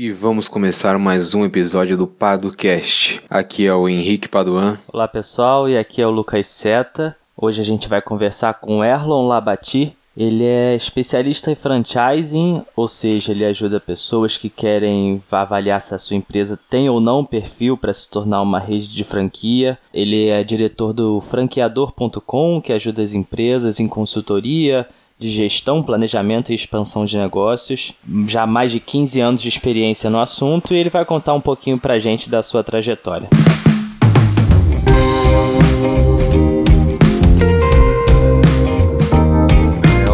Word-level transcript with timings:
E 0.00 0.12
vamos 0.12 0.46
começar 0.46 0.96
mais 0.96 1.34
um 1.34 1.44
episódio 1.44 1.96
do 1.96 2.06
PadoCast. 2.06 3.20
Aqui 3.28 3.66
é 3.66 3.74
o 3.74 3.88
Henrique 3.88 4.28
Paduan. 4.28 4.78
Olá 4.92 5.08
pessoal, 5.08 5.68
e 5.68 5.76
aqui 5.76 6.00
é 6.00 6.06
o 6.06 6.10
Lucas 6.12 6.46
Seta. 6.46 7.16
Hoje 7.36 7.60
a 7.60 7.64
gente 7.64 7.88
vai 7.88 8.00
conversar 8.00 8.54
com 8.54 8.84
Erlon 8.84 9.26
Labati. 9.26 9.96
Ele 10.16 10.44
é 10.44 10.76
especialista 10.76 11.50
em 11.50 11.56
franchising, 11.56 12.62
ou 12.76 12.86
seja, 12.86 13.32
ele 13.32 13.44
ajuda 13.44 13.80
pessoas 13.80 14.36
que 14.36 14.48
querem 14.48 15.20
avaliar 15.32 15.80
se 15.80 15.92
a 15.92 15.98
sua 15.98 16.16
empresa 16.16 16.56
tem 16.70 16.88
ou 16.88 17.00
não 17.00 17.24
perfil 17.24 17.76
para 17.76 17.92
se 17.92 18.08
tornar 18.08 18.40
uma 18.42 18.60
rede 18.60 18.86
de 18.86 19.02
franquia. 19.02 19.76
Ele 19.92 20.28
é 20.28 20.44
diretor 20.44 20.92
do 20.92 21.20
franqueador.com, 21.22 22.60
que 22.60 22.72
ajuda 22.72 23.02
as 23.02 23.14
empresas 23.14 23.80
em 23.80 23.88
consultoria, 23.88 24.88
de 25.18 25.30
gestão, 25.30 25.82
planejamento 25.82 26.52
e 26.52 26.54
expansão 26.54 27.04
de 27.04 27.18
negócios, 27.18 27.92
já 28.26 28.46
mais 28.46 28.70
de 28.70 28.78
15 28.78 29.20
anos 29.20 29.42
de 29.42 29.48
experiência 29.48 30.08
no 30.08 30.20
assunto, 30.20 30.72
e 30.72 30.76
ele 30.76 30.90
vai 30.90 31.04
contar 31.04 31.34
um 31.34 31.40
pouquinho 31.40 31.76
pra 31.76 31.98
gente 31.98 32.30
da 32.30 32.40
sua 32.40 32.62
trajetória. 32.62 33.28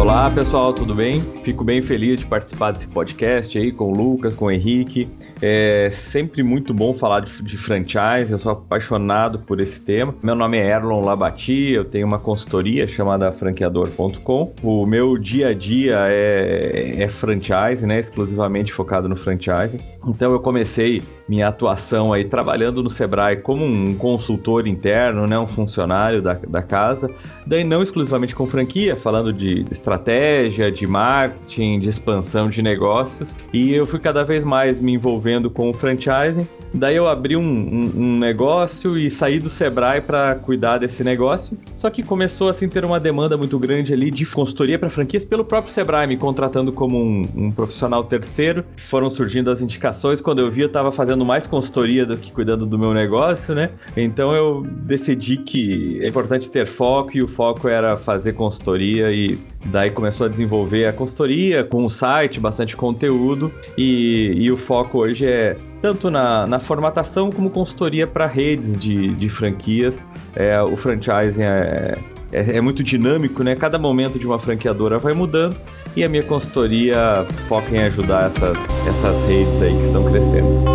Olá 0.01 0.31
pessoal, 0.31 0.73
tudo 0.73 0.95
bem? 0.95 1.21
Fico 1.43 1.63
bem 1.63 1.83
feliz 1.83 2.21
de 2.21 2.25
participar 2.25 2.71
desse 2.71 2.87
podcast 2.87 3.55
aí 3.55 3.71
com 3.71 3.91
o 3.91 3.95
Lucas, 3.95 4.35
com 4.35 4.45
o 4.45 4.51
Henrique. 4.51 5.07
É 5.41 5.91
sempre 5.91 6.41
muito 6.43 6.73
bom 6.73 6.93
falar 6.93 7.19
de, 7.21 7.41
de, 7.43 7.57
franchise, 7.57 8.31
eu 8.31 8.39
sou 8.39 8.53
apaixonado 8.53 9.39
por 9.39 9.59
esse 9.59 9.79
tema. 9.81 10.15
Meu 10.23 10.33
nome 10.33 10.57
é 10.57 10.67
Erlon 10.67 11.01
Labati, 11.01 11.73
eu 11.73 11.83
tenho 11.83 12.07
uma 12.07 12.19
consultoria 12.19 12.87
chamada 12.87 13.31
franqueador.com. 13.33 14.53
O 14.63 14.85
meu 14.85 15.17
dia 15.17 15.49
a 15.49 15.53
dia 15.53 16.05
é, 16.07 17.03
é 17.03 17.07
franchise, 17.07 17.85
né? 17.85 17.99
Exclusivamente 17.99 18.71
focado 18.71 19.09
no 19.09 19.15
franchise. 19.15 19.77
Então 20.07 20.31
eu 20.31 20.39
comecei 20.39 21.01
minha 21.27 21.47
atuação 21.47 22.13
aí 22.13 22.23
trabalhando 22.23 22.83
no 22.83 22.89
Sebrae 22.89 23.37
como 23.37 23.65
um 23.65 23.95
consultor 23.95 24.67
interno, 24.67 25.27
né? 25.27 25.37
Um 25.37 25.47
funcionário 25.47 26.21
da, 26.21 26.33
da 26.33 26.61
casa. 26.61 27.11
Daí 27.45 27.63
não 27.63 27.83
exclusivamente 27.83 28.33
com 28.33 28.47
franquia, 28.47 28.95
falando 28.95 29.33
de 29.33 29.65
estratégia, 29.69 30.71
de 30.71 30.87
marketing, 30.87 31.79
de 31.79 31.89
expansão 31.89 32.49
de 32.49 32.61
negócios. 32.61 33.35
E 33.51 33.73
eu 33.73 33.85
fui 33.85 33.99
cada 33.99 34.23
vez 34.23 34.43
mais 34.43 34.79
me 34.79 34.93
envolvendo 34.93 35.24
envolvendo 35.25 35.49
com 35.49 35.69
o 35.69 35.73
franchising. 35.73 36.47
Daí 36.73 36.95
eu 36.95 37.07
abri 37.07 37.35
um, 37.35 37.41
um, 37.41 37.91
um 37.95 38.19
negócio 38.19 38.97
e 38.97 39.09
saí 39.09 39.39
do 39.39 39.49
Sebrae 39.49 40.01
para 40.01 40.35
cuidar 40.35 40.77
desse 40.77 41.03
negócio. 41.03 41.57
Só 41.73 41.89
que 41.89 42.03
começou 42.03 42.49
assim 42.49 42.67
ter 42.67 42.85
uma 42.85 42.99
demanda 42.99 43.35
muito 43.35 43.57
grande 43.57 43.93
ali 43.93 44.11
de 44.11 44.25
consultoria 44.25 44.77
para 44.77 44.89
franquias 44.89 45.25
pelo 45.25 45.43
próprio 45.43 45.73
Sebrae, 45.73 46.05
me 46.05 46.17
contratando 46.17 46.71
como 46.71 46.97
um, 46.97 47.23
um, 47.35 47.51
profissional 47.51 48.03
terceiro. 48.03 48.63
Foram 48.89 49.09
surgindo 49.09 49.49
as 49.49 49.61
indicações. 49.61 50.21
Quando 50.21 50.39
eu 50.39 50.51
vi, 50.51 50.61
eu 50.61 50.67
estava 50.67 50.91
fazendo 50.91 51.25
mais 51.25 51.47
consultoria 51.47 52.05
do 52.05 52.17
que 52.17 52.31
cuidando 52.31 52.65
do 52.65 52.77
meu 52.77 52.93
negócio, 52.93 53.55
né? 53.55 53.71
Então 53.95 54.33
eu 54.33 54.63
decidi 54.63 55.37
que 55.37 55.99
é 56.01 56.07
importante 56.07 56.49
ter 56.49 56.67
foco 56.67 57.17
e 57.17 57.23
o 57.23 57.27
foco 57.27 57.67
era 57.67 57.97
fazer 57.97 58.33
consultoria 58.33 59.11
e 59.11 59.37
Daí 59.65 59.89
começou 59.89 60.27
a 60.27 60.29
desenvolver 60.29 60.85
a 60.85 60.93
consultoria 60.93 61.63
com 61.63 61.85
o 61.85 61.89
site, 61.89 62.39
bastante 62.39 62.75
conteúdo 62.75 63.51
e, 63.77 64.33
e 64.37 64.51
o 64.51 64.57
foco 64.57 64.99
hoje 64.99 65.25
é 65.25 65.57
tanto 65.81 66.09
na, 66.09 66.45
na 66.47 66.59
formatação 66.59 67.29
como 67.29 67.49
consultoria 67.49 68.05
para 68.07 68.27
redes 68.27 68.79
de, 68.79 69.09
de 69.09 69.29
franquias. 69.29 70.05
É, 70.35 70.61
o 70.61 70.75
franchising 70.75 71.41
é, 71.41 71.97
é, 72.31 72.57
é, 72.57 72.61
muito 72.61 72.83
dinâmico, 72.83 73.43
né? 73.43 73.55
Cada 73.55 73.77
momento 73.77 74.19
de 74.19 74.25
uma 74.25 74.37
franqueadora 74.37 74.97
vai 74.97 75.13
mudando 75.13 75.55
e 75.95 76.03
a 76.03 76.09
minha 76.09 76.23
consultoria 76.23 77.25
foca 77.47 77.75
em 77.75 77.79
ajudar 77.79 78.31
essas, 78.31 78.57
essas 78.87 79.27
redes 79.27 79.61
aí 79.61 79.73
que 79.73 79.85
estão 79.85 80.03
crescendo. 80.03 80.74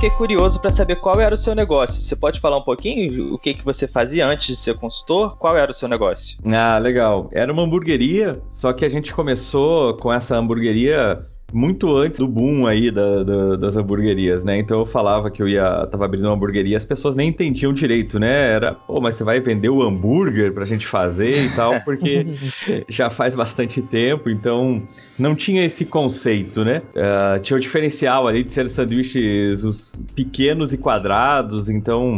Fiquei 0.00 0.16
curioso 0.16 0.58
para 0.58 0.70
saber 0.70 0.96
qual 0.96 1.20
era 1.20 1.34
o 1.34 1.36
seu 1.36 1.54
negócio. 1.54 2.00
Você 2.00 2.16
pode 2.16 2.40
falar 2.40 2.56
um 2.56 2.62
pouquinho 2.62 3.34
o 3.34 3.38
que, 3.38 3.52
que 3.52 3.62
você 3.62 3.86
fazia 3.86 4.26
antes 4.26 4.46
de 4.46 4.56
ser 4.56 4.74
consultor? 4.78 5.36
Qual 5.36 5.54
era 5.54 5.70
o 5.70 5.74
seu 5.74 5.86
negócio? 5.86 6.38
Ah, 6.50 6.78
legal. 6.78 7.28
Era 7.32 7.52
uma 7.52 7.62
hamburgueria, 7.62 8.40
só 8.50 8.72
que 8.72 8.86
a 8.86 8.88
gente 8.88 9.12
começou 9.12 9.94
com 9.98 10.10
essa 10.10 10.38
hamburgueria 10.38 11.26
muito 11.52 11.96
antes 11.96 12.18
do 12.18 12.28
boom 12.28 12.66
aí 12.66 12.90
da, 12.90 13.22
da, 13.22 13.56
das 13.56 13.76
hamburguerias, 13.76 14.42
né? 14.44 14.58
Então 14.58 14.78
eu 14.78 14.86
falava 14.86 15.30
que 15.30 15.42
eu 15.42 15.48
ia 15.48 15.86
tava 15.90 16.04
abrindo 16.04 16.26
uma 16.26 16.34
hamburgueria, 16.34 16.76
as 16.76 16.84
pessoas 16.84 17.16
nem 17.16 17.28
entendiam 17.28 17.72
direito, 17.72 18.18
né? 18.18 18.52
Era, 18.52 18.72
pô, 18.72 19.00
mas 19.00 19.16
você 19.16 19.24
vai 19.24 19.40
vender 19.40 19.68
o 19.68 19.82
hambúrguer 19.82 20.52
pra 20.52 20.64
gente 20.64 20.86
fazer 20.86 21.44
e 21.44 21.48
tal, 21.50 21.80
porque 21.80 22.26
já 22.88 23.10
faz 23.10 23.34
bastante 23.34 23.82
tempo, 23.82 24.30
então 24.30 24.82
não 25.18 25.34
tinha 25.34 25.64
esse 25.64 25.84
conceito, 25.84 26.64
né? 26.64 26.82
Uh, 26.94 27.40
tinha 27.40 27.56
o 27.56 27.60
diferencial 27.60 28.26
ali 28.26 28.42
de 28.44 28.50
ser 28.50 28.70
sanduíches 28.70 29.64
os 29.64 30.02
pequenos 30.14 30.72
e 30.72 30.78
quadrados, 30.78 31.68
então 31.68 32.16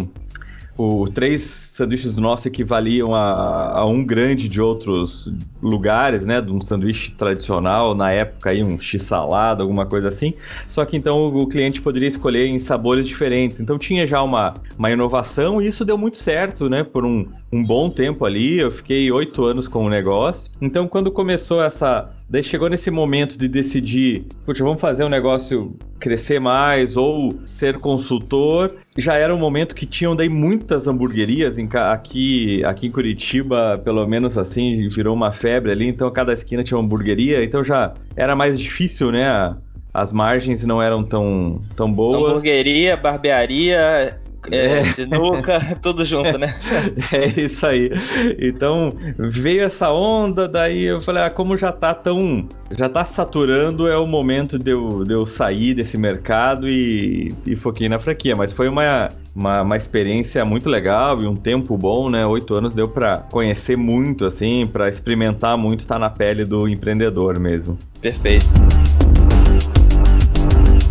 o 0.76 1.08
três 1.10 1.61
sanduíches 1.72 2.18
nossos 2.18 2.44
equivaliam 2.44 3.14
a, 3.14 3.80
a, 3.80 3.86
um 3.86 4.04
grande 4.04 4.46
de 4.46 4.60
outros 4.60 5.32
lugares, 5.62 6.22
né? 6.22 6.38
De 6.38 6.52
um 6.52 6.60
sanduíche 6.60 7.12
tradicional, 7.12 7.94
na 7.94 8.10
época 8.10 8.50
aí 8.50 8.62
um 8.62 8.78
x-salada, 8.78 9.62
alguma 9.62 9.86
coisa 9.86 10.08
assim. 10.08 10.34
Só 10.68 10.84
que 10.84 10.98
então 10.98 11.34
o 11.34 11.46
cliente 11.46 11.80
poderia 11.80 12.10
escolher 12.10 12.46
em 12.46 12.60
sabores 12.60 13.08
diferentes. 13.08 13.58
Então 13.58 13.78
tinha 13.78 14.06
já 14.06 14.22
uma, 14.22 14.52
uma 14.78 14.90
inovação 14.90 15.62
e 15.62 15.66
isso 15.66 15.82
deu 15.82 15.96
muito 15.96 16.18
certo, 16.18 16.68
né? 16.68 16.84
Por 16.84 17.06
um, 17.06 17.26
um 17.50 17.64
bom 17.64 17.88
tempo 17.88 18.26
ali. 18.26 18.58
Eu 18.58 18.70
fiquei 18.70 19.10
oito 19.10 19.42
anos 19.42 19.66
com 19.66 19.86
o 19.86 19.88
negócio. 19.88 20.50
Então 20.60 20.86
quando 20.86 21.10
começou 21.10 21.64
essa 21.64 22.10
Daí 22.32 22.42
chegou 22.42 22.70
nesse 22.70 22.90
momento 22.90 23.36
de 23.36 23.46
decidir, 23.46 24.24
puxa, 24.46 24.64
vamos 24.64 24.80
fazer 24.80 25.04
um 25.04 25.08
negócio 25.10 25.76
crescer 26.00 26.40
mais 26.40 26.96
ou 26.96 27.28
ser 27.44 27.78
consultor. 27.78 28.76
Já 28.96 29.16
era 29.16 29.34
um 29.34 29.38
momento 29.38 29.74
que 29.74 29.84
tinham 29.84 30.16
daí 30.16 30.30
muitas 30.30 30.88
hamburguerias 30.88 31.58
em, 31.58 31.68
aqui, 31.74 32.64
aqui 32.64 32.86
em 32.86 32.90
Curitiba, 32.90 33.78
pelo 33.84 34.06
menos 34.06 34.38
assim, 34.38 34.88
virou 34.88 35.14
uma 35.14 35.30
febre 35.30 35.72
ali, 35.72 35.86
então 35.86 36.10
cada 36.10 36.32
esquina 36.32 36.64
tinha 36.64 36.78
uma 36.78 36.84
hamburgueria, 36.86 37.44
então 37.44 37.62
já 37.62 37.92
era 38.16 38.34
mais 38.34 38.58
difícil, 38.58 39.12
né? 39.12 39.54
As 39.92 40.10
margens 40.10 40.64
não 40.64 40.80
eram 40.80 41.04
tão, 41.04 41.60
tão 41.76 41.92
boas. 41.92 42.32
Hamburgueria, 42.32 42.96
barbearia, 42.96 44.21
é, 44.50 44.84
sinuca, 44.84 45.60
tudo 45.80 46.04
junto, 46.04 46.38
né? 46.38 46.54
É 47.12 47.40
isso 47.40 47.66
aí. 47.66 47.90
Então, 48.38 48.94
veio 49.18 49.64
essa 49.64 49.90
onda, 49.90 50.48
daí 50.48 50.84
eu 50.84 51.02
falei, 51.02 51.22
ah, 51.22 51.30
como 51.30 51.56
já 51.56 51.70
tá 51.70 51.94
tão. 51.94 52.46
Já 52.70 52.88
tá 52.88 53.04
saturando, 53.04 53.88
é 53.88 53.96
o 53.96 54.06
momento 54.06 54.58
de 54.58 54.70
eu, 54.70 55.04
de 55.04 55.12
eu 55.12 55.26
sair 55.26 55.74
desse 55.74 55.96
mercado 55.96 56.68
e, 56.68 57.32
e 57.46 57.54
foquei 57.54 57.88
na 57.88 57.98
franquia. 57.98 58.34
Mas 58.34 58.52
foi 58.52 58.68
uma, 58.68 59.08
uma, 59.34 59.62
uma 59.62 59.76
experiência 59.76 60.44
muito 60.44 60.68
legal 60.68 61.22
e 61.22 61.26
um 61.26 61.36
tempo 61.36 61.76
bom, 61.76 62.08
né? 62.10 62.26
Oito 62.26 62.54
anos 62.54 62.74
deu 62.74 62.88
para 62.88 63.18
conhecer 63.18 63.76
muito, 63.76 64.26
assim, 64.26 64.66
para 64.66 64.88
experimentar 64.88 65.56
muito, 65.56 65.86
tá 65.86 65.98
na 65.98 66.10
pele 66.10 66.44
do 66.44 66.68
empreendedor 66.68 67.38
mesmo. 67.38 67.78
Perfeito. 68.00 68.46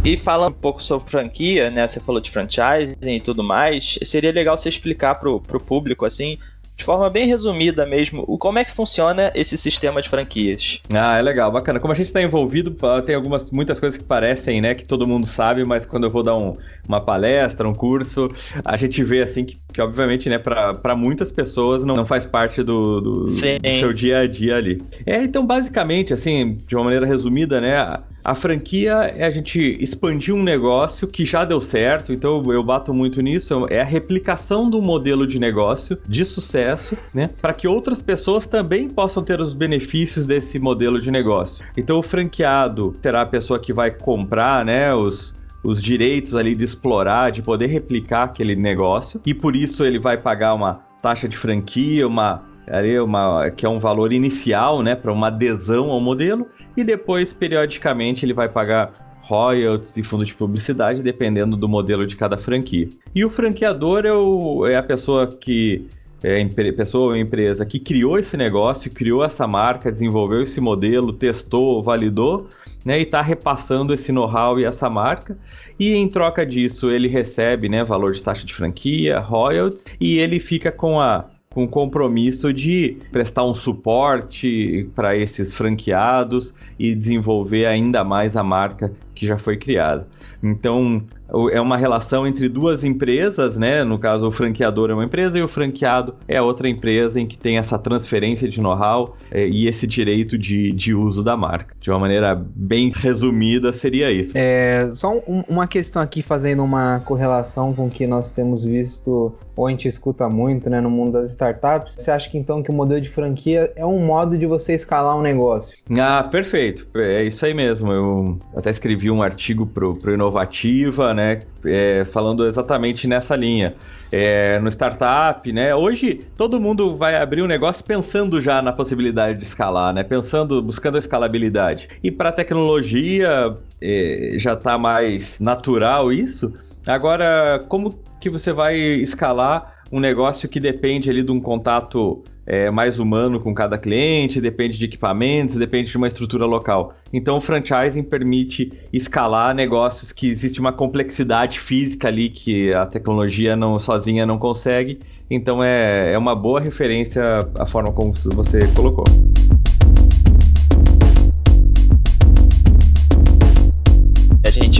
E 0.03 0.17
falando 0.17 0.53
um 0.53 0.59
pouco 0.59 0.81
sobre 0.81 1.11
franquia, 1.11 1.69
né? 1.69 1.87
Você 1.87 1.99
falou 1.99 2.19
de 2.19 2.31
franchising 2.31 2.95
e 3.17 3.21
tudo 3.21 3.43
mais. 3.43 3.99
Seria 4.03 4.31
legal 4.31 4.57
você 4.57 4.67
explicar 4.67 5.15
pro, 5.15 5.39
pro 5.39 5.59
público, 5.59 6.05
assim, 6.05 6.39
de 6.81 6.85
forma 6.85 7.09
bem 7.11 7.27
resumida 7.27 7.85
mesmo, 7.85 8.23
o 8.27 8.39
como 8.39 8.57
é 8.57 8.65
que 8.65 8.71
funciona 8.71 9.31
esse 9.35 9.55
sistema 9.55 10.01
de 10.01 10.09
franquias. 10.09 10.81
Ah, 10.91 11.17
é 11.17 11.21
legal, 11.21 11.51
bacana. 11.51 11.79
Como 11.79 11.93
a 11.93 11.95
gente 11.95 12.07
está 12.07 12.21
envolvido, 12.21 12.75
tem 13.05 13.13
algumas 13.13 13.51
muitas 13.51 13.79
coisas 13.79 13.97
que 13.97 14.03
parecem, 14.03 14.59
né, 14.59 14.73
que 14.73 14.83
todo 14.83 15.05
mundo 15.05 15.27
sabe, 15.27 15.63
mas 15.63 15.85
quando 15.85 16.05
eu 16.05 16.09
vou 16.09 16.23
dar 16.23 16.35
um, 16.35 16.57
uma 16.87 16.99
palestra, 16.99 17.69
um 17.69 17.73
curso, 17.73 18.31
a 18.65 18.75
gente 18.77 19.03
vê 19.03 19.21
assim 19.21 19.45
que, 19.45 19.57
que 19.71 19.79
obviamente, 19.79 20.27
né, 20.27 20.39
para 20.39 20.95
muitas 20.95 21.31
pessoas 21.31 21.85
não, 21.85 21.93
não 21.93 22.05
faz 22.05 22.25
parte 22.25 22.63
do, 22.63 22.99
do, 22.99 23.25
do, 23.25 23.29
seu 23.29 23.93
dia 23.93 24.19
a 24.19 24.27
dia 24.27 24.55
ali. 24.55 24.81
É, 25.05 25.21
então, 25.21 25.45
basicamente, 25.45 26.13
assim, 26.13 26.57
de 26.67 26.75
uma 26.75 26.85
maneira 26.85 27.05
resumida, 27.05 27.61
né, 27.61 28.01
a 28.23 28.35
franquia 28.35 29.11
é 29.15 29.25
a 29.25 29.29
gente 29.29 29.59
expandir 29.81 30.33
um 30.33 30.43
negócio 30.43 31.07
que 31.07 31.25
já 31.25 31.43
deu 31.43 31.61
certo, 31.61 32.13
então 32.13 32.41
eu 32.51 32.63
bato 32.63 32.93
muito 32.93 33.21
nisso, 33.21 33.65
é 33.69 33.81
a 33.81 33.85
replicação 33.85 34.69
do 34.69 34.81
modelo 34.81 35.25
de 35.25 35.39
negócio 35.39 35.97
de 36.07 36.23
sucesso, 36.23 36.70
né, 37.13 37.29
para 37.41 37.53
que 37.53 37.67
outras 37.67 38.01
pessoas 38.01 38.45
também 38.45 38.87
possam 38.87 39.23
ter 39.23 39.39
os 39.39 39.53
benefícios 39.53 40.25
desse 40.25 40.59
modelo 40.59 40.99
de 41.01 41.11
negócio. 41.11 41.63
Então 41.77 41.99
o 41.99 42.03
franqueado 42.03 42.95
será 43.01 43.21
a 43.21 43.25
pessoa 43.25 43.59
que 43.59 43.73
vai 43.73 43.91
comprar, 43.91 44.65
né, 44.65 44.93
os 44.93 45.39
os 45.63 45.81
direitos 45.81 46.35
ali 46.35 46.55
de 46.55 46.65
explorar, 46.65 47.31
de 47.31 47.41
poder 47.41 47.67
replicar 47.67 48.23
aquele 48.23 48.55
negócio, 48.55 49.21
e 49.25 49.33
por 49.33 49.55
isso 49.55 49.83
ele 49.83 49.99
vai 49.99 50.17
pagar 50.17 50.53
uma 50.53 50.81
taxa 51.01 51.27
de 51.27 51.37
franquia, 51.37 52.07
uma 52.07 52.43
ali 52.67 52.99
uma, 52.99 53.49
que 53.49 53.65
é 53.65 53.69
um 53.69 53.79
valor 53.79 54.13
inicial, 54.13 54.81
né, 54.81 54.95
para 54.95 55.11
uma 55.11 55.27
adesão 55.27 55.89
ao 55.89 55.99
modelo, 55.99 56.47
e 56.77 56.83
depois 56.83 57.33
periodicamente 57.33 58.25
ele 58.25 58.33
vai 58.33 58.47
pagar 58.47 59.19
royalties 59.21 59.97
e 59.97 60.03
fundo 60.03 60.25
de 60.25 60.33
publicidade, 60.33 61.01
dependendo 61.01 61.57
do 61.57 61.67
modelo 61.67 62.05
de 62.05 62.15
cada 62.15 62.37
franquia. 62.37 62.87
E 63.13 63.25
o 63.25 63.29
franqueador 63.29 64.05
é, 64.05 64.13
o, 64.13 64.65
é 64.65 64.75
a 64.75 64.83
pessoa 64.83 65.27
que 65.27 65.87
é, 66.23 66.71
pessoa 66.71 67.13
ou 67.13 67.17
empresa 67.17 67.65
que 67.65 67.79
criou 67.79 68.17
esse 68.17 68.37
negócio, 68.37 68.91
criou 68.91 69.23
essa 69.23 69.47
marca, 69.47 69.91
desenvolveu 69.91 70.39
esse 70.39 70.61
modelo, 70.61 71.13
testou, 71.13 71.81
validou, 71.81 72.47
né, 72.85 72.99
e 72.99 73.03
está 73.03 73.21
repassando 73.21 73.93
esse 73.93 74.11
know-how 74.11 74.59
e 74.59 74.65
essa 74.65 74.89
marca. 74.89 75.37
E 75.79 75.93
em 75.93 76.07
troca 76.07 76.45
disso, 76.45 76.91
ele 76.91 77.07
recebe 77.07 77.67
né, 77.67 77.83
valor 77.83 78.13
de 78.13 78.21
taxa 78.21 78.45
de 78.45 78.53
franquia, 78.53 79.19
royalties, 79.19 79.85
e 79.99 80.19
ele 80.19 80.39
fica 80.39 80.71
com 80.71 80.99
a 80.99 81.25
com 81.51 81.67
compromisso 81.67 82.53
de 82.53 82.97
prestar 83.11 83.43
um 83.43 83.53
suporte 83.53 84.89
para 84.95 85.17
esses 85.17 85.53
franqueados 85.53 86.53
e 86.79 86.95
desenvolver 86.95 87.65
ainda 87.65 88.05
mais 88.05 88.37
a 88.37 88.43
marca 88.43 88.91
que 89.13 89.27
já 89.27 89.37
foi 89.37 89.57
criada. 89.57 90.07
Então, 90.43 91.03
é 91.51 91.61
uma 91.61 91.77
relação 91.77 92.27
entre 92.27 92.49
duas 92.49 92.83
empresas, 92.83 93.57
né? 93.57 93.83
No 93.83 93.97
caso, 93.99 94.27
o 94.27 94.31
franqueador 94.31 94.89
é 94.89 94.93
uma 94.93 95.05
empresa 95.05 95.37
e 95.37 95.41
o 95.41 95.47
franqueado 95.47 96.15
é 96.27 96.41
outra 96.41 96.67
empresa 96.67 97.19
em 97.19 97.27
que 97.27 97.37
tem 97.37 97.57
essa 97.57 97.77
transferência 97.77 98.49
de 98.49 98.59
know-how 98.59 99.15
é, 99.29 99.47
e 99.47 99.67
esse 99.67 99.85
direito 99.85 100.37
de, 100.37 100.69
de 100.69 100.93
uso 100.93 101.23
da 101.23 101.37
marca. 101.37 101.75
De 101.79 101.89
uma 101.89 101.99
maneira 101.99 102.35
bem 102.35 102.91
resumida, 102.93 103.71
seria 103.71 104.11
isso. 104.11 104.33
É, 104.35 104.91
só 104.93 105.15
um, 105.27 105.43
uma 105.47 105.67
questão 105.67 106.01
aqui, 106.01 106.21
fazendo 106.21 106.63
uma 106.63 106.99
correlação 107.01 107.73
com 107.73 107.87
o 107.87 107.89
que 107.89 108.05
nós 108.05 108.31
temos 108.31 108.65
visto 108.65 109.33
ou 109.55 109.67
a 109.67 109.69
gente 109.69 109.87
escuta 109.87 110.27
muito 110.29 110.69
né, 110.69 110.81
no 110.81 110.89
mundo 110.89 111.13
das 111.13 111.31
startups. 111.31 111.95
Você 111.97 112.09
acha 112.11 112.29
que 112.29 112.37
então 112.37 112.63
que 112.63 112.71
o 112.71 112.73
modelo 112.73 113.01
de 113.01 113.09
franquia 113.09 113.71
é 113.75 113.85
um 113.85 113.99
modo 113.99 114.37
de 114.37 114.45
você 114.45 114.73
escalar 114.73 115.17
um 115.17 115.21
negócio? 115.21 115.77
Ah, 115.99 116.23
perfeito. 116.23 116.87
É 116.95 117.23
isso 117.23 117.45
aí 117.45 117.53
mesmo. 117.53 117.91
Eu 117.91 118.39
até 118.55 118.69
escrevi 118.69 119.00
um 119.09 119.23
artigo 119.23 119.65
para 119.65 119.85
o 119.85 120.13
Inovativa, 120.13 121.13
né? 121.13 121.39
É, 121.65 122.05
falando 122.05 122.45
exatamente 122.45 123.07
nessa 123.07 123.35
linha. 123.35 123.75
É, 124.11 124.59
no 124.59 124.67
startup, 124.67 125.49
né? 125.53 125.73
Hoje 125.73 126.19
todo 126.35 126.59
mundo 126.59 126.97
vai 126.97 127.15
abrir 127.15 127.41
um 127.41 127.47
negócio 127.47 127.83
pensando 127.83 128.41
já 128.41 128.61
na 128.61 128.73
possibilidade 128.73 129.39
de 129.39 129.45
escalar, 129.45 129.93
né? 129.93 130.03
Pensando, 130.03 130.61
buscando 130.61 130.95
a 130.95 130.99
escalabilidade. 130.99 131.87
E 132.03 132.11
para 132.11 132.31
tecnologia 132.31 133.55
é, 133.81 134.31
já 134.35 134.53
está 134.53 134.77
mais 134.77 135.39
natural 135.39 136.11
isso. 136.11 136.53
Agora, 136.85 137.59
como 137.69 137.89
que 138.19 138.29
você 138.29 138.51
vai 138.51 138.75
escalar 138.77 139.81
um 139.91 139.99
negócio 139.99 140.47
que 140.47 140.59
depende 140.59 141.09
ali 141.09 141.21
de 141.21 141.31
um 141.31 141.39
contato 141.39 142.23
é, 142.51 142.69
mais 142.69 142.99
humano 142.99 143.39
com 143.39 143.55
cada 143.55 143.77
cliente, 143.77 144.41
depende 144.41 144.77
de 144.77 144.83
equipamentos, 144.83 145.55
depende 145.55 145.89
de 145.89 145.95
uma 145.95 146.09
estrutura 146.09 146.45
local. 146.45 146.93
Então, 147.13 147.37
o 147.37 147.41
franchising 147.41 148.03
permite 148.03 148.69
escalar 148.91 149.55
negócios 149.55 150.11
que 150.11 150.27
existe 150.27 150.59
uma 150.59 150.73
complexidade 150.73 151.61
física 151.61 152.09
ali 152.09 152.29
que 152.29 152.73
a 152.73 152.85
tecnologia 152.85 153.55
não 153.55 153.79
sozinha 153.79 154.25
não 154.25 154.37
consegue. 154.37 154.99
Então, 155.29 155.63
é, 155.63 156.11
é 156.11 156.17
uma 156.17 156.35
boa 156.35 156.59
referência 156.59 157.23
a 157.57 157.65
forma 157.65 157.93
como 157.93 158.11
você 158.35 158.59
colocou. 158.75 159.05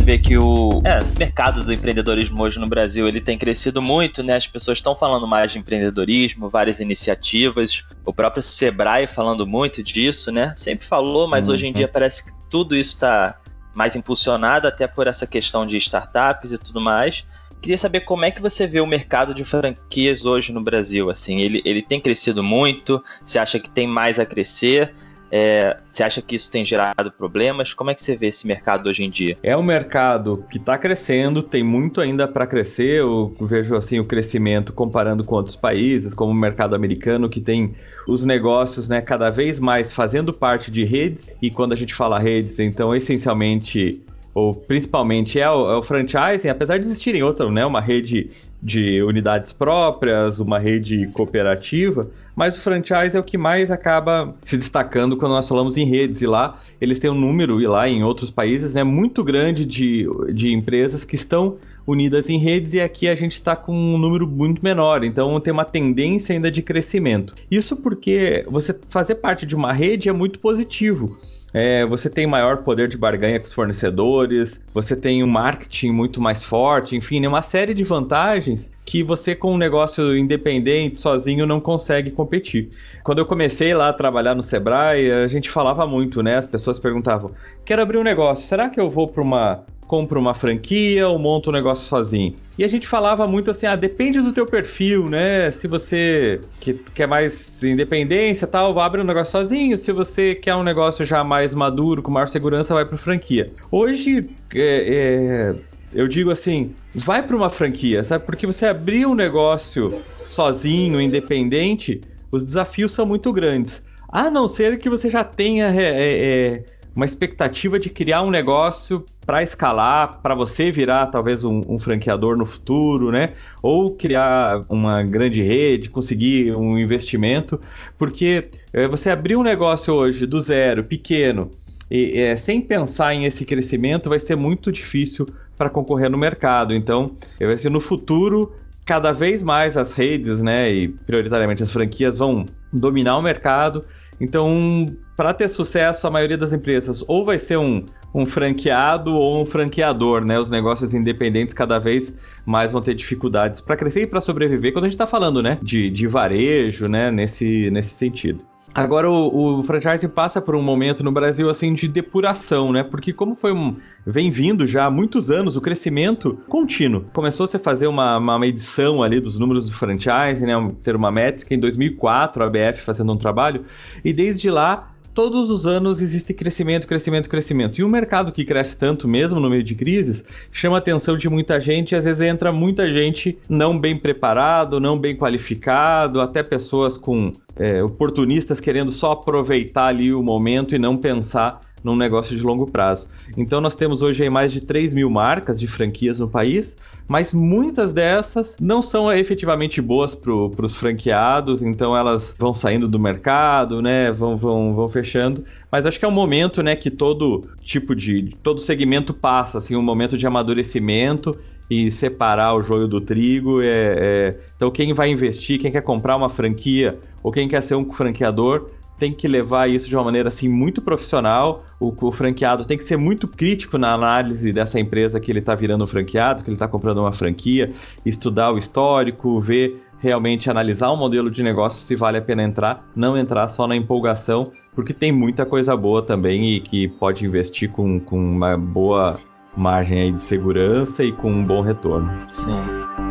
Gente 0.01 0.05
vê 0.05 0.17
que 0.17 0.37
o 0.37 0.69
é, 0.83 0.99
mercado 1.17 1.63
do 1.63 1.71
empreendedorismo 1.71 2.41
hoje 2.41 2.59
no 2.59 2.67
Brasil 2.67 3.07
ele 3.07 3.21
tem 3.21 3.37
crescido 3.37 3.81
muito, 3.81 4.23
né? 4.23 4.35
As 4.35 4.47
pessoas 4.47 4.79
estão 4.79 4.95
falando 4.95 5.27
mais 5.27 5.51
de 5.51 5.59
empreendedorismo, 5.59 6.49
várias 6.49 6.79
iniciativas, 6.79 7.85
o 8.03 8.11
próprio 8.11 8.41
Sebrae 8.41 9.05
falando 9.05 9.45
muito 9.45 9.83
disso, 9.83 10.31
né? 10.31 10.53
Sempre 10.57 10.87
falou, 10.87 11.27
mas 11.27 11.47
uhum. 11.47 11.53
hoje 11.53 11.67
em 11.67 11.73
dia 11.73 11.87
parece 11.87 12.25
que 12.25 12.31
tudo 12.49 12.75
isso 12.75 12.95
está 12.95 13.39
mais 13.75 13.95
impulsionado 13.95 14.67
até 14.67 14.87
por 14.87 15.07
essa 15.07 15.27
questão 15.27 15.65
de 15.65 15.77
startups 15.77 16.51
e 16.51 16.57
tudo 16.57 16.81
mais. 16.81 17.25
Queria 17.61 17.77
saber 17.77 18.01
como 18.01 18.25
é 18.25 18.31
que 18.31 18.41
você 18.41 18.65
vê 18.65 18.81
o 18.81 18.87
mercado 18.87 19.35
de 19.35 19.45
franquias 19.45 20.25
hoje 20.25 20.51
no 20.51 20.61
Brasil. 20.61 21.11
Assim, 21.11 21.39
ele, 21.39 21.61
ele 21.63 21.83
tem 21.83 22.01
crescido 22.01 22.43
muito? 22.43 23.03
Você 23.23 23.37
acha 23.37 23.59
que 23.59 23.69
tem 23.69 23.85
mais 23.85 24.19
a 24.19 24.25
crescer? 24.25 24.95
É, 25.31 25.77
você 25.91 26.03
acha 26.03 26.21
que 26.21 26.35
isso 26.35 26.51
tem 26.51 26.65
gerado 26.65 27.11
problemas? 27.11 27.73
Como 27.73 27.89
é 27.89 27.95
que 27.95 28.03
você 28.03 28.15
vê 28.15 28.27
esse 28.27 28.45
mercado 28.45 28.89
hoje 28.89 29.03
em 29.03 29.09
dia? 29.09 29.37
É 29.41 29.55
um 29.55 29.63
mercado 29.63 30.45
que 30.49 30.57
está 30.57 30.77
crescendo, 30.77 31.41
tem 31.41 31.63
muito 31.63 32.01
ainda 32.01 32.27
para 32.27 32.45
crescer. 32.45 32.99
Eu 32.99 33.33
vejo 33.41 33.75
assim 33.75 33.99
o 33.99 34.03
crescimento 34.03 34.73
comparando 34.73 35.23
com 35.23 35.35
outros 35.35 35.55
países, 35.55 36.13
como 36.13 36.31
o 36.31 36.35
mercado 36.35 36.75
americano, 36.75 37.29
que 37.29 37.39
tem 37.39 37.73
os 38.07 38.25
negócios 38.25 38.89
né, 38.89 38.99
cada 39.01 39.29
vez 39.29 39.59
mais 39.59 39.93
fazendo 39.93 40.33
parte 40.33 40.69
de 40.69 40.83
redes. 40.83 41.31
E 41.41 41.49
quando 41.49 41.71
a 41.71 41.77
gente 41.77 41.95
fala 41.95 42.19
redes, 42.19 42.59
então 42.59 42.93
essencialmente 42.93 44.03
ou 44.33 44.53
principalmente 44.53 45.39
é 45.39 45.49
o, 45.49 45.71
é 45.71 45.77
o 45.77 45.83
franchising, 45.83 46.47
apesar 46.47 46.77
de 46.77 46.85
existirem 46.85 47.21
outras, 47.21 47.53
né, 47.53 47.65
uma 47.65 47.81
rede 47.81 48.29
de 48.61 49.01
unidades 49.03 49.51
próprias, 49.51 50.39
uma 50.39 50.59
rede 50.59 51.09
cooperativa, 51.13 52.09
mas 52.35 52.55
o 52.55 52.61
franchise 52.61 53.15
é 53.15 53.19
o 53.19 53.23
que 53.23 53.37
mais 53.37 53.71
acaba 53.71 54.33
se 54.41 54.57
destacando 54.57 55.17
quando 55.17 55.31
nós 55.31 55.47
falamos 55.47 55.77
em 55.77 55.85
redes, 55.85 56.21
e 56.21 56.27
lá 56.27 56.59
eles 56.79 56.99
têm 56.99 57.09
um 57.09 57.15
número, 57.15 57.61
e 57.61 57.67
lá 57.67 57.87
em 57.87 58.03
outros 58.03 58.31
países, 58.31 58.75
é 58.75 58.83
muito 58.83 59.23
grande 59.23 59.65
de, 59.65 60.07
de 60.33 60.53
empresas 60.53 61.03
que 61.03 61.15
estão 61.15 61.57
unidas 61.85 62.29
em 62.29 62.37
redes, 62.37 62.73
e 62.73 62.79
aqui 62.79 63.07
a 63.07 63.15
gente 63.15 63.33
está 63.33 63.55
com 63.55 63.73
um 63.73 63.97
número 63.97 64.27
muito 64.27 64.63
menor, 64.63 65.03
então 65.03 65.39
tem 65.39 65.51
uma 65.51 65.65
tendência 65.65 66.33
ainda 66.33 66.51
de 66.51 66.61
crescimento. 66.61 67.35
Isso 67.49 67.75
porque 67.75 68.45
você 68.49 68.75
fazer 68.89 69.15
parte 69.15 69.45
de 69.45 69.55
uma 69.55 69.73
rede 69.73 70.07
é 70.07 70.13
muito 70.13 70.39
positivo. 70.39 71.17
É, 71.53 71.85
você 71.85 72.09
tem 72.09 72.25
maior 72.25 72.57
poder 72.57 72.87
de 72.87 72.97
barganha 72.97 73.39
com 73.39 73.45
os 73.45 73.53
fornecedores, 73.53 74.59
você 74.73 74.95
tem 74.95 75.23
um 75.23 75.27
marketing 75.27 75.91
muito 75.91 76.21
mais 76.21 76.43
forte, 76.43 76.95
enfim, 76.95 77.19
né, 77.19 77.27
uma 77.27 77.41
série 77.41 77.73
de 77.73 77.83
vantagens 77.83 78.69
que 78.85 79.03
você 79.03 79.35
com 79.35 79.53
um 79.53 79.57
negócio 79.57 80.17
independente, 80.17 80.99
sozinho, 80.99 81.45
não 81.45 81.59
consegue 81.59 82.11
competir. 82.11 82.71
Quando 83.03 83.19
eu 83.19 83.25
comecei 83.25 83.73
lá 83.73 83.89
a 83.89 83.93
trabalhar 83.93 84.35
no 84.35 84.43
Sebrae, 84.43 85.11
a 85.11 85.27
gente 85.27 85.49
falava 85.49 85.85
muito, 85.85 86.21
né? 86.21 86.37
As 86.37 86.47
pessoas 86.47 86.79
perguntavam: 86.79 87.31
quero 87.63 87.81
abrir 87.81 87.97
um 87.97 88.03
negócio, 88.03 88.45
será 88.47 88.69
que 88.69 88.79
eu 88.79 88.89
vou 88.89 89.07
para 89.07 89.23
uma 89.23 89.63
compro 89.91 90.21
uma 90.21 90.33
franquia 90.33 91.05
ou 91.09 91.19
monto 91.19 91.49
um 91.49 91.53
negócio 91.53 91.85
sozinho. 91.85 92.33
E 92.57 92.63
a 92.63 92.67
gente 92.69 92.87
falava 92.87 93.27
muito 93.27 93.51
assim, 93.51 93.65
ah, 93.65 93.75
depende 93.75 94.21
do 94.21 94.31
teu 94.31 94.45
perfil, 94.45 95.09
né? 95.09 95.51
Se 95.51 95.67
você 95.67 96.39
que, 96.61 96.73
quer 96.95 97.09
mais 97.09 97.61
independência 97.61 98.47
tal, 98.47 98.79
abre 98.79 99.01
um 99.01 99.03
negócio 99.03 99.33
sozinho. 99.33 99.77
Se 99.77 99.91
você 99.91 100.33
quer 100.33 100.55
um 100.55 100.63
negócio 100.63 101.05
já 101.05 101.25
mais 101.25 101.53
maduro, 101.53 102.01
com 102.01 102.09
maior 102.09 102.29
segurança, 102.29 102.73
vai 102.73 102.85
para 102.85 102.97
franquia. 102.97 103.51
Hoje, 103.69 104.21
é, 104.55 104.61
é, 104.63 105.55
eu 105.93 106.07
digo 106.07 106.31
assim, 106.31 106.73
vai 106.95 107.21
para 107.21 107.35
uma 107.35 107.49
franquia, 107.49 108.05
sabe? 108.05 108.25
Porque 108.25 108.47
você 108.47 108.67
abrir 108.67 109.05
um 109.05 109.13
negócio 109.13 110.01
sozinho, 110.25 111.01
independente, 111.01 111.99
os 112.31 112.45
desafios 112.45 112.93
são 112.93 113.05
muito 113.05 113.33
grandes. 113.33 113.83
A 114.07 114.31
não 114.31 114.47
ser 114.47 114.79
que 114.79 114.89
você 114.89 115.09
já 115.09 115.25
tenha... 115.25 115.67
É, 115.67 115.83
é, 115.83 116.63
uma 116.95 117.05
expectativa 117.05 117.79
de 117.79 117.89
criar 117.89 118.21
um 118.21 118.29
negócio 118.29 119.05
para 119.25 119.43
escalar, 119.43 120.19
para 120.21 120.33
você 120.33 120.71
virar 120.71 121.07
talvez 121.07 121.43
um, 121.43 121.61
um, 121.67 121.79
franqueador 121.79 122.35
no 122.35 122.45
futuro, 122.45 123.11
né? 123.11 123.29
Ou 123.61 123.95
criar 123.95 124.65
uma 124.67 125.03
grande 125.03 125.41
rede, 125.41 125.89
conseguir 125.89 126.55
um 126.55 126.77
investimento, 126.77 127.59
porque 127.97 128.49
é, 128.73 128.87
você 128.87 129.09
abrir 129.09 129.35
um 129.35 129.43
negócio 129.43 129.93
hoje 129.93 130.25
do 130.25 130.41
zero, 130.41 130.83
pequeno, 130.83 131.51
e, 131.89 132.19
é, 132.19 132.35
sem 132.35 132.61
pensar 132.61 133.13
em 133.13 133.25
esse 133.25 133.45
crescimento, 133.45 134.09
vai 134.09 134.19
ser 134.19 134.35
muito 134.35 134.71
difícil 134.71 135.27
para 135.57 135.69
concorrer 135.69 136.09
no 136.09 136.17
mercado. 136.17 136.73
Então, 136.73 137.15
vai 137.39 137.57
ser 137.57 137.69
no 137.69 137.79
futuro 137.79 138.55
cada 138.85 139.11
vez 139.11 139.43
mais 139.43 139.77
as 139.77 139.93
redes, 139.93 140.41
né, 140.41 140.71
e 140.71 140.87
prioritariamente 140.87 141.61
as 141.61 141.71
franquias 141.71 142.17
vão 142.17 142.45
dominar 142.73 143.17
o 143.17 143.21
mercado 143.21 143.85
então, 144.21 144.85
para 145.17 145.33
ter 145.33 145.49
sucesso, 145.49 146.05
a 146.05 146.11
maioria 146.11 146.37
das 146.37 146.53
empresas 146.53 147.03
ou 147.07 147.25
vai 147.25 147.39
ser 147.39 147.57
um, 147.57 147.83
um 148.13 148.25
franqueado 148.25 149.13
ou 149.13 149.41
um 149.41 149.45
franqueador, 149.45 150.23
né? 150.23 150.39
Os 150.39 150.49
negócios 150.49 150.93
independentes 150.93 151.53
cada 151.53 151.79
vez 151.79 152.13
mais 152.45 152.71
vão 152.71 152.81
ter 152.81 152.93
dificuldades 152.93 153.61
para 153.61 153.77
crescer 153.77 154.01
e 154.01 154.07
para 154.07 154.21
sobreviver 154.21 154.73
quando 154.73 154.85
a 154.85 154.87
gente 154.87 154.95
está 154.95 155.07
falando, 155.07 155.41
né? 155.41 155.57
De, 155.61 155.89
de 155.89 156.07
varejo, 156.07 156.87
né? 156.87 157.09
Nesse, 157.11 157.69
nesse 157.71 157.93
sentido. 157.93 158.45
Agora 158.73 159.09
o, 159.09 159.59
o 159.59 159.63
franchising 159.63 160.07
passa 160.07 160.41
por 160.41 160.55
um 160.55 160.61
momento 160.61 161.03
no 161.03 161.11
Brasil 161.11 161.49
assim 161.49 161.73
de 161.73 161.87
depuração, 161.87 162.71
né? 162.71 162.83
Porque 162.83 163.11
como 163.11 163.35
foi 163.35 163.51
um 163.51 163.75
vem 164.05 164.31
vindo 164.31 164.65
já 164.65 164.85
há 164.85 164.89
muitos 164.89 165.29
anos 165.29 165.57
o 165.57 165.61
crescimento 165.61 166.39
contínuo. 166.47 167.05
Começou 167.13 167.47
-se 167.47 167.57
a 167.57 167.59
fazer 167.59 167.87
uma, 167.87 168.17
uma 168.17 168.39
medição 168.39 169.03
ali 169.03 169.19
dos 169.19 169.37
números 169.37 169.69
do 169.69 169.75
franchising, 169.75 170.45
né? 170.45 170.53
Ter 170.81 170.95
uma 170.95 171.11
métrica 171.11 171.53
em 171.53 171.59
2004, 171.59 172.43
a 172.43 172.47
ABF 172.47 172.81
fazendo 172.81 173.11
um 173.11 173.17
trabalho, 173.17 173.65
e 174.05 174.13
desde 174.13 174.49
lá 174.49 174.90
todos 175.13 175.49
os 175.49 175.67
anos 175.67 176.01
existe 176.01 176.33
crescimento, 176.33 176.87
crescimento, 176.87 177.29
crescimento. 177.29 177.79
E 177.79 177.83
um 177.83 177.89
mercado 177.89 178.31
que 178.31 178.45
cresce 178.45 178.75
tanto 178.77 179.07
mesmo 179.07 179.39
no 179.39 179.49
meio 179.49 179.63
de 179.63 179.75
crises 179.75 180.23
chama 180.51 180.77
a 180.77 180.79
atenção 180.79 181.17
de 181.17 181.29
muita 181.29 181.59
gente 181.59 181.91
e 181.91 181.95
às 181.95 182.03
vezes 182.03 182.21
entra 182.21 182.51
muita 182.51 182.85
gente 182.85 183.37
não 183.49 183.77
bem 183.77 183.97
preparado, 183.97 184.79
não 184.79 184.97
bem 184.97 185.15
qualificado, 185.15 186.21
até 186.21 186.43
pessoas 186.43 186.97
com 186.97 187.31
é, 187.55 187.83
oportunistas 187.83 188.59
querendo 188.59 188.91
só 188.91 189.11
aproveitar 189.11 189.87
ali 189.87 190.13
o 190.13 190.23
momento 190.23 190.75
e 190.75 190.79
não 190.79 190.97
pensar 190.97 191.61
num 191.83 191.95
negócio 191.95 192.35
de 192.35 192.41
longo 192.41 192.69
prazo. 192.69 193.07
Então 193.35 193.59
nós 193.59 193.75
temos 193.75 194.01
hoje 194.01 194.29
mais 194.29 194.51
de 194.51 194.61
3 194.61 194.93
mil 194.93 195.09
marcas 195.09 195.59
de 195.59 195.67
franquias 195.67 196.19
no 196.19 196.27
país, 196.27 196.75
mas 197.07 197.33
muitas 197.33 197.91
dessas 197.91 198.55
não 198.59 198.81
são 198.81 199.11
efetivamente 199.11 199.81
boas 199.81 200.15
para 200.15 200.31
os 200.31 200.75
franqueados, 200.75 201.61
então 201.61 201.95
elas 201.95 202.33
vão 202.37 202.53
saindo 202.53 202.87
do 202.87 202.99
mercado, 202.99 203.81
né? 203.81 204.11
Vão, 204.11 204.37
vão, 204.37 204.73
vão 204.73 204.87
fechando. 204.87 205.43
Mas 205.71 205.85
acho 205.85 205.99
que 205.99 206.05
é 206.05 206.07
um 206.07 206.11
momento, 206.11 206.63
né, 206.63 206.75
que 206.75 206.89
todo 206.89 207.41
tipo 207.61 207.95
de. 207.95 208.31
todo 208.41 208.61
segmento 208.61 209.13
passa, 209.13 209.57
assim, 209.57 209.75
um 209.75 209.83
momento 209.83 210.17
de 210.17 210.25
amadurecimento 210.25 211.37
e 211.69 211.89
separar 211.89 212.53
o 212.53 212.63
joio 212.63 212.87
do 212.87 212.99
trigo. 212.99 213.61
É, 213.61 213.67
é... 213.67 214.39
Então, 214.55 214.69
quem 214.69 214.93
vai 214.93 215.09
investir, 215.09 215.59
quem 215.59 215.71
quer 215.71 215.81
comprar 215.81 216.15
uma 216.15 216.29
franquia 216.29 216.97
ou 217.23 217.31
quem 217.31 217.47
quer 217.47 217.63
ser 217.63 217.75
um 217.75 217.91
franqueador, 217.91 218.69
tem 219.01 219.11
que 219.11 219.27
levar 219.27 219.67
isso 219.67 219.89
de 219.89 219.95
uma 219.95 220.03
maneira 220.03 220.29
assim 220.29 220.47
muito 220.47 220.79
profissional. 220.79 221.65
O, 221.79 221.91
o 221.99 222.11
franqueado 222.11 222.65
tem 222.65 222.77
que 222.77 222.83
ser 222.83 222.97
muito 222.97 223.27
crítico 223.27 223.75
na 223.75 223.91
análise 223.95 224.53
dessa 224.53 224.79
empresa 224.79 225.19
que 225.19 225.31
ele 225.31 225.39
está 225.39 225.55
virando 225.55 225.83
um 225.83 225.87
franqueado, 225.87 226.43
que 226.43 226.51
ele 226.51 226.55
está 226.55 226.67
comprando 226.67 226.99
uma 226.99 227.11
franquia, 227.11 227.73
estudar 228.05 228.51
o 228.51 228.59
histórico, 228.59 229.41
ver 229.41 229.83
realmente 229.97 230.51
analisar 230.51 230.91
o 230.91 230.95
modelo 230.95 231.31
de 231.31 231.41
negócio 231.41 231.83
se 231.83 231.95
vale 231.95 232.19
a 232.19 232.21
pena 232.21 232.43
entrar, 232.43 232.87
não 232.95 233.17
entrar 233.17 233.49
só 233.49 233.65
na 233.67 233.75
empolgação, 233.75 234.51
porque 234.75 234.93
tem 234.93 235.11
muita 235.11 235.47
coisa 235.47 235.75
boa 235.75 236.03
também 236.03 236.53
e 236.53 236.59
que 236.59 236.87
pode 236.87 237.25
investir 237.25 237.71
com, 237.71 237.99
com 237.99 238.19
uma 238.19 238.55
boa 238.55 239.19
margem 239.57 239.99
aí 239.99 240.11
de 240.11 240.21
segurança 240.21 241.03
e 241.03 241.11
com 241.11 241.31
um 241.31 241.43
bom 241.43 241.61
retorno. 241.61 242.07
Sim. 242.31 243.10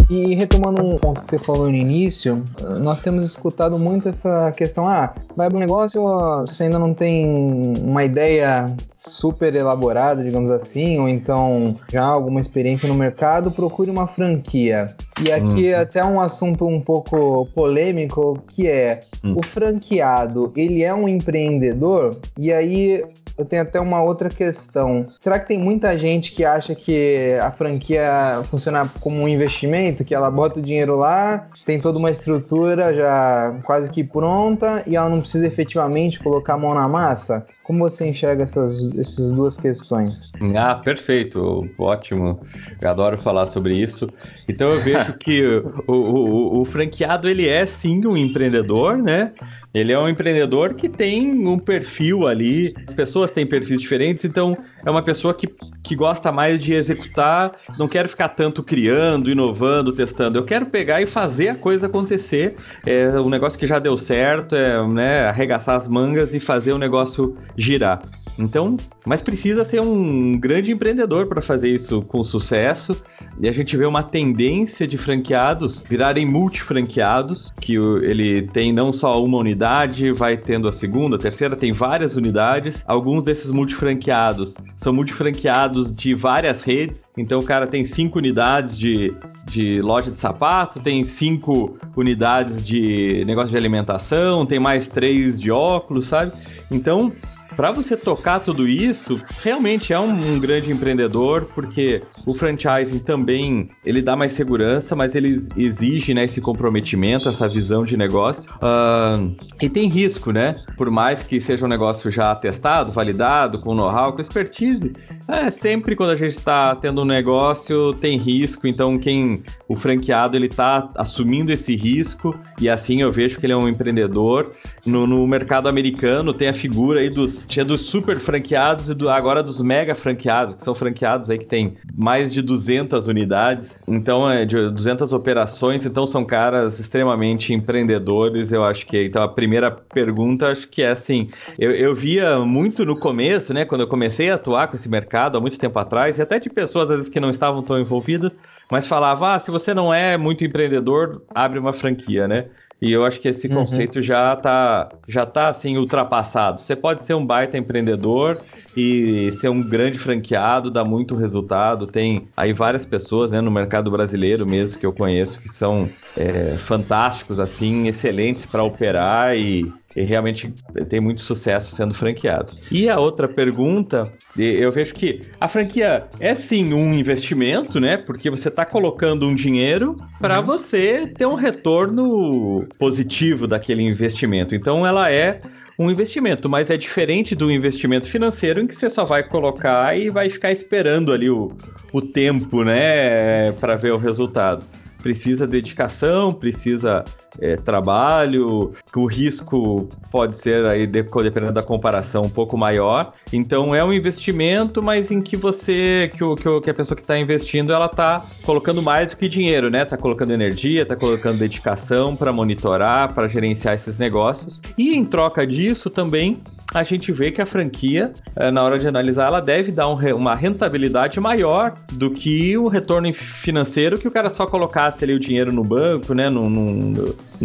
E, 0.11 0.35
retomando 0.35 0.83
um 0.83 0.97
ponto 0.97 1.23
que 1.23 1.29
você 1.29 1.39
falou 1.39 1.69
no 1.69 1.75
início, 1.75 2.43
nós 2.81 2.99
temos 2.99 3.23
escutado 3.23 3.79
muito 3.79 4.09
essa 4.09 4.51
questão: 4.51 4.85
ah, 4.85 5.13
vai 5.37 5.47
para 5.47 5.55
o 5.55 5.59
negócio, 5.59 6.01
se 6.45 6.53
você 6.53 6.63
ainda 6.65 6.77
não 6.77 6.93
tem 6.93 7.77
uma 7.81 8.03
ideia 8.03 8.65
super 8.97 9.55
elaborada, 9.55 10.21
digamos 10.21 10.51
assim, 10.51 10.99
ou 10.99 11.07
então 11.07 11.75
já 11.89 12.03
alguma 12.03 12.41
experiência 12.41 12.89
no 12.89 12.93
mercado, 12.93 13.51
procure 13.51 13.89
uma 13.89 14.05
franquia. 14.05 14.93
E 15.25 15.31
aqui 15.31 15.69
é 15.69 15.75
até 15.75 16.03
um 16.03 16.19
assunto 16.19 16.67
um 16.67 16.81
pouco 16.81 17.45
polêmico, 17.55 18.37
que 18.49 18.67
é 18.67 18.99
hum. 19.23 19.35
o 19.37 19.45
franqueado, 19.45 20.51
ele 20.57 20.83
é 20.83 20.93
um 20.93 21.07
empreendedor? 21.07 22.17
E 22.37 22.51
aí 22.51 23.01
eu 23.37 23.45
tenho 23.45 23.63
até 23.63 23.79
uma 23.79 24.01
outra 24.01 24.29
questão. 24.29 25.07
Será 25.19 25.39
que 25.39 25.47
tem 25.47 25.57
muita 25.57 25.97
gente 25.97 26.31
que 26.31 26.45
acha 26.45 26.75
que 26.75 27.37
a 27.41 27.51
franquia 27.51 28.41
funciona 28.45 28.89
como 28.99 29.21
um 29.21 29.27
investimento, 29.27 30.00
que 30.03 30.13
ela 30.13 30.29
bota 30.29 30.59
o 30.59 30.61
dinheiro 30.61 30.97
lá, 30.97 31.47
tem 31.65 31.79
toda 31.79 31.97
uma 31.97 32.11
estrutura 32.11 32.93
já 32.93 33.59
quase 33.63 33.89
que 33.89 34.03
pronta 34.03 34.83
e 34.87 34.95
ela 34.95 35.09
não 35.09 35.21
precisa 35.21 35.47
efetivamente 35.47 36.19
colocar 36.19 36.53
a 36.53 36.57
mão 36.57 36.73
na 36.73 36.87
massa? 36.87 37.45
Como 37.63 37.79
você 37.79 38.07
enxerga 38.07 38.43
essas, 38.43 38.93
essas 38.97 39.31
duas 39.31 39.57
questões? 39.57 40.31
Ah, 40.55 40.75
perfeito, 40.75 41.69
ótimo. 41.77 42.39
Eu 42.81 42.89
adoro 42.89 43.17
falar 43.21 43.45
sobre 43.45 43.77
isso. 43.77 44.09
Então 44.47 44.69
eu 44.69 44.81
vejo 44.81 45.13
que 45.13 45.45
o, 45.87 45.93
o, 45.93 46.61
o 46.61 46.65
franqueado 46.65 47.29
ele 47.29 47.47
é 47.47 47.65
sim 47.65 48.05
um 48.05 48.17
empreendedor, 48.17 48.97
né? 48.97 49.31
Ele 49.73 49.93
é 49.93 49.99
um 49.99 50.07
empreendedor 50.07 50.75
que 50.75 50.89
tem 50.89 51.47
um 51.47 51.57
perfil 51.57 52.27
ali, 52.27 52.73
as 52.87 52.93
pessoas 52.93 53.31
têm 53.31 53.45
perfis 53.45 53.79
diferentes, 53.79 54.25
então 54.25 54.57
é 54.85 54.91
uma 54.91 55.01
pessoa 55.01 55.33
que, 55.33 55.47
que 55.81 55.95
gosta 55.95 56.31
mais 56.31 56.59
de 56.59 56.73
executar, 56.73 57.53
não 57.77 57.87
quero 57.87 58.09
ficar 58.09 58.29
tanto 58.29 58.61
criando, 58.61 59.29
inovando, 59.31 59.91
testando. 59.91 60.37
Eu 60.37 60.43
quero 60.43 60.65
pegar 60.65 61.01
e 61.01 61.05
fazer 61.05 61.49
a 61.49 61.55
coisa 61.55 61.85
acontecer. 61.85 62.55
É 62.85 63.07
um 63.19 63.29
negócio 63.29 63.57
que 63.57 63.65
já 63.65 63.79
deu 63.79 63.97
certo, 63.97 64.55
é 64.55 64.85
né, 64.87 65.25
arregaçar 65.25 65.77
as 65.77 65.87
mangas 65.87 66.33
e 66.33 66.39
fazer 66.39 66.73
o 66.73 66.77
negócio 66.77 67.37
girar. 67.57 68.01
Então, 68.37 68.77
mas 69.05 69.21
precisa 69.21 69.63
ser 69.65 69.81
um 69.81 70.37
grande 70.37 70.71
empreendedor 70.71 71.27
para 71.27 71.41
fazer 71.41 71.69
isso 71.69 72.01
com 72.03 72.23
sucesso. 72.23 72.91
E 73.39 73.47
a 73.47 73.51
gente 73.51 73.75
vê 73.75 73.85
uma 73.85 74.03
tendência 74.03 74.87
de 74.87 74.97
franqueados 74.97 75.83
virarem 75.87 76.25
multifranqueados, 76.25 77.51
que 77.59 77.75
ele 77.75 78.43
tem 78.47 78.71
não 78.71 78.91
só 78.91 79.23
uma 79.23 79.37
unidade, 79.37 80.11
vai 80.11 80.37
tendo 80.37 80.67
a 80.67 80.73
segunda, 80.73 81.15
a 81.15 81.19
terceira, 81.19 81.55
tem 81.55 81.71
várias 81.71 82.15
unidades. 82.15 82.83
Alguns 82.87 83.23
desses 83.23 83.51
multifranqueados 83.51 84.55
são 84.77 84.93
multifranqueados 84.93 85.95
de 85.95 86.13
várias 86.13 86.61
redes. 86.61 87.05
Então 87.17 87.39
o 87.39 87.45
cara 87.45 87.67
tem 87.67 87.85
cinco 87.85 88.19
unidades 88.19 88.77
de, 88.77 89.13
de 89.45 89.81
loja 89.81 90.11
de 90.11 90.17
sapato, 90.17 90.79
tem 90.79 91.03
cinco 91.03 91.77
unidades 91.95 92.65
de 92.65 93.23
negócio 93.25 93.51
de 93.51 93.57
alimentação, 93.57 94.45
tem 94.45 94.59
mais 94.59 94.87
três 94.87 95.39
de 95.39 95.51
óculos, 95.51 96.07
sabe? 96.07 96.31
Então 96.71 97.11
para 97.55 97.71
você 97.71 97.97
tocar 97.97 98.39
tudo 98.39 98.67
isso, 98.67 99.21
realmente 99.43 99.93
é 99.93 99.99
um, 99.99 100.33
um, 100.33 100.39
grande 100.39 100.71
empreendedor, 100.71 101.49
porque 101.53 102.01
o 102.25 102.33
franchising 102.33 102.99
também 102.99 103.69
ele 103.85 104.01
dá 104.01 104.15
mais 104.15 104.33
segurança, 104.33 104.95
mas 104.95 105.15
ele 105.15 105.41
exige 105.57 106.13
né, 106.13 106.25
esse 106.25 106.39
comprometimento, 106.39 107.29
essa 107.29 107.47
visão 107.47 107.83
de 107.85 107.97
negócio. 107.97 108.49
Uh, 108.55 109.35
e 109.61 109.69
tem 109.69 109.87
risco, 109.89 110.31
né? 110.31 110.55
Por 110.77 110.89
mais 110.89 111.23
que 111.23 111.41
seja 111.41 111.65
um 111.65 111.69
negócio 111.69 112.09
já 112.09 112.33
testado, 112.35 112.91
validado, 112.91 113.59
com 113.59 113.75
know-how, 113.75 114.13
com 114.13 114.21
expertise, 114.21 114.93
é 115.27 115.51
sempre 115.51 115.95
quando 115.95 116.11
a 116.11 116.15
gente 116.15 116.37
está 116.37 116.75
tendo 116.75 117.01
um 117.01 117.05
negócio 117.05 117.93
tem 117.93 118.17
risco. 118.17 118.67
Então 118.67 118.97
quem 118.97 119.43
o 119.67 119.75
franqueado 119.75 120.37
ele 120.37 120.47
está 120.47 120.89
assumindo 120.95 121.51
esse 121.51 121.75
risco 121.75 122.37
e 122.59 122.69
assim 122.69 123.01
eu 123.01 123.11
vejo 123.11 123.39
que 123.39 123.45
ele 123.45 123.53
é 123.53 123.57
um 123.57 123.67
empreendedor. 123.67 124.51
No, 124.85 125.05
no 125.05 125.27
mercado 125.27 125.67
americano 125.67 126.33
tem 126.33 126.47
a 126.47 126.53
figura 126.53 126.99
aí 126.99 127.09
dos 127.09 127.40
tinha 127.47 127.65
dos 127.65 127.81
super 127.81 128.17
franqueados 128.17 128.89
e 128.89 128.93
do, 128.93 129.09
agora 129.09 129.43
dos 129.43 129.61
mega 129.61 129.95
franqueados, 129.95 130.55
que 130.55 130.63
são 130.63 130.75
franqueados 130.75 131.29
aí 131.29 131.37
que 131.37 131.45
tem 131.45 131.77
mais 131.95 132.33
de 132.33 132.41
200 132.41 133.07
unidades, 133.07 133.77
então 133.87 134.29
é 134.29 134.45
de 134.45 134.69
200 134.69 135.13
operações, 135.13 135.85
então 135.85 136.07
são 136.07 136.25
caras 136.25 136.79
extremamente 136.79 137.53
empreendedores. 137.53 138.51
Eu 138.51 138.63
acho 138.63 138.85
que 138.85 139.05
então 139.05 139.21
a 139.21 139.27
primeira 139.27 139.71
pergunta 139.71 140.47
acho 140.47 140.67
que 140.67 140.81
é 140.81 140.91
assim, 140.91 141.29
eu, 141.57 141.71
eu 141.71 141.93
via 141.93 142.39
muito 142.39 142.85
no 142.85 142.97
começo, 142.97 143.53
né, 143.53 143.65
quando 143.65 143.81
eu 143.81 143.87
comecei 143.87 144.29
a 144.29 144.35
atuar 144.35 144.67
com 144.67 144.75
esse 144.75 144.89
mercado 144.89 145.37
há 145.37 145.41
muito 145.41 145.57
tempo 145.57 145.77
atrás, 145.79 146.17
e 146.17 146.21
até 146.21 146.39
de 146.39 146.49
pessoas 146.49 146.89
às 146.89 146.97
vezes 146.97 147.09
que 147.09 147.19
não 147.19 147.29
estavam 147.29 147.61
tão 147.63 147.79
envolvidas, 147.79 148.33
mas 148.69 148.87
falava, 148.87 149.35
ah, 149.35 149.39
se 149.39 149.51
você 149.51 149.73
não 149.73 149.93
é 149.93 150.15
muito 150.17 150.45
empreendedor, 150.45 151.21
abre 151.35 151.59
uma 151.59 151.73
franquia, 151.73 152.27
né? 152.27 152.45
E 152.81 152.91
eu 152.91 153.05
acho 153.05 153.19
que 153.19 153.27
esse 153.27 153.47
uhum. 153.47 153.57
conceito 153.57 154.01
já 154.01 154.35
tá, 154.35 154.89
já 155.07 155.23
tá 155.23 155.49
assim 155.49 155.77
ultrapassado. 155.77 156.59
Você 156.59 156.75
pode 156.75 157.03
ser 157.03 157.13
um 157.13 157.23
baita 157.23 157.55
empreendedor 157.55 158.41
e 158.75 159.31
ser 159.33 159.49
um 159.49 159.59
grande 159.59 159.99
franqueado, 159.99 160.71
dá 160.71 160.83
muito 160.83 161.15
resultado. 161.15 161.85
Tem 161.85 162.27
aí 162.35 162.53
várias 162.53 162.83
pessoas 162.83 163.29
né, 163.29 163.39
no 163.39 163.51
mercado 163.51 163.91
brasileiro 163.91 164.47
mesmo 164.47 164.79
que 164.79 164.85
eu 164.85 164.91
conheço 164.91 165.39
que 165.39 165.49
são 165.49 165.87
é, 166.17 166.57
fantásticos, 166.57 167.39
assim, 167.39 167.87
excelentes 167.87 168.47
para 168.47 168.63
operar 168.63 169.37
e, 169.37 169.71
e, 169.95 170.03
realmente 170.03 170.53
tem 170.89 170.99
muito 170.99 171.21
sucesso 171.21 171.75
sendo 171.75 171.93
franqueado. 171.93 172.53
E 172.71 172.89
a 172.89 172.99
outra 172.99 173.27
pergunta, 173.27 174.03
eu 174.37 174.71
vejo 174.71 174.93
que 174.93 175.21
a 175.39 175.47
franquia 175.47 176.03
é 176.19 176.35
sim 176.35 176.73
um 176.73 176.93
investimento, 176.93 177.79
né? 177.79 177.97
Porque 177.97 178.29
você 178.29 178.49
está 178.49 178.65
colocando 178.65 179.27
um 179.27 179.35
dinheiro 179.35 179.95
para 180.19 180.39
uhum. 180.39 180.45
você 180.45 181.07
ter 181.07 181.25
um 181.25 181.35
retorno 181.35 182.67
positivo 182.79 183.47
daquele 183.47 183.83
investimento. 183.83 184.55
Então 184.55 184.85
ela 184.85 185.11
é 185.11 185.39
um 185.77 185.89
investimento, 185.89 186.47
mas 186.47 186.69
é 186.69 186.77
diferente 186.77 187.35
do 187.35 187.51
investimento 187.51 188.07
financeiro 188.07 188.61
em 188.61 188.67
que 188.67 188.75
você 188.75 188.89
só 188.89 189.03
vai 189.03 189.23
colocar 189.23 189.97
e 189.97 190.09
vai 190.09 190.29
ficar 190.29 190.51
esperando 190.51 191.11
ali 191.11 191.29
o, 191.29 191.51
o 191.91 192.01
tempo, 192.01 192.63
né, 192.63 193.51
para 193.53 193.75
ver 193.75 193.91
o 193.91 193.97
resultado 193.97 194.63
precisa 195.01 195.47
dedicação, 195.47 196.31
precisa 196.31 197.03
é, 197.39 197.55
trabalho, 197.55 198.73
o 198.95 199.05
risco 199.05 199.87
pode 200.11 200.37
ser 200.37 200.65
aí, 200.65 200.85
dependendo 200.85 201.53
da 201.53 201.63
comparação, 201.63 202.23
um 202.23 202.29
pouco 202.29 202.57
maior. 202.57 203.13
Então 203.31 203.73
é 203.73 203.83
um 203.83 203.93
investimento, 203.93 204.81
mas 204.81 205.11
em 205.11 205.21
que 205.21 205.37
você, 205.37 206.09
que, 206.15 206.23
o, 206.23 206.35
que, 206.35 206.69
a 206.69 206.73
pessoa 206.73 206.95
que 206.95 207.03
está 207.03 207.17
investindo, 207.17 207.71
ela 207.71 207.85
está 207.85 208.25
colocando 208.43 208.81
mais 208.81 209.11
do 209.11 209.17
que 209.17 209.29
dinheiro, 209.29 209.69
né? 209.69 209.83
Está 209.83 209.97
colocando 209.97 210.31
energia, 210.31 210.83
está 210.83 210.95
colocando 210.95 211.39
dedicação 211.39 212.15
para 212.15 212.31
monitorar, 212.31 213.13
para 213.13 213.27
gerenciar 213.27 213.75
esses 213.75 213.97
negócios. 213.97 214.61
E 214.77 214.95
em 214.95 215.05
troca 215.05 215.45
disso 215.45 215.89
também 215.89 216.41
a 216.73 216.83
gente 216.83 217.11
vê 217.11 217.31
que 217.31 217.41
a 217.41 217.45
franquia, 217.45 218.13
eh, 218.35 218.51
na 218.51 218.63
hora 218.63 218.77
de 218.77 218.87
analisar, 218.87 219.27
ela 219.27 219.41
deve 219.41 219.71
dar 219.71 219.89
um, 219.89 219.95
uma 220.15 220.35
rentabilidade 220.35 221.19
maior 221.19 221.75
do 221.93 222.09
que 222.09 222.57
o 222.57 222.67
retorno 222.67 223.13
financeiro 223.13 223.99
que 223.99 224.07
o 224.07 224.11
cara 224.11 224.29
só 224.29 224.45
colocasse 224.91 225.03
ali 225.03 225.13
o 225.13 225.19
dinheiro 225.19 225.51
no 225.51 225.63
banco, 225.63 226.13
né? 226.13 226.29
Num, 226.29 226.49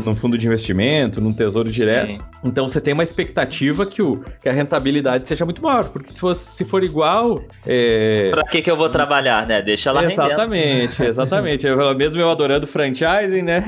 num 0.04 0.14
fundo 0.14 0.36
de 0.36 0.46
investimento, 0.46 1.20
num 1.20 1.32
tesouro 1.32 1.70
direto. 1.70 2.08
Sim. 2.08 2.18
Então 2.44 2.68
você 2.68 2.80
tem 2.80 2.94
uma 2.94 3.02
expectativa 3.02 3.86
que, 3.86 4.02
o, 4.02 4.22
que 4.40 4.48
a 4.48 4.52
rentabilidade 4.52 5.26
seja 5.26 5.44
muito 5.44 5.62
maior, 5.62 5.84
porque 5.84 6.12
se, 6.12 6.20
fosse, 6.20 6.52
se 6.52 6.64
for 6.64 6.84
igual. 6.84 7.42
É... 7.66 8.30
Pra 8.30 8.44
que, 8.44 8.62
que 8.62 8.70
eu 8.70 8.76
vou 8.76 8.88
trabalhar, 8.88 9.46
né? 9.46 9.62
Deixa 9.62 9.90
lá 9.90 10.04
Exatamente, 10.04 10.92
rendendo. 10.92 11.10
exatamente. 11.10 11.66
eu, 11.66 11.94
mesmo 11.94 12.20
eu 12.20 12.30
adorando 12.30 12.66
franchising, 12.66 13.42
né? 13.42 13.66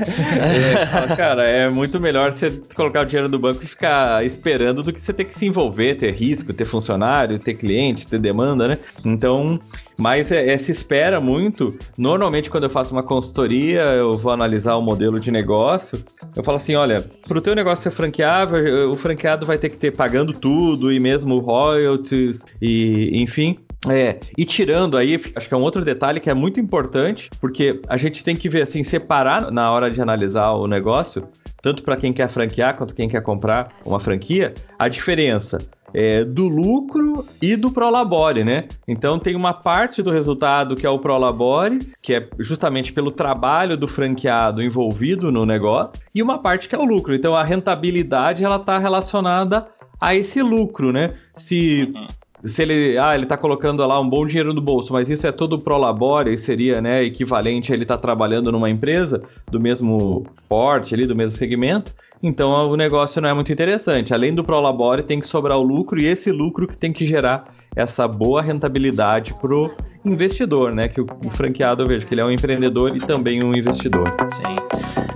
É, 1.09 1.15
cara, 1.15 1.43
é 1.43 1.69
muito 1.69 1.99
melhor 1.99 2.31
você 2.31 2.49
colocar 2.73 3.01
o 3.01 3.05
dinheiro 3.05 3.29
no 3.29 3.39
banco 3.39 3.63
e 3.63 3.67
ficar 3.67 4.25
esperando 4.25 4.81
do 4.81 4.93
que 4.93 5.01
você 5.01 5.11
ter 5.11 5.25
que 5.25 5.37
se 5.37 5.45
envolver, 5.45 5.95
ter 5.95 6.13
risco, 6.13 6.53
ter 6.53 6.65
funcionário, 6.65 7.39
ter 7.39 7.55
cliente, 7.55 8.05
ter 8.05 8.19
demanda, 8.19 8.67
né? 8.67 8.77
Então, 9.03 9.59
mas 9.99 10.31
é, 10.31 10.53
é, 10.53 10.57
se 10.57 10.71
espera 10.71 11.19
muito. 11.19 11.77
Normalmente, 11.97 12.49
quando 12.49 12.63
eu 12.63 12.69
faço 12.69 12.93
uma 12.93 13.03
consultoria, 13.03 13.81
eu 13.81 14.17
vou 14.17 14.31
analisar 14.31 14.75
o 14.75 14.81
modelo 14.81 15.19
de 15.19 15.29
negócio. 15.29 16.01
Eu 16.35 16.43
falo 16.43 16.57
assim: 16.57 16.75
olha, 16.75 17.03
para 17.27 17.37
o 17.37 17.41
teu 17.41 17.55
negócio 17.55 17.83
ser 17.83 17.91
franqueável, 17.91 18.91
o 18.91 18.95
franqueado 18.95 19.45
vai 19.45 19.57
ter 19.57 19.69
que 19.69 19.77
ter 19.77 19.91
pagando 19.91 20.33
tudo 20.33 20.91
e 20.91 20.99
mesmo 20.99 21.39
royalties 21.39 22.41
e 22.61 23.21
enfim. 23.21 23.57
É, 23.87 24.19
e 24.37 24.43
tirando 24.43 24.97
aí, 24.97 25.21
acho 25.35 25.47
que 25.47 25.53
é 25.53 25.57
um 25.57 25.61
outro 25.61 25.85
detalhe 25.85 26.19
que 26.19 26.29
é 26.29 26.33
muito 26.33 26.59
importante, 26.59 27.29
porque 27.39 27.79
a 27.87 27.95
gente 27.95 28.23
tem 28.25 28.35
que 28.35 28.49
ver 28.49 28.63
assim, 28.63 28.83
separar 28.83 29.49
na 29.51 29.71
hora 29.71 29.89
de 29.89 30.01
analisar 30.01 30.51
o 30.51 30.67
negócio, 30.67 31.29
tanto 31.61 31.81
para 31.81 31.95
quem 31.95 32.11
quer 32.11 32.29
franquear 32.29 32.75
quanto 32.75 32.93
quem 32.93 33.07
quer 33.07 33.21
comprar 33.21 33.73
uma 33.85 33.99
franquia, 33.99 34.53
a 34.77 34.89
diferença 34.89 35.57
é, 35.93 36.23
do 36.23 36.47
lucro 36.47 37.25
e 37.41 37.55
do 37.55 37.71
Prolabore, 37.71 38.43
né? 38.43 38.65
Então 38.87 39.19
tem 39.19 39.35
uma 39.35 39.53
parte 39.53 40.01
do 40.01 40.11
resultado 40.11 40.75
que 40.75 40.85
é 40.85 40.89
o 40.89 40.99
Prolabore, 40.99 41.79
que 42.01 42.13
é 42.13 42.29
justamente 42.39 42.93
pelo 42.93 43.11
trabalho 43.11 43.77
do 43.77 43.87
franqueado 43.87 44.61
envolvido 44.61 45.31
no 45.31 45.45
negócio, 45.45 45.91
e 46.13 46.21
uma 46.21 46.39
parte 46.39 46.67
que 46.67 46.75
é 46.75 46.77
o 46.77 46.85
lucro. 46.85 47.13
Então 47.13 47.35
a 47.35 47.43
rentabilidade 47.43 48.43
ela 48.43 48.57
está 48.57 48.77
relacionada 48.77 49.67
a 49.99 50.15
esse 50.15 50.41
lucro, 50.41 50.91
né? 50.91 51.13
Se 51.37 51.91
uhum 51.95 52.18
se 52.43 52.61
ele, 52.61 52.97
ah, 52.97 53.15
ele 53.15 53.25
tá 53.25 53.37
colocando 53.37 53.85
lá 53.85 53.99
um 53.99 54.09
bom 54.09 54.25
dinheiro 54.25 54.53
no 54.53 54.61
bolso, 54.61 54.93
mas 54.93 55.09
isso 55.09 55.27
é 55.27 55.31
todo 55.31 55.59
pro 55.59 55.77
labore, 55.77 56.37
seria, 56.37 56.81
né, 56.81 57.03
equivalente 57.03 57.71
a 57.71 57.75
ele 57.75 57.85
tá 57.85 57.97
trabalhando 57.97 58.51
numa 58.51 58.69
empresa 58.69 59.21
do 59.49 59.59
mesmo 59.59 60.25
porte 60.47 60.93
ali, 60.93 61.05
do 61.05 61.15
mesmo 61.15 61.33
segmento, 61.33 61.93
então 62.21 62.69
o 62.69 62.75
negócio 62.75 63.21
não 63.21 63.29
é 63.29 63.33
muito 63.33 63.51
interessante. 63.51 64.13
Além 64.13 64.33
do 64.33 64.43
pro 64.43 64.59
labore, 64.59 65.03
tem 65.03 65.19
que 65.19 65.27
sobrar 65.27 65.57
o 65.57 65.63
lucro 65.63 65.99
e 65.99 66.07
esse 66.07 66.31
lucro 66.31 66.67
que 66.67 66.77
tem 66.77 66.93
que 66.93 67.05
gerar 67.05 67.53
essa 67.75 68.07
boa 68.07 68.41
rentabilidade 68.41 69.33
pro 69.35 69.71
investidor, 70.03 70.73
né, 70.73 70.87
que 70.87 71.01
o, 71.01 71.05
o 71.25 71.29
franqueado 71.29 71.83
eu 71.83 71.87
vejo 71.87 72.05
que 72.05 72.13
ele 72.13 72.21
é 72.21 72.25
um 72.25 72.31
empreendedor 72.31 72.95
e 72.95 72.99
também 72.99 73.43
um 73.43 73.53
investidor. 73.53 74.07
Sim. 74.31 75.08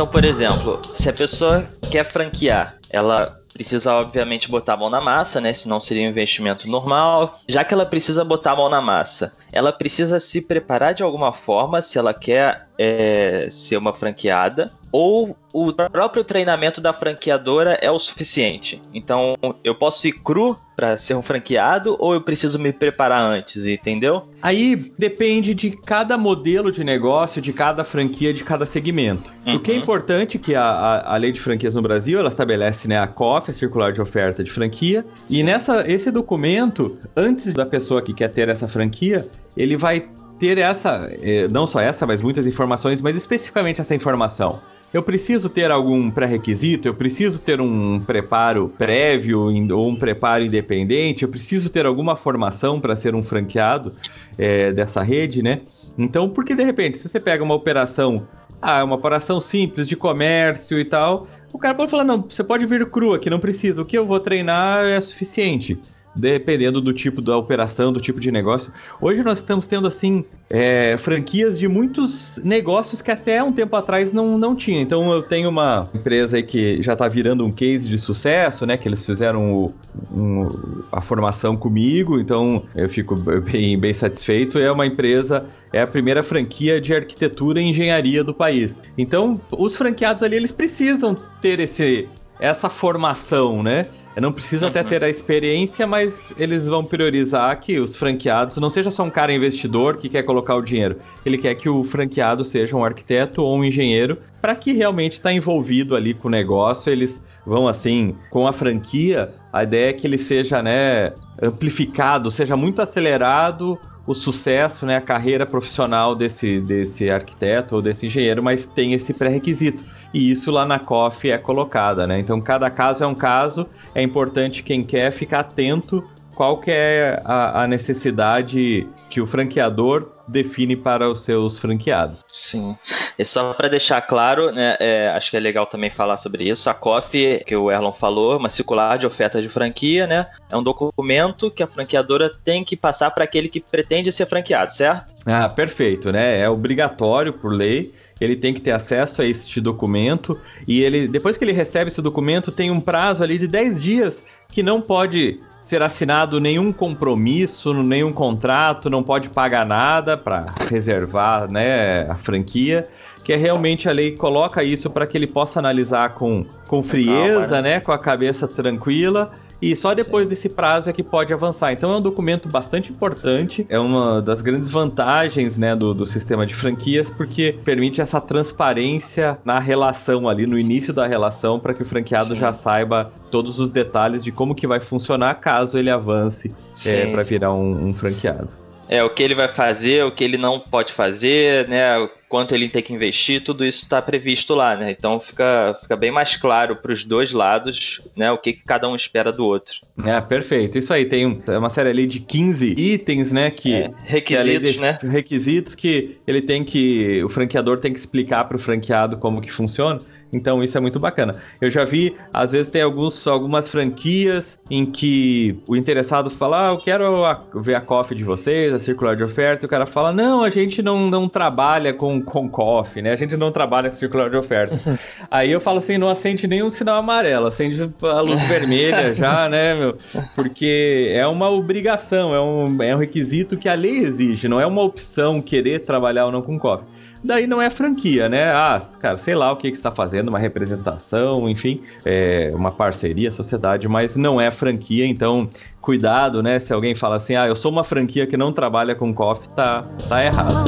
Então, 0.00 0.10
por 0.10 0.24
exemplo, 0.24 0.80
se 0.94 1.10
a 1.10 1.12
pessoa 1.12 1.68
quer 1.90 2.04
franquear, 2.04 2.78
ela 2.88 3.38
precisa 3.52 3.92
obviamente 3.92 4.50
botar 4.50 4.72
a 4.72 4.76
mão 4.78 4.88
na 4.88 4.98
massa, 4.98 5.42
né? 5.42 5.52
Senão 5.52 5.78
seria 5.78 6.06
um 6.06 6.10
investimento 6.10 6.66
normal. 6.66 7.38
Já 7.46 7.62
que 7.64 7.74
ela 7.74 7.84
precisa 7.84 8.24
botar 8.24 8.52
a 8.52 8.56
mão 8.56 8.70
na 8.70 8.80
massa, 8.80 9.30
ela 9.52 9.70
precisa 9.70 10.18
se 10.18 10.40
preparar 10.40 10.94
de 10.94 11.02
alguma 11.02 11.34
forma 11.34 11.82
se 11.82 11.98
ela 11.98 12.14
quer 12.14 12.69
é, 12.82 13.46
ser 13.50 13.76
uma 13.76 13.92
franqueada 13.92 14.72
ou 14.90 15.36
o 15.52 15.70
próprio 15.70 16.24
treinamento 16.24 16.80
da 16.80 16.94
franqueadora 16.94 17.78
é 17.82 17.90
o 17.90 17.98
suficiente. 17.98 18.80
Então, 18.94 19.34
eu 19.62 19.74
posso 19.74 20.08
ir 20.08 20.12
cru 20.12 20.58
para 20.74 20.96
ser 20.96 21.14
um 21.14 21.20
franqueado 21.20 21.94
ou 21.98 22.14
eu 22.14 22.22
preciso 22.22 22.58
me 22.58 22.72
preparar 22.72 23.20
antes, 23.20 23.66
entendeu? 23.66 24.26
Aí 24.40 24.74
depende 24.98 25.52
de 25.52 25.72
cada 25.72 26.16
modelo 26.16 26.72
de 26.72 26.82
negócio, 26.82 27.42
de 27.42 27.52
cada 27.52 27.84
franquia, 27.84 28.32
de 28.32 28.42
cada 28.42 28.64
segmento. 28.64 29.30
Uhum. 29.46 29.56
O 29.56 29.60
que 29.60 29.72
é 29.72 29.74
uhum. 29.74 29.80
importante 29.80 30.38
é 30.38 30.40
que 30.40 30.54
a, 30.54 30.64
a, 30.64 31.14
a, 31.14 31.16
lei 31.18 31.32
de 31.32 31.40
franquias 31.40 31.74
no 31.74 31.82
Brasil, 31.82 32.18
ela 32.18 32.30
estabelece 32.30 32.88
né, 32.88 32.98
a 32.98 33.06
COF, 33.06 33.50
a 33.50 33.54
Circular 33.54 33.92
de 33.92 34.00
Oferta 34.00 34.42
de 34.42 34.50
Franquia, 34.50 35.04
Sim. 35.28 35.36
e 35.36 35.42
nessa 35.42 35.84
esse 35.90 36.10
documento, 36.10 36.98
antes 37.14 37.52
da 37.52 37.66
pessoa 37.66 38.00
que 38.00 38.14
quer 38.14 38.28
ter 38.28 38.48
essa 38.48 38.66
franquia, 38.66 39.28
ele 39.56 39.76
vai 39.76 40.08
ter 40.40 40.56
essa, 40.56 41.12
eh, 41.22 41.46
não 41.48 41.66
só 41.66 41.80
essa, 41.80 42.06
mas 42.06 42.22
muitas 42.22 42.46
informações, 42.46 43.02
mas 43.02 43.14
especificamente 43.14 43.80
essa 43.80 43.94
informação. 43.94 44.58
Eu 44.92 45.04
preciso 45.04 45.48
ter 45.48 45.70
algum 45.70 46.10
pré-requisito? 46.10 46.88
Eu 46.88 46.94
preciso 46.94 47.40
ter 47.40 47.60
um 47.60 48.00
preparo 48.00 48.72
prévio 48.76 49.42
ou 49.72 49.86
um 49.86 49.94
preparo 49.94 50.42
independente? 50.42 51.22
Eu 51.22 51.28
preciso 51.28 51.70
ter 51.70 51.86
alguma 51.86 52.16
formação 52.16 52.80
para 52.80 52.96
ser 52.96 53.14
um 53.14 53.22
franqueado 53.22 53.92
é, 54.36 54.72
dessa 54.72 55.00
rede, 55.02 55.42
né? 55.42 55.60
Então, 55.96 56.28
porque 56.28 56.56
de 56.56 56.64
repente, 56.64 56.98
se 56.98 57.08
você 57.08 57.20
pega 57.20 57.44
uma 57.44 57.54
operação, 57.54 58.26
ah, 58.60 58.82
uma 58.82 58.96
operação 58.96 59.40
simples 59.40 59.86
de 59.86 59.94
comércio 59.94 60.80
e 60.80 60.84
tal, 60.84 61.28
o 61.52 61.58
cara 61.58 61.74
pode 61.74 61.90
falar: 61.90 62.02
não, 62.02 62.16
você 62.16 62.42
pode 62.42 62.66
vir 62.66 62.84
cru 62.90 63.14
aqui, 63.14 63.30
não 63.30 63.38
precisa. 63.38 63.82
O 63.82 63.84
que 63.84 63.96
eu 63.96 64.04
vou 64.04 64.18
treinar 64.18 64.84
é 64.86 65.00
suficiente 65.00 65.78
dependendo 66.14 66.80
do 66.80 66.92
tipo 66.92 67.20
da 67.20 67.36
operação, 67.36 67.92
do 67.92 68.00
tipo 68.00 68.20
de 68.20 68.30
negócio. 68.30 68.72
Hoje 69.00 69.22
nós 69.22 69.38
estamos 69.38 69.66
tendo, 69.66 69.86
assim, 69.86 70.24
é, 70.48 70.96
franquias 70.98 71.58
de 71.58 71.68
muitos 71.68 72.38
negócios 72.42 73.00
que 73.00 73.10
até 73.10 73.42
um 73.42 73.52
tempo 73.52 73.76
atrás 73.76 74.12
não, 74.12 74.36
não 74.36 74.56
tinha. 74.56 74.80
Então 74.80 75.12
eu 75.12 75.22
tenho 75.22 75.48
uma 75.48 75.88
empresa 75.94 76.36
aí 76.36 76.42
que 76.42 76.82
já 76.82 76.94
está 76.94 77.06
virando 77.06 77.44
um 77.44 77.52
case 77.52 77.88
de 77.88 77.98
sucesso, 77.98 78.66
né? 78.66 78.76
Que 78.76 78.88
eles 78.88 79.04
fizeram 79.04 79.50
o, 79.52 79.74
um, 80.12 80.82
a 80.90 81.00
formação 81.00 81.56
comigo, 81.56 82.18
então 82.18 82.64
eu 82.74 82.88
fico 82.88 83.14
bem, 83.16 83.78
bem 83.78 83.94
satisfeito. 83.94 84.58
É 84.58 84.70
uma 84.70 84.86
empresa, 84.86 85.44
é 85.72 85.80
a 85.80 85.86
primeira 85.86 86.22
franquia 86.22 86.80
de 86.80 86.92
arquitetura 86.92 87.60
e 87.60 87.64
engenharia 87.70 88.24
do 88.24 88.34
país. 88.34 88.78
Então 88.98 89.40
os 89.52 89.76
franqueados 89.76 90.22
ali, 90.22 90.36
eles 90.36 90.52
precisam 90.52 91.16
ter 91.40 91.60
esse, 91.60 92.08
essa 92.40 92.68
formação, 92.68 93.62
né? 93.62 93.86
Não 94.18 94.32
precisa 94.32 94.66
até 94.66 94.82
ter 94.82 95.04
a 95.04 95.08
experiência, 95.08 95.86
mas 95.86 96.14
eles 96.36 96.66
vão 96.66 96.84
priorizar 96.84 97.58
que 97.60 97.78
os 97.78 97.94
franqueados 97.94 98.56
não 98.56 98.68
seja 98.68 98.90
só 98.90 99.04
um 99.04 99.10
cara 99.10 99.32
investidor 99.32 99.98
que 99.98 100.08
quer 100.08 100.24
colocar 100.24 100.56
o 100.56 100.62
dinheiro. 100.62 100.96
Ele 101.24 101.38
quer 101.38 101.54
que 101.54 101.68
o 101.68 101.84
franqueado 101.84 102.44
seja 102.44 102.76
um 102.76 102.84
arquiteto 102.84 103.42
ou 103.42 103.56
um 103.56 103.64
engenheiro 103.64 104.18
para 104.42 104.54
que 104.56 104.72
realmente 104.72 105.12
está 105.12 105.32
envolvido 105.32 105.94
ali 105.94 106.12
com 106.12 106.28
o 106.28 106.30
negócio. 106.30 106.90
Eles 106.90 107.22
vão 107.46 107.68
assim, 107.68 108.16
com 108.30 108.46
a 108.46 108.52
franquia, 108.52 109.32
a 109.52 109.62
ideia 109.62 109.90
é 109.90 109.92
que 109.92 110.06
ele 110.06 110.18
seja, 110.18 110.62
né, 110.62 111.12
amplificado, 111.40 112.30
seja 112.30 112.56
muito 112.56 112.82
acelerado 112.82 113.78
o 114.06 114.14
sucesso, 114.14 114.84
né, 114.84 114.96
a 114.96 115.00
carreira 115.00 115.46
profissional 115.46 116.16
desse, 116.16 116.60
desse 116.60 117.10
arquiteto 117.10 117.76
ou 117.76 117.82
desse 117.82 118.06
engenheiro, 118.06 118.42
mas 118.42 118.66
tem 118.66 118.92
esse 118.92 119.14
pré-requisito 119.14 119.84
e 120.12 120.30
isso 120.30 120.50
lá 120.50 120.64
na 120.64 120.78
COF 120.78 121.30
é 121.30 121.38
colocada, 121.38 122.06
né? 122.06 122.18
Então 122.18 122.40
cada 122.40 122.70
caso 122.70 123.04
é 123.04 123.06
um 123.06 123.14
caso, 123.14 123.66
é 123.94 124.02
importante 124.02 124.62
quem 124.62 124.82
quer 124.82 125.10
ficar 125.10 125.40
atento 125.40 126.04
qual 126.40 126.56
que 126.56 126.70
é 126.70 127.20
a, 127.22 127.64
a 127.64 127.66
necessidade 127.66 128.88
que 129.10 129.20
o 129.20 129.26
franqueador 129.26 130.10
define 130.26 130.74
para 130.74 131.06
os 131.10 131.22
seus 131.22 131.58
franqueados. 131.58 132.24
Sim. 132.32 132.74
E 133.18 133.24
só 133.26 133.52
para 133.52 133.68
deixar 133.68 134.00
claro, 134.00 134.50
né, 134.50 134.74
é, 134.80 135.08
acho 135.08 135.30
que 135.30 135.36
é 135.36 135.40
legal 135.40 135.66
também 135.66 135.90
falar 135.90 136.16
sobre 136.16 136.48
isso. 136.48 136.70
A 136.70 136.72
COF, 136.72 137.42
que 137.46 137.54
o 137.54 137.70
Erlon 137.70 137.92
falou, 137.92 138.38
uma 138.38 138.48
circular 138.48 138.96
de 138.96 139.06
oferta 139.06 139.42
de 139.42 139.50
franquia, 139.50 140.06
né? 140.06 140.26
É 140.48 140.56
um 140.56 140.62
documento 140.62 141.50
que 141.50 141.62
a 141.62 141.66
franqueadora 141.66 142.32
tem 142.42 142.64
que 142.64 142.74
passar 142.74 143.10
para 143.10 143.24
aquele 143.24 143.46
que 143.46 143.60
pretende 143.60 144.10
ser 144.10 144.24
franqueado, 144.24 144.72
certo? 144.72 145.14
Ah, 145.26 145.46
perfeito, 145.46 146.10
né? 146.10 146.40
É 146.40 146.48
obrigatório 146.48 147.34
por 147.34 147.52
lei 147.52 147.92
ele 148.20 148.36
tem 148.36 148.52
que 148.52 148.60
ter 148.60 148.72
acesso 148.72 149.22
a 149.22 149.26
este 149.26 149.60
documento 149.60 150.38
e 150.68 150.80
ele 150.82 151.08
depois 151.08 151.36
que 151.36 151.44
ele 151.44 151.52
recebe 151.52 151.90
esse 151.90 152.02
documento 152.02 152.52
tem 152.52 152.70
um 152.70 152.80
prazo 152.80 153.22
ali 153.22 153.38
de 153.38 153.46
10 153.46 153.80
dias 153.80 154.24
que 154.50 154.62
não 154.62 154.80
pode 154.80 155.40
ser 155.64 155.82
assinado 155.82 156.40
nenhum 156.40 156.72
compromisso, 156.72 157.72
nenhum 157.84 158.12
contrato, 158.12 158.90
não 158.90 159.04
pode 159.04 159.28
pagar 159.28 159.64
nada 159.64 160.16
para 160.16 160.52
reservar, 160.68 161.48
né, 161.48 162.10
a 162.10 162.16
franquia, 162.16 162.82
que 163.22 163.32
é 163.32 163.36
realmente 163.36 163.88
a 163.88 163.92
lei 163.92 164.16
coloca 164.16 164.64
isso 164.64 164.90
para 164.90 165.06
que 165.06 165.16
ele 165.16 165.28
possa 165.28 165.60
analisar 165.60 166.14
com, 166.14 166.44
com 166.66 166.82
frieza, 166.82 167.42
Calma, 167.42 167.62
né? 167.62 167.62
né, 167.62 167.80
com 167.80 167.92
a 167.92 167.98
cabeça 168.00 168.48
tranquila 168.48 169.30
e 169.60 169.76
só 169.76 169.94
depois 169.94 170.24
Sim. 170.24 170.30
desse 170.30 170.48
prazo 170.48 170.88
é 170.88 170.92
que 170.92 171.02
pode 171.02 171.32
avançar. 171.32 171.72
Então 171.72 171.92
é 171.92 171.96
um 171.98 172.00
documento 172.00 172.48
bastante 172.48 172.90
importante, 172.90 173.66
é 173.68 173.78
uma 173.78 174.22
das 174.22 174.40
grandes 174.40 174.70
vantagens 174.70 175.58
né, 175.58 175.74
do, 175.76 175.92
do 175.92 176.06
sistema 176.06 176.46
de 176.46 176.54
franquias, 176.54 177.08
porque 177.10 177.54
permite 177.64 178.00
essa 178.00 178.20
transparência 178.20 179.38
na 179.44 179.58
relação 179.58 180.28
ali, 180.28 180.46
no 180.46 180.58
início 180.58 180.92
da 180.92 181.06
relação, 181.06 181.58
para 181.58 181.74
que 181.74 181.82
o 181.82 181.86
franqueado 181.86 182.34
Sim. 182.34 182.40
já 182.40 182.54
saiba 182.54 183.12
todos 183.30 183.58
os 183.58 183.70
detalhes 183.70 184.22
de 184.22 184.32
como 184.32 184.54
que 184.54 184.66
vai 184.66 184.80
funcionar 184.80 185.34
caso 185.34 185.78
ele 185.78 185.90
avance 185.90 186.52
é, 186.86 187.06
para 187.10 187.22
virar 187.22 187.52
um, 187.52 187.88
um 187.88 187.94
franqueado. 187.94 188.59
É, 188.90 189.04
o 189.04 189.08
que 189.08 189.22
ele 189.22 189.36
vai 189.36 189.46
fazer, 189.46 190.04
o 190.04 190.10
que 190.10 190.24
ele 190.24 190.36
não 190.36 190.58
pode 190.58 190.92
fazer, 190.92 191.68
né? 191.68 192.08
Quanto 192.28 192.56
ele 192.56 192.68
tem 192.68 192.82
que 192.82 192.92
investir, 192.92 193.40
tudo 193.40 193.64
isso 193.64 193.84
está 193.84 194.02
previsto 194.02 194.52
lá, 194.52 194.74
né? 194.76 194.90
Então 194.90 195.20
fica, 195.20 195.72
fica 195.80 195.96
bem 195.96 196.10
mais 196.10 196.36
claro 196.36 196.74
para 196.74 196.92
os 196.92 197.04
dois 197.04 197.30
lados, 197.30 198.00
né? 198.16 198.32
O 198.32 198.38
que, 198.38 198.52
que, 198.52 198.64
cada 198.64 198.88
um 198.88 198.96
espera 198.96 199.30
do 199.30 199.46
outro. 199.46 199.74
É, 200.04 200.20
perfeito. 200.20 200.76
Isso 200.76 200.92
aí, 200.92 201.04
tem 201.04 201.24
um, 201.24 201.40
uma 201.56 201.70
série 201.70 201.90
ali 201.90 202.04
de 202.04 202.18
15 202.18 202.74
itens, 202.76 203.30
né? 203.30 203.48
Que, 203.52 203.74
é, 203.74 203.90
requisitos, 204.04 204.72
que 204.72 204.80
né? 204.80 204.98
Requisitos 205.04 205.74
que 205.76 206.18
ele 206.26 206.42
tem 206.42 206.64
que. 206.64 207.22
O 207.22 207.28
franqueador 207.28 207.78
tem 207.78 207.92
que 207.92 207.98
explicar 208.00 208.44
para 208.48 208.56
o 208.56 208.60
franqueado 208.60 209.18
como 209.18 209.40
que 209.40 209.52
funciona. 209.52 210.00
Então 210.32 210.62
isso 210.62 210.76
é 210.76 210.80
muito 210.80 210.98
bacana. 210.98 211.36
Eu 211.60 211.70
já 211.70 211.84
vi, 211.84 212.16
às 212.32 212.52
vezes 212.52 212.70
tem 212.70 212.82
alguns, 212.82 213.26
algumas 213.26 213.68
franquias 213.68 214.58
em 214.70 214.86
que 214.86 215.58
o 215.68 215.76
interessado 215.76 216.30
fala, 216.30 216.68
ah, 216.68 216.72
eu 216.72 216.78
quero 216.78 217.24
a, 217.24 217.42
ver 217.56 217.74
a 217.74 217.80
coffee 217.80 218.16
de 218.16 218.22
vocês, 218.22 218.72
a 218.72 218.78
circular 218.78 219.16
de 219.16 219.24
oferta, 219.24 219.64
e 219.64 219.66
o 219.66 219.68
cara 219.68 219.86
fala, 219.86 220.12
não, 220.12 220.42
a 220.42 220.48
gente 220.48 220.80
não, 220.82 221.10
não 221.10 221.28
trabalha 221.28 221.92
com, 221.92 222.22
com 222.22 222.48
coffee, 222.48 223.02
né? 223.02 223.12
A 223.12 223.16
gente 223.16 223.36
não 223.36 223.50
trabalha 223.50 223.90
com 223.90 223.96
circular 223.96 224.30
de 224.30 224.36
oferta. 224.36 224.78
Aí 225.30 225.50
eu 225.50 225.60
falo 225.60 225.78
assim, 225.78 225.98
não 225.98 226.08
acende 226.08 226.46
nenhum 226.46 226.70
sinal 226.70 226.98
amarelo, 226.98 227.48
acende 227.48 227.90
a 228.02 228.20
luz 228.20 228.40
vermelha 228.46 229.14
já, 229.16 229.48
né, 229.48 229.74
meu? 229.74 229.96
Porque 230.36 231.10
é 231.12 231.26
uma 231.26 231.50
obrigação, 231.50 232.34
é 232.34 232.40
um, 232.40 232.82
é 232.82 232.94
um 232.94 232.98
requisito 232.98 233.56
que 233.56 233.68
a 233.68 233.74
lei 233.74 233.98
exige, 233.98 234.48
não 234.48 234.60
é 234.60 234.66
uma 234.66 234.82
opção 234.82 235.42
querer 235.42 235.80
trabalhar 235.80 236.26
ou 236.26 236.32
não 236.32 236.42
com 236.42 236.58
coffee 236.58 236.99
daí 237.24 237.46
não 237.46 237.60
é 237.60 237.70
franquia, 237.70 238.28
né? 238.28 238.50
Ah, 238.52 238.80
cara, 238.98 239.18
sei 239.18 239.34
lá 239.34 239.52
o 239.52 239.56
que, 239.56 239.70
que 239.70 239.76
está 239.76 239.90
fazendo, 239.90 240.28
uma 240.28 240.38
representação, 240.38 241.48
enfim, 241.48 241.80
é 242.04 242.50
uma 242.54 242.70
parceria, 242.70 243.32
sociedade, 243.32 243.86
mas 243.88 244.16
não 244.16 244.40
é 244.40 244.50
franquia, 244.50 245.06
então 245.06 245.48
cuidado, 245.80 246.42
né? 246.42 246.60
Se 246.60 246.72
alguém 246.72 246.94
fala 246.94 247.16
assim, 247.16 247.34
ah, 247.34 247.46
eu 247.46 247.56
sou 247.56 247.70
uma 247.70 247.84
franquia 247.84 248.26
que 248.26 248.36
não 248.36 248.52
trabalha 248.52 248.94
com 248.94 249.12
coffee, 249.14 249.48
tá, 249.56 249.84
tá 250.08 250.24
errado. 250.24 250.64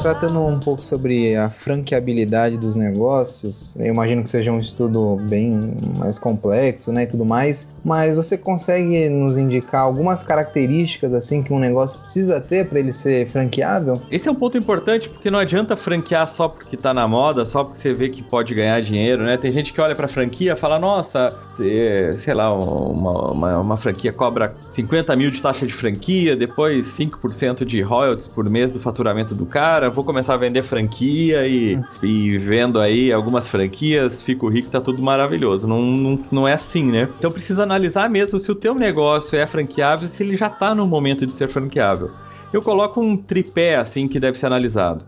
Tratando 0.00 0.40
um 0.40 0.58
pouco 0.58 0.80
sobre 0.80 1.36
a 1.36 1.50
franqueabilidade 1.50 2.56
dos 2.56 2.74
negócios, 2.74 3.76
eu 3.76 3.86
imagino 3.86 4.22
que 4.22 4.30
seja 4.30 4.50
um 4.50 4.58
estudo 4.58 5.16
bem 5.28 5.74
mais 5.98 6.18
complexo, 6.18 6.90
né, 6.90 7.02
e 7.02 7.06
tudo 7.06 7.24
mais, 7.24 7.66
mas 7.84 8.16
você 8.16 8.38
consegue 8.38 9.08
nos 9.08 9.36
indicar 9.36 9.82
algumas 9.82 10.22
características 10.22 11.12
assim 11.12 11.42
que 11.42 11.52
um 11.52 11.58
negócio 11.58 12.00
precisa 12.00 12.40
ter 12.40 12.66
para 12.66 12.78
ele 12.78 12.92
ser 12.92 13.26
franqueável? 13.28 14.00
Esse 14.10 14.28
é 14.28 14.32
um 14.32 14.34
ponto 14.34 14.56
importante 14.56 15.08
porque 15.08 15.30
não 15.30 15.38
adianta 15.38 15.76
franquear 15.76 16.28
só 16.28 16.48
porque 16.48 16.76
tá 16.76 16.94
na 16.94 17.06
moda, 17.06 17.44
só 17.44 17.62
porque 17.62 17.80
você 17.80 17.92
vê 17.92 18.08
que 18.08 18.22
pode 18.22 18.54
ganhar 18.54 18.80
dinheiro, 18.80 19.22
né? 19.22 19.36
Tem 19.36 19.52
gente 19.52 19.72
que 19.72 19.80
olha 19.80 19.94
para 19.94 20.08
franquia 20.08 20.54
e 20.54 20.56
fala, 20.56 20.78
nossa, 20.78 21.32
é, 21.60 22.14
sei 22.24 22.34
lá, 22.34 22.52
uma, 22.54 23.32
uma, 23.32 23.58
uma 23.60 23.76
franquia 23.76 24.12
cobra 24.12 24.52
50 24.70 25.14
mil 25.16 25.30
de 25.30 25.40
taxa 25.40 25.66
de 25.66 25.72
franquia, 25.72 26.34
depois 26.34 26.86
5% 26.96 27.64
de 27.64 27.82
royalties 27.82 28.26
por 28.28 28.48
mês 28.48 28.72
do 28.72 28.80
faturamento 28.80 29.34
do 29.34 29.41
cara, 29.44 29.90
vou 29.90 30.04
começar 30.04 30.34
a 30.34 30.36
vender 30.36 30.62
franquia 30.62 31.46
e, 31.46 31.78
e 32.02 32.38
vendo 32.38 32.80
aí 32.80 33.12
algumas 33.12 33.46
franquias, 33.46 34.22
fico 34.22 34.48
rico, 34.48 34.70
tá 34.70 34.80
tudo 34.80 35.02
maravilhoso. 35.02 35.66
Não, 35.66 35.82
não, 35.82 36.24
não 36.30 36.48
é 36.48 36.54
assim, 36.54 36.84
né? 36.84 37.08
Então 37.18 37.30
precisa 37.30 37.62
analisar 37.62 38.08
mesmo 38.10 38.38
se 38.38 38.50
o 38.50 38.54
teu 38.54 38.74
negócio 38.74 39.38
é 39.38 39.46
franqueável, 39.46 40.08
se 40.08 40.22
ele 40.22 40.36
já 40.36 40.48
tá 40.48 40.74
no 40.74 40.86
momento 40.86 41.26
de 41.26 41.32
ser 41.32 41.48
franqueável. 41.48 42.10
Eu 42.52 42.60
coloco 42.60 43.00
um 43.00 43.16
tripé 43.16 43.76
assim 43.76 44.06
que 44.06 44.20
deve 44.20 44.38
ser 44.38 44.46
analisado. 44.46 45.04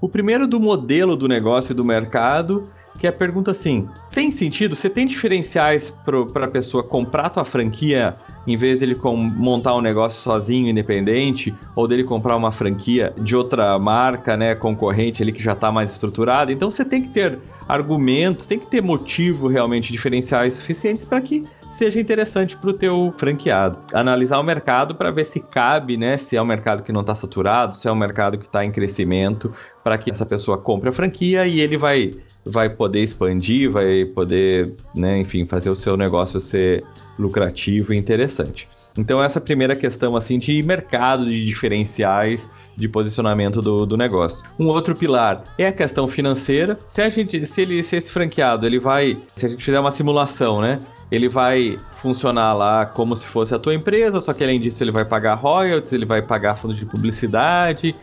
O 0.00 0.08
primeiro 0.08 0.46
do 0.46 0.60
modelo 0.60 1.16
do 1.16 1.26
negócio 1.26 1.72
e 1.72 1.74
do 1.74 1.84
mercado, 1.84 2.62
que 2.98 3.06
é 3.06 3.10
a 3.10 3.12
pergunta 3.12 3.50
assim: 3.50 3.88
tem 4.10 4.30
sentido? 4.30 4.74
Você 4.74 4.88
tem 4.88 5.06
diferenciais 5.06 5.92
para 6.32 6.46
a 6.46 6.48
pessoa 6.48 6.86
comprar 6.86 7.30
tua 7.30 7.44
franquia 7.44 8.14
em 8.46 8.56
vez 8.56 8.78
dele 8.78 8.96
montar 9.02 9.74
um 9.74 9.80
negócio 9.80 10.22
sozinho, 10.22 10.68
independente, 10.68 11.52
ou 11.74 11.88
dele 11.88 12.04
comprar 12.04 12.36
uma 12.36 12.52
franquia 12.52 13.12
de 13.18 13.34
outra 13.34 13.76
marca, 13.78 14.36
né, 14.36 14.54
concorrente 14.54 15.22
ali 15.22 15.32
que 15.32 15.42
já 15.42 15.52
está 15.52 15.72
mais 15.72 15.92
estruturada. 15.92 16.52
Então 16.52 16.70
você 16.70 16.84
tem 16.84 17.02
que 17.02 17.08
ter 17.08 17.38
argumentos, 17.68 18.46
tem 18.46 18.58
que 18.58 18.66
ter 18.68 18.80
motivo 18.80 19.48
realmente 19.48 19.92
diferenciais 19.92 20.54
suficientes 20.54 21.04
para 21.04 21.20
que 21.20 21.42
seja 21.76 22.00
interessante 22.00 22.56
para 22.56 22.70
o 22.70 22.72
teu 22.72 23.12
franqueado. 23.18 23.78
Analisar 23.92 24.38
o 24.38 24.42
mercado 24.42 24.94
para 24.94 25.10
ver 25.10 25.26
se 25.26 25.40
cabe, 25.40 25.96
né? 25.96 26.16
Se 26.16 26.34
é 26.34 26.40
um 26.40 26.46
mercado 26.46 26.82
que 26.82 26.90
não 26.90 27.02
está 27.02 27.14
saturado, 27.14 27.76
se 27.76 27.86
é 27.86 27.92
um 27.92 27.96
mercado 27.96 28.38
que 28.38 28.46
está 28.46 28.64
em 28.64 28.70
crescimento, 28.70 29.52
para 29.84 29.98
que 29.98 30.10
essa 30.10 30.24
pessoa 30.24 30.56
compre 30.56 30.88
a 30.88 30.92
franquia 30.92 31.46
e 31.46 31.60
ele 31.60 31.76
vai, 31.76 32.12
vai 32.46 32.68
poder 32.68 33.02
expandir, 33.02 33.70
vai 33.70 34.04
poder, 34.04 34.72
né, 34.94 35.18
enfim, 35.18 35.44
fazer 35.44 35.70
o 35.70 35.76
seu 35.76 35.96
negócio 35.96 36.40
ser 36.40 36.84
lucrativo 37.18 37.92
e 37.92 37.96
interessante. 37.96 38.68
Então 38.96 39.22
essa 39.22 39.40
primeira 39.40 39.76
questão 39.76 40.16
assim 40.16 40.38
de 40.38 40.62
mercado, 40.62 41.26
de 41.26 41.44
diferenciais, 41.44 42.40
de 42.76 42.88
posicionamento 42.88 43.60
do, 43.60 43.84
do 43.84 43.96
negócio. 43.96 44.44
Um 44.58 44.68
outro 44.68 44.94
pilar 44.94 45.42
é 45.58 45.66
a 45.66 45.72
questão 45.72 46.06
financeira. 46.06 46.78
Se 46.88 47.02
a 47.02 47.08
gente, 47.08 47.46
se 47.46 47.62
ele, 47.62 47.82
se 47.82 47.96
esse 47.96 48.10
franqueado, 48.10 48.66
ele 48.66 48.78
vai, 48.78 49.18
se 49.34 49.46
a 49.46 49.48
gente 49.48 49.64
fizer 49.64 49.80
uma 49.80 49.92
simulação, 49.92 50.60
né? 50.60 50.78
ele 51.10 51.28
vai 51.28 51.78
funcionar 52.06 52.52
lá 52.52 52.86
como 52.86 53.16
se 53.16 53.26
fosse 53.26 53.52
a 53.52 53.58
tua 53.58 53.74
empresa, 53.74 54.20
só 54.20 54.32
que 54.32 54.44
além 54.44 54.60
disso 54.60 54.80
ele 54.80 54.92
vai 54.92 55.04
pagar 55.04 55.34
royalties, 55.34 55.92
ele 55.92 56.06
vai 56.06 56.22
pagar 56.22 56.54
fundos 56.54 56.76
de 56.76 56.86
publicidade, 56.86 57.96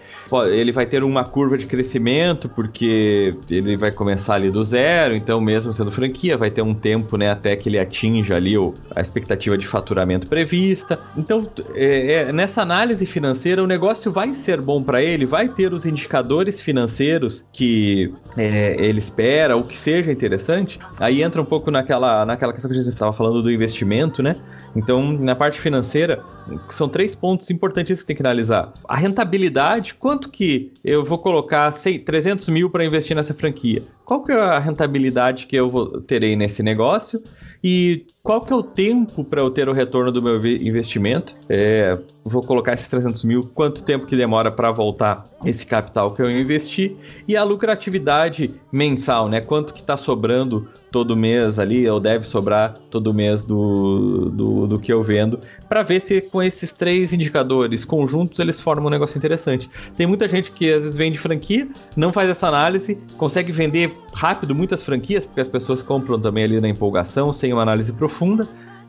ele 0.52 0.74
vai 0.74 0.86
ter 0.86 1.06
uma 1.06 1.24
curva 1.24 1.58
de 1.58 1.66
crescimento, 1.66 2.50
porque 2.50 3.34
ele 3.50 3.78
vai 3.78 3.92
começar 3.92 4.36
ali 4.36 4.52
do 4.52 4.66
zero, 4.66 5.16
então 5.16 5.39
mesmo 5.39 5.74
sendo 5.74 5.89
franquia, 5.89 6.38
vai 6.38 6.52
ter 6.52 6.62
um 6.62 6.74
tempo 6.74 7.16
né, 7.16 7.30
até 7.30 7.56
que 7.56 7.70
ele 7.70 7.80
atinja 7.80 8.36
ali 8.36 8.56
a 8.94 9.00
expectativa 9.00 9.58
de 9.58 9.66
faturamento 9.66 10.28
prevista. 10.28 11.00
Então, 11.18 11.48
é, 11.74 12.13
é, 12.13 12.34
nessa 12.34 12.62
análise 12.62 13.06
financeira, 13.06 13.63
o 13.63 13.68
negócio 13.68 14.12
vai 14.12 14.36
ser 14.36 14.60
bom 14.60 14.84
para 14.84 15.02
ele, 15.02 15.26
vai 15.26 15.48
ter 15.48 15.74
os 15.74 15.86
indicadores 15.86 16.60
financeiros 16.60 17.42
que 17.54 18.13
é, 18.36 18.76
ele 18.80 19.00
espera, 19.00 19.56
o 19.56 19.63
que 19.63 19.78
seja 19.78 20.12
interessante. 20.12 20.78
Aí 21.00 21.24
entra 21.24 21.42
um 21.42 21.46
pouco 21.46 21.72
naquela, 21.72 22.26
naquela 22.26 22.52
questão 22.52 22.70
que 22.70 22.78
a 22.78 22.82
gente 22.82 22.92
estava 22.92 23.13
falando 23.13 23.42
do 23.42 23.52
investimento, 23.52 23.92
né? 24.21 24.36
Então, 24.75 25.12
na 25.12 25.36
parte 25.36 25.60
financeira, 25.60 26.23
são 26.69 26.89
três 26.89 27.15
pontos 27.15 27.49
importantes 27.49 28.01
que 28.01 28.08
tem 28.08 28.15
que 28.15 28.21
analisar. 28.21 28.73
A 28.88 28.97
rentabilidade, 28.97 29.93
quanto 29.93 30.29
que 30.29 30.71
eu 30.84 31.03
vou 31.03 31.17
colocar 31.17 31.71
300 31.73 32.47
mil 32.49 32.69
para 32.69 32.84
investir 32.84 33.15
nessa 33.15 33.34
franquia? 33.34 33.84
Qual 34.06 34.23
que 34.23 34.32
é 34.32 34.39
a 34.39 34.60
rentabilidade 34.60 35.47
que 35.47 35.56
eu 35.56 35.69
vou, 35.69 36.01
terei 36.01 36.36
nesse 36.36 36.63
negócio? 36.63 37.21
E 37.63 38.06
qual 38.24 38.40
que 38.40 38.54
é 38.54 38.56
o 38.56 38.64
tempo 38.64 39.22
para 39.26 39.42
eu 39.42 39.52
ter 39.52 39.68
o 39.68 39.74
retorno 39.74 40.10
do 40.10 40.22
meu 40.22 40.38
investimento? 40.38 41.36
É, 41.50 42.00
vou 42.24 42.42
colocar 42.42 42.74
esses 42.74 42.88
300 42.88 43.26
mil, 43.26 43.42
quanto 43.54 43.84
tempo 43.84 44.06
que 44.06 44.16
demora 44.16 44.50
para 44.50 44.72
voltar 44.72 45.26
esse 45.44 45.66
capital 45.66 46.10
que 46.10 46.22
eu 46.22 46.32
investi? 46.32 46.98
E 47.28 47.36
a 47.36 47.44
lucratividade 47.44 48.56
mensal, 48.72 49.28
né? 49.28 49.42
Quanto 49.42 49.74
que 49.74 49.82
está 49.82 49.98
sobrando 49.98 50.70
todo 50.90 51.18
mês 51.18 51.60
ali, 51.60 51.90
ou 51.90 52.00
deve 52.00 52.24
sobrar 52.24 52.76
todo 52.92 53.14
mês 53.14 53.44
do, 53.44 54.30
do, 54.30 54.68
do 54.68 54.80
que 54.80 54.94
eu 54.94 55.04
vendo, 55.04 55.40
para 55.68 55.82
ver 55.82 56.00
se 56.00 56.22
com 56.22 56.42
esses 56.42 56.72
três 56.72 57.12
indicadores 57.12 57.84
conjuntos 57.84 58.40
eles 58.40 58.62
formam 58.62 58.88
um 58.88 58.92
negócio 58.92 59.18
interessante. 59.18 59.68
Tem 59.98 60.06
muita 60.06 60.30
gente 60.30 60.52
que 60.52 60.72
às 60.72 60.82
vezes 60.82 60.96
vende 60.96 61.18
franquia, 61.18 61.68
não 61.98 62.14
faz 62.14 62.30
essa 62.30 62.48
análise, 62.48 63.04
consegue 63.18 63.52
vender 63.52 63.92
rápido 64.14 64.54
muitas 64.54 64.84
franquias, 64.84 65.26
porque 65.26 65.42
as 65.42 65.48
pessoas 65.48 65.82
compram 65.82 66.20
também 66.20 66.44
ali 66.44 66.62
na 66.62 66.70
empolgação, 66.70 67.34
sem 67.34 67.52
uma 67.52 67.64
análise 67.64 67.92
profunda, 67.92 68.12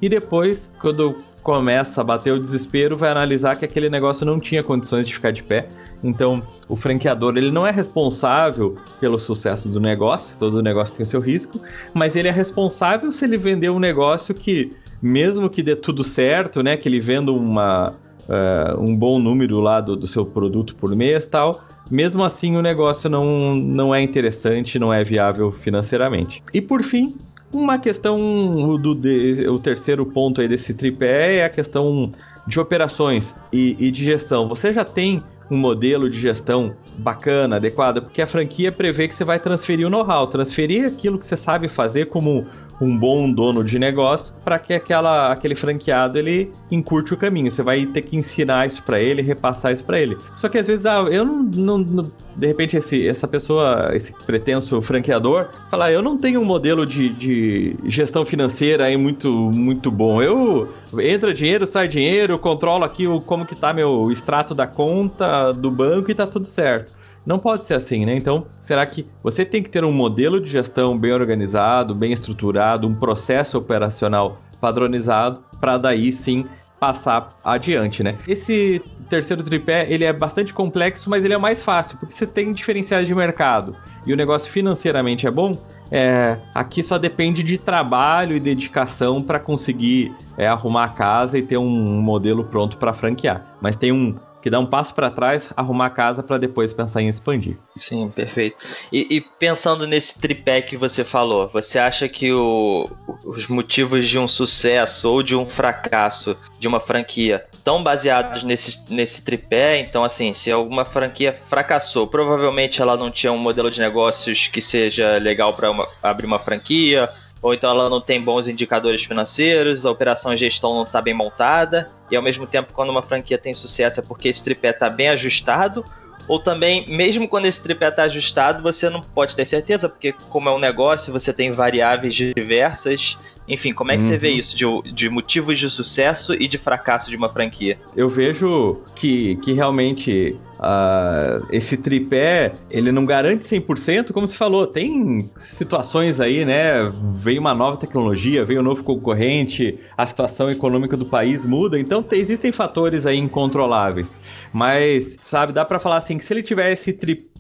e 0.03 0.09
depois, 0.09 0.77
quando 0.81 1.17
começa 1.43 2.01
a 2.01 2.05
bater 2.05 2.33
o 2.33 2.41
desespero, 2.41 2.97
vai 2.97 3.11
analisar 3.11 3.57
que 3.57 3.65
aquele 3.65 3.89
negócio 3.89 4.27
não 4.27 4.41
tinha 4.41 4.63
condições 4.63 5.07
de 5.07 5.15
ficar 5.15 5.31
de 5.31 5.43
pé. 5.43 5.69
Então, 6.03 6.43
o 6.69 6.77
franqueador 6.77 7.37
ele 7.37 7.51
não 7.51 7.67
é 7.67 7.71
responsável 7.71 8.77
pelo 9.01 9.19
sucesso 9.19 9.69
do 9.69 9.81
negócio, 9.81 10.37
todo 10.39 10.63
negócio 10.63 10.95
tem 10.95 11.05
o 11.05 11.07
seu 11.07 11.21
risco, 11.21 11.61
mas 11.95 12.17
ele 12.17 12.29
é 12.29 12.31
responsável 12.31 13.11
se 13.13 13.25
ele 13.25 13.37
vender 13.37 13.71
um 13.71 13.79
negócio 13.79 14.35
que, 14.35 14.73
mesmo 15.01 15.49
que 15.49 15.63
dê 15.63 15.77
tudo 15.77 16.05
certo, 16.05 16.63
né, 16.63 16.77
que 16.77 16.89
ele 16.89 17.01
venda 17.01 17.33
uma, 17.33 17.95
uh, 18.29 18.81
um 18.81 18.97
bom 18.97 19.19
número 19.19 19.61
lá 19.61 19.81
do, 19.81 19.97
do 19.97 20.07
seu 20.07 20.27
produto 20.27 20.75
por 20.75 20.95
mês 20.95 21.25
tal, 21.27 21.65
mesmo 21.91 22.23
assim 22.25 22.57
o 22.57 22.63
negócio 22.63 23.09
não, 23.09 23.55
não 23.55 23.95
é 23.95 24.03
interessante, 24.03 24.79
não 24.79 24.93
é 24.93 25.05
viável 25.05 25.53
financeiramente. 25.53 26.43
E 26.53 26.61
por 26.61 26.83
fim, 26.83 27.17
uma 27.55 27.79
questão 27.79 28.77
do 28.79 28.95
de, 28.95 29.47
o 29.49 29.59
terceiro 29.59 30.05
ponto 30.05 30.41
aí 30.41 30.49
desse 30.49 30.75
tripé 30.75 31.37
é 31.37 31.45
a 31.45 31.51
questão 31.51 32.13
de 32.47 32.61
operações 32.61 33.35
e, 33.53 33.77
e 33.79 33.91
de 33.91 34.05
gestão. 34.05 34.49
Você 34.49 34.73
já 34.73 34.85
tem 34.85 35.23
um 35.51 35.57
modelo 35.57 36.09
de 36.09 36.19
gestão 36.19 36.75
bacana, 36.99 37.57
adequado, 37.57 38.03
porque 38.03 38.23
a 38.23 38.27
franquia 38.27 38.73
prevê 38.73 39.09
que 39.09 39.15
você 39.15 39.25
vai 39.25 39.39
transferir 39.39 39.87
o 39.87 39.91
know-how, 39.91 40.27
transferir 40.27 40.87
aquilo 40.87 41.19
que 41.19 41.27
você 41.27 41.37
sabe 41.37 41.69
fazer 41.69 42.07
como 42.07 42.47
um 42.81 42.97
bom 42.97 43.31
dono 43.31 43.65
de 43.65 43.79
negócio 43.79 44.35
para 44.45 44.59
que 44.59 44.73
aquela, 44.75 45.33
aquele 45.33 45.55
franqueado 45.55 46.19
ele 46.19 46.51
encurte 46.71 47.15
o 47.15 47.17
caminho. 47.17 47.51
Você 47.51 47.63
vai 47.63 47.87
ter 47.87 48.03
que 48.03 48.17
ensinar 48.17 48.67
isso 48.67 48.83
para 48.83 49.01
ele, 49.01 49.23
repassar 49.23 49.73
isso 49.73 49.85
para 49.85 50.01
ele. 50.01 50.17
Só 50.37 50.49
que 50.49 50.59
às 50.59 50.67
vezes 50.67 50.87
ah, 50.87 51.05
eu 51.11 51.25
não, 51.25 51.43
não, 51.43 51.79
não, 51.79 52.13
de 52.37 52.47
repente 52.47 52.77
esse, 52.77 53.07
essa 53.07 53.27
pessoa, 53.27 53.91
esse 53.95 54.13
pretenso 54.27 54.81
franqueador, 54.83 55.49
fala, 55.71 55.91
eu 55.91 56.03
não 56.03 56.19
tenho 56.19 56.41
um 56.41 56.45
modelo 56.45 56.85
de, 56.85 57.09
de 57.11 57.73
gestão 57.87 58.25
financeira 58.25 58.85
aí 58.85 58.97
muito 58.97 59.31
muito 59.31 59.91
bom. 59.91 60.21
Eu 60.21 60.73
entra 61.01 61.33
dinheiro, 61.33 61.67
sai 61.67 61.89
dinheiro, 61.89 62.39
controlo 62.39 62.85
aqui 62.85 63.07
o, 63.07 63.21
como 63.21 63.47
que 63.47 63.57
tá 63.57 63.73
meu 63.73 64.11
extrato 64.11 64.55
da 64.55 64.67
conta 64.67 65.53
do 65.53 65.71
banco 65.71 66.11
e 66.11 66.15
tá 66.15 66.27
tudo 66.27 66.47
certo. 66.47 67.04
Não 67.27 67.39
pode 67.39 67.65
ser 67.65 67.75
assim, 67.75 68.05
né? 68.05 68.17
Então, 68.17 68.47
será 68.61 68.85
que 68.87 69.07
você 69.23 69.45
tem 69.45 69.63
que 69.63 69.71
ter 69.71 69.85
um 69.85 69.93
modelo 69.93 70.41
de 70.41 70.51
gestão 70.51 70.99
bem 70.99 71.13
organizado, 71.13 71.95
bem 71.95 72.13
estruturado, 72.13 72.87
um 72.87 72.95
processo 72.95 73.59
operacional 73.59 74.39
padronizado 74.61 75.43
para 75.61 75.79
daí 75.79 76.13
sim 76.13 76.47
passar 76.79 77.29
adiante, 77.43 78.03
né? 78.03 78.17
Esse 78.29 78.83
terceiro 79.09 79.43
tripé, 79.43 79.87
ele 79.89 80.05
é 80.05 80.13
bastante 80.13 80.53
complexo, 80.53 81.09
mas 81.09 81.25
ele 81.25 81.33
é 81.33 81.39
mais 81.39 81.63
fácil, 81.63 81.97
porque 81.99 82.15
você 82.15 82.27
tem 82.27 82.53
diferenciais 82.53 83.07
de 83.07 83.15
mercado 83.15 83.75
e 84.07 84.13
o 84.13 84.17
negócio 84.17 84.51
financeiramente 84.51 85.27
é 85.27 85.31
bom, 85.31 85.53
é, 85.91 86.37
aqui 86.55 86.83
só 86.83 86.99
depende 86.99 87.43
de 87.43 87.57
trabalho 87.57 88.37
e 88.37 88.41
dedicação 88.41 89.21
para 89.21 89.39
conseguir 89.39 90.13
é, 90.37 90.47
arrumar 90.47 90.85
a 90.85 90.89
casa 90.89 91.39
e 91.39 91.43
ter 91.43 91.57
um 91.57 92.03
modelo 92.03 92.45
pronto 92.45 92.77
para 92.77 92.93
franquear. 92.93 93.57
Mas 93.61 93.77
tem 93.77 93.93
um, 93.93 94.15
que 94.45 94.51
dá 94.51 94.61
um 94.61 94.67
passo 94.67 94.93
para 94.93 95.11
trás, 95.11 95.49
arrumar 95.57 95.87
a 95.87 95.91
casa 95.91 96.23
para 96.23 96.37
depois 96.37 96.71
pensar 96.71 97.01
em 97.01 97.09
expandir. 97.09 97.57
Sim, 97.75 98.13
perfeito. 98.15 98.63
E, 98.93 99.17
e, 99.17 99.21
pensando 99.23 99.87
nesse 99.87 100.21
tripé 100.21 100.61
que 100.61 100.77
você 100.77 101.03
falou, 101.03 101.49
você 101.49 101.79
acha 101.79 102.07
que 102.11 102.31
o, 102.31 102.87
os 103.25 103.47
motivos 103.47 104.07
de 104.07 104.19
um 104.19 104.29
sucesso 104.29 105.11
ou 105.11 105.23
de 105.23 105.35
um 105.35 105.47
fracasso 105.47 106.37
de 106.59 106.69
uma 106.69 106.79
franquia 106.79 107.47
estão 107.55 107.83
baseados 107.83 108.43
nesse, 108.45 108.85
nesse 108.93 109.23
tripé? 109.23 109.79
Então, 109.79 110.05
assim, 110.05 110.35
se 110.35 110.53
alguma 110.53 110.85
franquia 110.85 111.33
fracassou, 111.49 112.07
provavelmente 112.07 112.83
ela 112.83 112.99
não 112.99 113.11
tinha 113.11 113.33
um 113.33 113.39
modelo 113.39 113.71
de 113.71 113.81
negócios 113.81 114.47
que 114.49 114.61
seja 114.61 115.17
legal 115.17 115.55
para 115.55 115.71
abrir 116.03 116.27
uma 116.27 116.39
franquia 116.39 117.09
ou 117.45 117.53
então 117.53 117.71
ela 117.71 117.91
não 117.91 118.01
tem 118.01 118.23
bons 118.23 118.49
indicadores 118.49 119.05
financeiros, 119.05 119.85
a 119.85 119.91
operação 119.91 120.33
e 120.33 120.37
gestão 120.37 120.73
não 120.73 120.85
está 120.85 121.03
bem 121.03 121.13
montada, 121.13 121.87
e 122.11 122.17
ao 122.17 122.23
mesmo 122.23 122.47
tempo, 122.47 122.73
quando 122.73 122.89
uma 122.89 123.03
franquia 123.03 123.37
tem 123.37 123.53
sucesso 123.53 124.01
é 124.01 124.03
porque 124.03 124.29
esse 124.29 124.43
tripé 124.43 124.71
está 124.71 124.89
bem 124.89 125.11
ajustado, 125.11 125.85
ou 126.27 126.39
também, 126.39 126.87
mesmo 126.89 127.29
quando 127.29 127.45
esse 127.45 127.63
tripé 127.63 127.89
está 127.89 128.05
ajustado, 128.05 128.63
você 128.63 128.89
não 128.89 129.03
pode 129.03 129.37
ter 129.37 129.45
certeza, 129.45 129.91
porque 129.91 130.15
como 130.31 130.49
é 130.49 130.53
um 130.53 130.59
negócio, 130.59 131.13
você 131.13 131.35
tem 131.35 131.53
variáveis 131.53 132.15
diversas. 132.15 133.19
Enfim, 133.47 133.73
como 133.73 133.93
é 133.93 133.97
que 133.97 134.03
uhum. 134.03 134.09
você 134.09 134.17
vê 134.17 134.31
isso 134.31 134.57
de, 134.57 134.93
de, 134.93 135.09
motivos 135.11 135.59
de 135.59 135.69
sucesso 135.69 136.35
e 136.35 136.49
de 136.49 136.57
fracasso 136.57 137.11
de 137.11 137.17
uma 137.17 137.29
franquia? 137.29 137.79
Eu 137.95 138.09
vejo 138.09 138.81
que, 138.97 139.37
que 139.37 139.53
realmente 139.53 140.37
uh, 140.59 141.47
esse 141.51 141.77
tripé, 141.77 142.53
ele 142.71 142.91
não 142.91 143.05
garante 143.05 143.45
100%, 143.45 144.13
como 144.13 144.27
você 144.27 144.37
falou, 144.37 144.67
tem 144.67 145.31
situações 145.37 146.21
aí, 146.21 146.45
né? 146.45 146.91
Veio 147.13 147.41
uma 147.41 147.55
nova 147.55 147.77
tecnologia, 147.77 148.45
veio 148.45 148.61
um 148.61 148.65
novo 148.65 148.83
concorrente, 148.83 149.79
a 149.97 150.07
situação 150.07 150.49
econômica 150.49 150.97
do 150.97 151.05
país 151.05 151.45
muda, 151.45 151.79
então 151.79 152.05
existem 152.13 152.51
fatores 152.51 153.05
aí 153.05 153.19
incontroláveis. 153.19 154.09
Mas, 154.53 155.17
sabe, 155.25 155.53
dá 155.53 155.65
para 155.65 155.79
falar 155.79 155.99
assim 155.99 156.17
que 156.17 156.25
se 156.25 156.33
ele 156.33 156.43
tiver 156.43 156.73
esse 156.73 156.93
tripé 156.93 157.34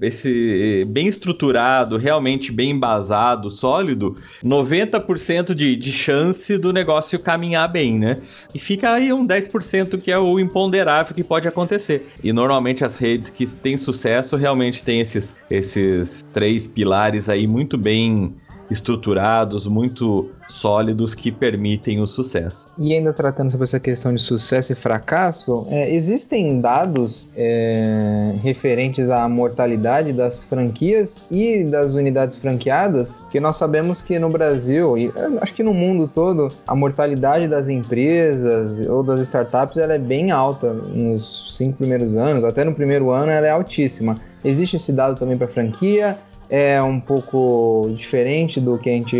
esse 0.00 0.82
bem 0.86 1.08
estruturado, 1.08 1.96
realmente 1.96 2.52
bem 2.52 2.70
embasado, 2.70 3.50
sólido, 3.50 4.16
90% 4.44 5.54
de, 5.54 5.76
de 5.76 5.92
chance 5.92 6.56
do 6.56 6.72
negócio 6.72 7.18
caminhar 7.18 7.68
bem, 7.68 7.98
né? 7.98 8.18
E 8.54 8.58
fica 8.58 8.92
aí 8.92 9.12
um 9.12 9.26
10% 9.26 10.00
que 10.00 10.10
é 10.10 10.18
o 10.18 10.38
imponderável 10.38 11.14
que 11.14 11.24
pode 11.24 11.48
acontecer. 11.48 12.06
E 12.22 12.32
normalmente 12.32 12.84
as 12.84 12.96
redes 12.96 13.30
que 13.30 13.46
têm 13.46 13.76
sucesso 13.76 14.36
realmente 14.36 14.82
têm 14.82 15.00
esses, 15.00 15.34
esses 15.50 16.22
três 16.32 16.66
pilares 16.66 17.28
aí 17.28 17.46
muito 17.46 17.76
bem 17.76 18.34
estruturados, 18.70 19.66
muito 19.66 20.30
sólidos 20.48 21.14
que 21.14 21.30
permitem 21.30 22.00
o 22.00 22.06
sucesso. 22.06 22.66
E 22.78 22.94
ainda 22.94 23.12
tratando 23.12 23.50
sobre 23.50 23.64
essa 23.64 23.80
questão 23.80 24.14
de 24.14 24.20
sucesso 24.20 24.72
e 24.72 24.74
fracasso, 24.74 25.66
é, 25.70 25.94
existem 25.94 26.58
dados 26.58 27.28
é, 27.36 28.34
referentes 28.42 29.10
à 29.10 29.28
mortalidade 29.28 30.12
das 30.12 30.44
franquias 30.44 31.24
e 31.30 31.64
das 31.64 31.94
unidades 31.94 32.38
franqueadas, 32.38 33.22
que 33.30 33.40
nós 33.40 33.56
sabemos 33.56 34.02
que 34.02 34.18
no 34.18 34.28
Brasil 34.28 34.96
e 34.96 35.12
acho 35.40 35.54
que 35.54 35.62
no 35.62 35.74
mundo 35.74 36.08
todo 36.12 36.50
a 36.66 36.74
mortalidade 36.74 37.48
das 37.48 37.68
empresas 37.68 38.88
ou 38.88 39.02
das 39.02 39.20
startups 39.22 39.76
ela 39.76 39.94
é 39.94 39.98
bem 39.98 40.30
alta 40.30 40.72
nos 40.72 41.56
cinco 41.56 41.78
primeiros 41.78 42.16
anos, 42.16 42.44
até 42.44 42.64
no 42.64 42.74
primeiro 42.74 43.10
ano 43.10 43.30
ela 43.30 43.46
é 43.46 43.50
altíssima. 43.50 44.16
Existe 44.44 44.76
esse 44.76 44.92
dado 44.92 45.18
também 45.18 45.36
para 45.36 45.48
franquia? 45.48 46.16
É 46.50 46.82
um 46.82 46.98
pouco 46.98 47.90
diferente 47.94 48.60
do 48.60 48.78
que 48.78 48.88
a 48.88 48.92
gente 48.92 49.16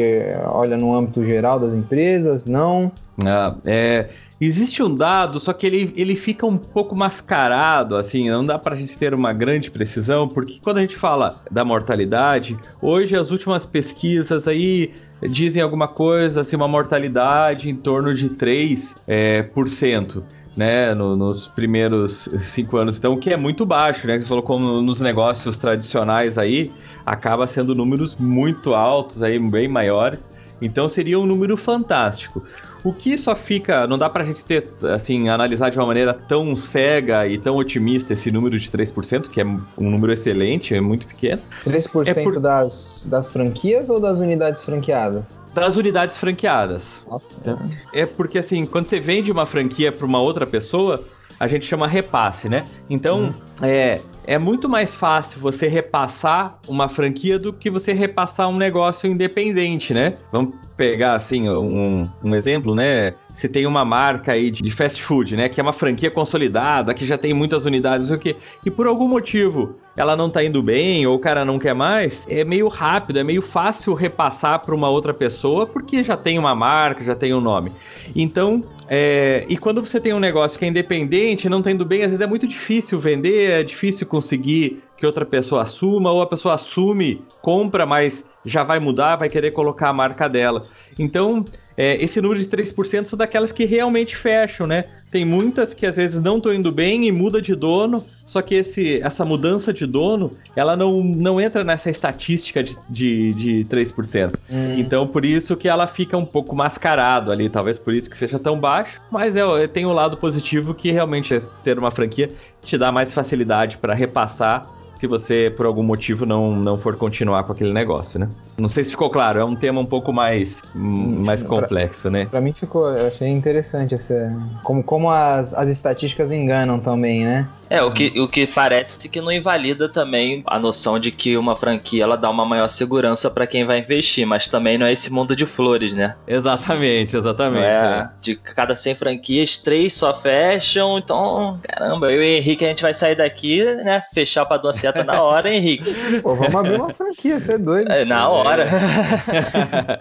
olha 0.46 0.76
no 0.76 0.96
âmbito 0.96 1.24
geral 1.24 1.60
das 1.60 1.74
empresas, 1.74 2.46
não? 2.46 2.90
Ah, 3.24 3.54
é, 3.66 4.08
existe 4.40 4.82
um 4.82 4.94
dado, 4.94 5.40
só 5.40 5.52
que 5.52 5.66
ele, 5.66 5.92
ele 5.96 6.16
fica 6.16 6.46
um 6.46 6.56
pouco 6.56 6.94
mascarado, 6.96 7.96
assim, 7.96 8.30
não 8.30 8.44
dá 8.44 8.58
para 8.58 8.74
a 8.74 8.78
gente 8.78 8.96
ter 8.96 9.12
uma 9.12 9.32
grande 9.32 9.70
precisão, 9.70 10.28
porque 10.28 10.58
quando 10.62 10.78
a 10.78 10.80
gente 10.80 10.96
fala 10.96 11.42
da 11.50 11.64
mortalidade, 11.64 12.56
hoje 12.80 13.16
as 13.16 13.30
últimas 13.30 13.66
pesquisas 13.66 14.46
aí 14.48 14.94
dizem 15.28 15.60
alguma 15.60 15.88
coisa, 15.88 16.42
assim, 16.42 16.56
uma 16.56 16.68
mortalidade 16.68 17.68
em 17.68 17.74
torno 17.74 18.14
de 18.14 18.28
3%. 18.28 18.88
É, 19.06 19.42
por 19.42 19.68
cento 19.68 20.24
né, 20.58 20.92
no, 20.92 21.14
nos 21.14 21.46
primeiros 21.46 22.28
cinco 22.52 22.78
anos. 22.78 22.98
Então, 22.98 23.12
o 23.12 23.16
que 23.16 23.32
é 23.32 23.36
muito 23.36 23.64
baixo, 23.64 24.08
né? 24.08 24.18
Que 24.18 24.24
você 24.24 24.42
como 24.42 24.82
nos 24.82 25.00
negócios 25.00 25.56
tradicionais 25.56 26.36
aí, 26.36 26.72
acaba 27.06 27.46
sendo 27.46 27.76
números 27.76 28.16
muito 28.18 28.74
altos, 28.74 29.22
aí, 29.22 29.38
bem 29.38 29.68
maiores. 29.68 30.18
Então, 30.60 30.88
seria 30.88 31.18
um 31.18 31.26
número 31.26 31.56
fantástico. 31.56 32.44
O 32.84 32.92
que 32.92 33.18
só 33.18 33.34
fica, 33.34 33.86
não 33.86 33.98
dá 33.98 34.08
pra 34.08 34.24
gente 34.24 34.44
ter, 34.44 34.68
assim, 34.94 35.28
analisar 35.28 35.70
de 35.70 35.78
uma 35.78 35.86
maneira 35.86 36.14
tão 36.14 36.54
cega 36.56 37.26
e 37.26 37.36
tão 37.38 37.56
otimista 37.56 38.12
esse 38.12 38.30
número 38.30 38.58
de 38.58 38.70
3%, 38.70 39.28
que 39.28 39.40
é 39.40 39.44
um 39.44 39.90
número 39.90 40.12
excelente, 40.12 40.74
é 40.74 40.80
muito 40.80 41.06
pequeno. 41.06 41.42
3% 41.64 42.06
é 42.06 42.22
por... 42.22 42.40
das, 42.40 43.06
das 43.10 43.32
franquias 43.32 43.90
ou 43.90 44.00
das 44.00 44.20
unidades 44.20 44.62
franqueadas? 44.62 45.38
das 45.54 45.76
unidades 45.76 46.16
franqueadas. 46.16 46.84
Nossa. 47.08 47.58
É 47.92 48.06
porque 48.06 48.38
assim, 48.38 48.64
quando 48.64 48.86
você 48.86 49.00
vende 49.00 49.32
uma 49.32 49.44
franquia 49.44 49.90
para 49.90 50.06
uma 50.06 50.20
outra 50.20 50.46
pessoa, 50.46 51.04
a 51.40 51.46
gente 51.46 51.66
chama 51.66 51.86
repasse, 51.86 52.48
né? 52.48 52.64
Então, 52.90 53.24
uhum. 53.24 53.32
é, 53.62 54.00
é 54.26 54.38
muito 54.38 54.68
mais 54.68 54.94
fácil 54.94 55.40
você 55.40 55.68
repassar 55.68 56.58
uma 56.68 56.88
franquia 56.88 57.38
do 57.38 57.52
que 57.52 57.70
você 57.70 57.92
repassar 57.92 58.48
um 58.48 58.56
negócio 58.56 59.10
independente, 59.10 59.94
né? 59.94 60.14
Vamos 60.32 60.54
pegar 60.76 61.14
assim 61.14 61.48
um, 61.48 62.08
um 62.22 62.34
exemplo, 62.34 62.74
né? 62.74 63.14
Você 63.38 63.48
tem 63.48 63.66
uma 63.66 63.84
marca 63.84 64.32
aí 64.32 64.50
de 64.50 64.68
fast 64.72 65.00
food, 65.00 65.36
né? 65.36 65.48
Que 65.48 65.60
é 65.60 65.62
uma 65.62 65.72
franquia 65.72 66.10
consolidada, 66.10 66.92
que 66.92 67.06
já 67.06 67.16
tem 67.16 67.32
muitas 67.32 67.64
unidades, 67.64 68.10
o 68.10 68.18
que 68.18 68.34
e 68.66 68.70
por 68.70 68.88
algum 68.88 69.06
motivo 69.06 69.76
ela 69.96 70.16
não 70.16 70.28
tá 70.28 70.42
indo 70.42 70.60
bem 70.60 71.06
ou 71.06 71.14
o 71.14 71.18
cara 71.20 71.44
não 71.44 71.56
quer 71.56 71.74
mais, 71.74 72.24
é 72.28 72.42
meio 72.42 72.66
rápido, 72.66 73.18
é 73.20 73.24
meio 73.24 73.40
fácil 73.40 73.94
repassar 73.94 74.60
para 74.60 74.74
uma 74.74 74.88
outra 74.88 75.14
pessoa 75.14 75.66
porque 75.66 76.02
já 76.02 76.16
tem 76.16 76.36
uma 76.36 76.52
marca, 76.52 77.04
já 77.04 77.14
tem 77.14 77.32
um 77.32 77.40
nome. 77.40 77.70
Então, 78.14 78.64
é, 78.88 79.44
e 79.48 79.56
quando 79.56 79.80
você 79.80 80.00
tem 80.00 80.12
um 80.12 80.20
negócio 80.20 80.58
que 80.58 80.64
é 80.64 80.68
independente, 80.68 81.48
não 81.48 81.62
tá 81.62 81.70
indo 81.70 81.84
bem, 81.84 82.02
às 82.02 82.10
vezes 82.10 82.20
é 82.20 82.26
muito 82.26 82.46
difícil 82.46 82.98
vender, 82.98 83.50
é 83.50 83.62
difícil 83.62 84.04
conseguir 84.04 84.82
que 84.96 85.06
outra 85.06 85.24
pessoa 85.24 85.62
assuma, 85.62 86.10
ou 86.10 86.20
a 86.22 86.26
pessoa 86.26 86.56
assume, 86.56 87.22
compra, 87.40 87.86
mas 87.86 88.24
já 88.44 88.64
vai 88.64 88.80
mudar, 88.80 89.14
vai 89.14 89.28
querer 89.28 89.52
colocar 89.52 89.90
a 89.90 89.92
marca 89.92 90.28
dela. 90.28 90.62
Então, 90.98 91.44
é, 91.78 92.02
esse 92.02 92.20
número 92.20 92.40
de 92.40 92.48
3% 92.48 93.06
são 93.06 93.16
daquelas 93.16 93.52
que 93.52 93.64
realmente 93.64 94.16
fecham, 94.16 94.66
né? 94.66 94.86
Tem 95.12 95.24
muitas 95.24 95.72
que 95.72 95.86
às 95.86 95.94
vezes 95.94 96.20
não 96.20 96.38
estão 96.38 96.52
indo 96.52 96.72
bem 96.72 97.06
e 97.06 97.12
muda 97.12 97.40
de 97.40 97.54
dono, 97.54 98.04
só 98.26 98.42
que 98.42 98.56
esse, 98.56 99.00
essa 99.00 99.24
mudança 99.24 99.72
de 99.72 99.86
dono, 99.86 100.28
ela 100.56 100.76
não, 100.76 100.98
não 100.98 101.40
entra 101.40 101.62
nessa 101.62 101.88
estatística 101.88 102.64
de, 102.64 102.76
de, 102.90 103.62
de 103.62 103.64
3%. 103.70 104.34
Hum. 104.50 104.74
Então, 104.76 105.06
por 105.06 105.24
isso 105.24 105.56
que 105.56 105.68
ela 105.68 105.86
fica 105.86 106.16
um 106.16 106.26
pouco 106.26 106.56
mascarado 106.56 107.30
ali, 107.30 107.48
talvez 107.48 107.78
por 107.78 107.94
isso 107.94 108.10
que 108.10 108.18
seja 108.18 108.40
tão 108.40 108.58
baixo, 108.58 108.98
mas 109.08 109.36
é, 109.36 109.68
tem 109.68 109.86
o 109.86 109.90
um 109.90 109.92
lado 109.92 110.16
positivo 110.16 110.74
que 110.74 110.90
realmente 110.90 111.32
é 111.32 111.40
ter 111.62 111.78
uma 111.78 111.92
franquia 111.92 112.28
te 112.60 112.76
dá 112.76 112.90
mais 112.90 113.14
facilidade 113.14 113.78
para 113.78 113.94
repassar 113.94 114.62
se 114.96 115.06
você, 115.06 115.52
por 115.56 115.64
algum 115.64 115.84
motivo, 115.84 116.26
não, 116.26 116.56
não 116.56 116.76
for 116.76 116.96
continuar 116.96 117.44
com 117.44 117.52
aquele 117.52 117.72
negócio, 117.72 118.18
né? 118.18 118.28
Não 118.58 118.68
sei 118.68 118.82
se 118.82 118.90
ficou 118.90 119.08
claro, 119.08 119.38
é 119.38 119.44
um 119.44 119.54
tema 119.54 119.80
um 119.80 119.86
pouco 119.86 120.12
mais, 120.12 120.60
mais 120.74 121.44
complexo, 121.44 122.02
pra, 122.02 122.10
né? 122.10 122.26
Pra 122.26 122.40
mim 122.40 122.52
ficou, 122.52 122.90
eu 122.90 123.06
achei 123.06 123.28
interessante 123.28 123.94
essa, 123.94 124.36
como, 124.64 124.82
como 124.82 125.08
as, 125.10 125.54
as 125.54 125.68
estatísticas 125.68 126.32
enganam 126.32 126.80
também, 126.80 127.24
né? 127.24 127.48
É, 127.70 127.82
o 127.82 127.92
que, 127.92 128.18
o 128.18 128.26
que 128.26 128.46
parece 128.46 129.08
que 129.08 129.20
não 129.20 129.30
invalida 129.30 129.88
também 129.90 130.42
a 130.46 130.58
noção 130.58 130.98
de 130.98 131.12
que 131.12 131.36
uma 131.36 131.54
franquia 131.54 132.02
ela 132.02 132.16
dá 132.16 132.30
uma 132.30 132.44
maior 132.44 132.68
segurança 132.68 133.30
para 133.30 133.46
quem 133.46 133.64
vai 133.64 133.80
investir, 133.80 134.26
mas 134.26 134.48
também 134.48 134.78
não 134.78 134.86
é 134.86 134.92
esse 134.92 135.12
mundo 135.12 135.36
de 135.36 135.44
flores, 135.44 135.92
né? 135.92 136.16
Exatamente, 136.26 137.16
exatamente. 137.16 137.64
É, 137.64 137.68
é. 137.68 138.08
De 138.22 138.36
cada 138.36 138.74
100 138.74 138.94
franquias, 138.94 139.58
três 139.58 139.92
só 139.92 140.14
fecham, 140.14 140.98
então, 140.98 141.60
caramba, 141.62 142.10
eu 142.10 142.22
e 142.22 142.36
o 142.36 142.38
Henrique 142.38 142.64
a 142.64 142.68
gente 142.68 142.82
vai 142.82 142.94
sair 142.94 143.16
daqui, 143.16 143.62
né? 143.62 144.02
Fechar 144.14 144.46
pra 144.46 144.56
Dona 144.56 144.72
Seta 144.72 145.04
na 145.04 145.22
hora, 145.22 145.52
Henrique. 145.52 145.94
Pô, 146.22 146.34
vamos 146.34 146.54
abrir 146.54 146.76
uma 146.76 146.94
franquia, 146.94 147.38
você 147.38 147.52
é 147.52 147.58
doido. 147.58 147.92
É, 147.92 148.06
na 148.06 148.28
hora 148.28 148.47
hora. 148.48 148.68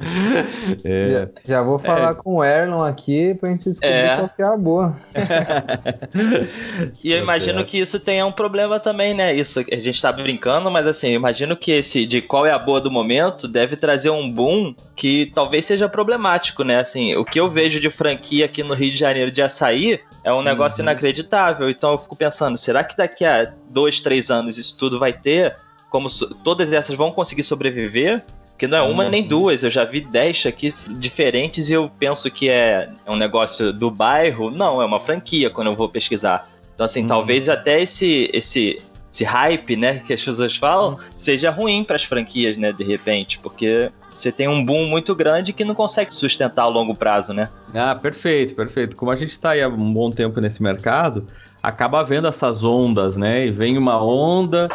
é. 0.84 1.10
já, 1.10 1.30
já, 1.46 1.62
vou 1.62 1.78
falar 1.80 2.12
é. 2.12 2.14
com 2.16 2.36
o 2.36 2.44
Erlon 2.44 2.84
aqui 2.84 3.34
pra 3.36 3.50
gente 3.50 3.66
descobrir 3.66 3.94
é. 3.94 4.16
qual 4.16 4.30
que 4.30 4.42
é 4.42 4.46
a 4.46 4.58
boa. 4.58 4.96
e 7.04 7.12
eu 7.12 7.20
imagino 7.20 7.64
que 7.66 7.78
isso 7.78 8.00
tenha 8.00 8.26
um 8.26 8.32
problema 8.32 8.80
também, 8.80 9.14
né? 9.14 9.34
Isso 9.34 9.60
a 9.72 9.76
gente 9.76 10.02
tá 10.02 10.12
brincando, 10.12 10.72
mas 10.72 10.88
assim, 10.88 11.10
eu 11.10 11.16
imagino 11.16 11.56
que 11.56 11.72
esse 11.72 12.06
de 12.06 12.22
qual 12.22 12.46
é 12.46 12.52
a 12.52 12.60
boa 12.60 12.80
do 12.80 12.92
momento 12.92 13.48
deve 13.48 13.76
trazer 13.76 14.10
um 14.10 14.32
boom 14.32 14.76
que 14.96 15.32
talvez 15.34 15.66
seja 15.66 15.90
problemático, 15.90 16.64
né? 16.64 16.80
Assim, 16.80 17.16
o 17.16 17.26
que 17.26 17.40
eu 17.40 17.50
vejo 17.50 17.80
de 17.80 17.90
franquia 17.90 18.46
aqui 18.46 18.64
no 18.64 18.74
Rio 18.74 18.92
de 18.92 18.98
Janeiro 18.98 19.32
de 19.32 19.42
açaí 19.42 20.00
é 20.24 20.34
um 20.34 20.42
negócio 20.42 20.80
uhum. 20.80 20.90
inacreditável. 20.90 21.70
Então 21.70 21.92
eu 21.92 21.98
fico 21.98 22.16
pensando, 22.16 22.58
será 22.58 22.84
que 22.84 22.98
daqui 22.98 23.26
a 23.26 23.52
dois, 23.72 24.02
três 24.02 24.30
anos 24.30 24.58
isso 24.58 24.78
tudo 24.78 25.00
vai 25.00 25.14
ter? 25.14 25.56
Como 25.90 26.10
todas 26.44 26.74
essas 26.74 26.96
vão 26.96 27.12
conseguir 27.12 27.44
sobreviver? 27.44 28.24
Porque 28.58 28.66
não 28.66 28.80
é 28.80 28.82
uma 28.82 29.04
uhum. 29.04 29.10
nem 29.12 29.24
duas, 29.24 29.62
eu 29.62 29.70
já 29.70 29.86
vi 29.86 30.02
dez 30.02 30.44
aqui 30.48 30.74
diferentes 30.90 31.70
e 31.70 31.74
eu 31.74 31.92
penso 32.00 32.32
que 32.32 32.50
é 32.50 32.90
um 33.08 33.16
negócio 33.16 33.72
do 33.72 33.92
bairro. 33.92 34.50
Não, 34.50 34.82
é 34.82 34.86
uma 34.86 35.00
franquia 35.00 35.48
quando 35.52 35.68
eu 35.68 35.76
vou 35.76 35.88
pesquisar. 35.88 36.50
Então, 36.74 36.84
assim, 36.84 37.02
uhum. 37.02 37.08
talvez 37.08 37.48
até 37.50 37.80
esse, 37.80 38.28
esse, 38.34 38.82
esse 39.14 39.24
hype, 39.24 39.76
né, 39.76 40.00
que 40.00 40.12
as 40.12 40.24
pessoas 40.24 40.56
falam, 40.56 40.94
uhum. 40.94 40.98
seja 41.16 41.52
ruim 41.52 41.84
para 41.84 41.98
as 41.98 42.04
franquias, 42.04 42.58
né, 42.58 42.74
de 42.74 42.84
repente, 42.84 43.38
porque 43.38 43.92
você 44.10 44.32
tem 44.32 44.48
um 44.48 44.66
boom 44.66 44.88
muito 44.88 45.14
grande 45.14 45.54
que 45.54 45.64
não 45.64 45.76
consegue 45.76 46.12
sustentar 46.12 46.64
a 46.64 46.68
longo 46.68 46.96
prazo, 46.96 47.34
né? 47.34 47.50
Ah, 47.76 47.94
perfeito, 47.94 48.56
perfeito. 48.56 48.96
Como 48.96 49.12
a 49.12 49.16
gente 49.16 49.34
está 49.34 49.52
aí 49.52 49.62
há 49.62 49.68
um 49.68 49.94
bom 49.94 50.10
tempo 50.10 50.42
nesse 50.42 50.64
mercado, 50.64 51.28
acaba 51.62 52.04
vendo 52.04 52.28
essas 52.28 52.64
ondas, 52.64 53.16
né? 53.16 53.46
E 53.46 53.52
vem 53.52 53.78
uma 53.78 54.04
onda 54.04 54.68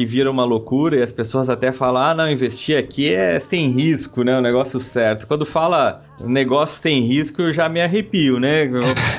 que 0.00 0.06
vira 0.06 0.30
uma 0.30 0.44
loucura 0.44 0.96
e 0.96 1.02
as 1.02 1.12
pessoas 1.12 1.50
até 1.50 1.72
falam: 1.72 2.02
ah, 2.02 2.14
não, 2.14 2.30
investir 2.30 2.78
aqui 2.78 3.12
é 3.12 3.38
sem 3.38 3.70
risco, 3.70 4.24
né? 4.24 4.38
O 4.38 4.40
negócio 4.40 4.80
certo. 4.80 5.26
Quando 5.26 5.44
fala 5.44 6.02
negócio 6.20 6.78
sem 6.78 7.00
risco, 7.02 7.42
eu 7.42 7.52
já 7.52 7.68
me 7.68 7.82
arrepio, 7.82 8.40
né? 8.40 8.62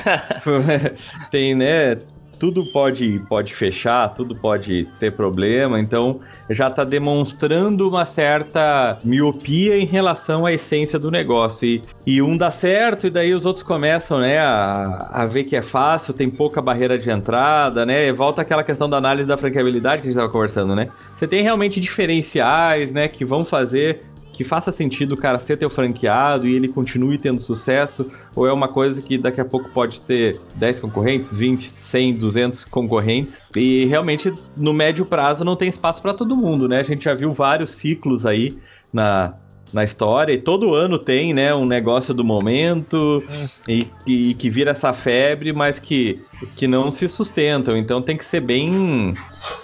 Tem, 1.30 1.54
né? 1.54 1.98
Tudo 2.42 2.66
pode, 2.66 3.22
pode 3.28 3.54
fechar, 3.54 4.12
tudo 4.16 4.34
pode 4.34 4.88
ter 4.98 5.12
problema, 5.12 5.78
então 5.78 6.18
já 6.50 6.66
está 6.66 6.82
demonstrando 6.82 7.88
uma 7.88 8.04
certa 8.04 8.98
miopia 9.04 9.78
em 9.78 9.86
relação 9.86 10.44
à 10.44 10.52
essência 10.52 10.98
do 10.98 11.08
negócio. 11.08 11.64
E, 11.64 11.82
e 12.04 12.20
um 12.20 12.36
dá 12.36 12.50
certo, 12.50 13.06
e 13.06 13.10
daí 13.10 13.32
os 13.32 13.44
outros 13.44 13.64
começam 13.64 14.18
né, 14.18 14.40
a, 14.40 15.08
a 15.12 15.24
ver 15.24 15.44
que 15.44 15.54
é 15.54 15.62
fácil, 15.62 16.12
tem 16.12 16.28
pouca 16.28 16.60
barreira 16.60 16.98
de 16.98 17.08
entrada, 17.12 17.86
né? 17.86 18.12
Volta 18.12 18.42
aquela 18.42 18.64
questão 18.64 18.90
da 18.90 18.96
análise 18.96 19.28
da 19.28 19.36
franqueabilidade 19.36 20.02
que 20.02 20.08
a 20.08 20.10
gente 20.10 20.18
estava 20.18 20.32
conversando, 20.32 20.74
né? 20.74 20.88
Você 21.16 21.28
tem 21.28 21.44
realmente 21.44 21.78
diferenciais, 21.78 22.90
né, 22.90 23.06
que 23.06 23.24
vão 23.24 23.44
fazer 23.44 24.00
que 24.32 24.42
faça 24.42 24.72
sentido 24.72 25.12
o 25.12 25.16
cara 25.16 25.38
ser 25.38 25.58
teu 25.58 25.68
franqueado 25.68 26.48
e 26.48 26.54
ele 26.54 26.68
continue 26.68 27.18
tendo 27.18 27.40
sucesso? 27.40 28.10
Ou 28.34 28.46
é 28.46 28.52
uma 28.52 28.68
coisa 28.68 29.00
que 29.00 29.18
daqui 29.18 29.40
a 29.40 29.44
pouco 29.44 29.70
pode 29.70 30.00
ter 30.00 30.40
10 30.54 30.80
concorrentes, 30.80 31.36
20, 31.36 31.68
100, 31.68 32.14
200 32.14 32.64
concorrentes? 32.64 33.42
E 33.54 33.84
realmente 33.86 34.32
no 34.56 34.72
médio 34.72 35.04
prazo 35.04 35.44
não 35.44 35.56
tem 35.56 35.68
espaço 35.68 36.00
para 36.00 36.14
todo 36.14 36.36
mundo, 36.36 36.66
né? 36.66 36.80
A 36.80 36.84
gente 36.84 37.04
já 37.04 37.14
viu 37.14 37.32
vários 37.32 37.72
ciclos 37.72 38.24
aí 38.24 38.56
na, 38.92 39.34
na 39.72 39.84
história, 39.84 40.32
e 40.32 40.38
todo 40.38 40.74
ano 40.74 40.98
tem, 40.98 41.32
né, 41.32 41.54
um 41.54 41.64
negócio 41.64 42.12
do 42.12 42.24
momento 42.24 43.22
e, 43.66 43.86
e, 44.06 44.34
que 44.34 44.50
vira 44.50 44.72
essa 44.72 44.92
febre, 44.92 45.52
mas 45.52 45.78
que, 45.78 46.20
que 46.56 46.66
não 46.66 46.90
se 46.92 47.08
sustentam. 47.08 47.76
Então 47.76 48.02
tem 48.02 48.16
que 48.16 48.24
ser 48.24 48.40
bem 48.40 49.14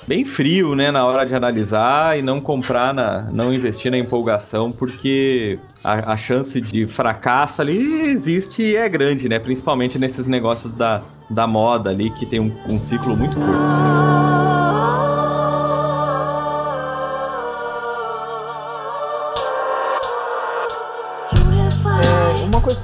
bem 0.07 0.25
frio, 0.25 0.75
né, 0.75 0.90
na 0.90 1.07
hora 1.07 1.25
de 1.25 1.35
analisar 1.35 2.18
e 2.18 2.23
não 2.23 2.40
comprar, 2.40 2.92
na, 2.94 3.23
não 3.31 3.53
investir 3.53 3.90
na 3.90 3.99
empolgação, 3.99 4.71
porque 4.71 5.59
a, 5.85 6.12
a 6.12 6.16
chance 6.16 6.61
de 6.61 6.87
fracasso 6.87 7.61
ali 7.61 8.11
existe 8.11 8.62
e 8.62 8.77
é 8.77 8.88
grande, 8.88 9.29
né, 9.29 9.38
principalmente 9.38 9.99
nesses 9.99 10.27
negócios 10.27 10.73
da, 10.73 11.03
da 11.31 11.47
moda 11.47 11.90
ali, 11.90 12.11
que 12.11 12.27
tem 12.27 12.40
um, 12.40 12.53
um 12.68 12.79
ciclo 12.79 13.16
muito 13.16 13.35
curto. 13.37 14.58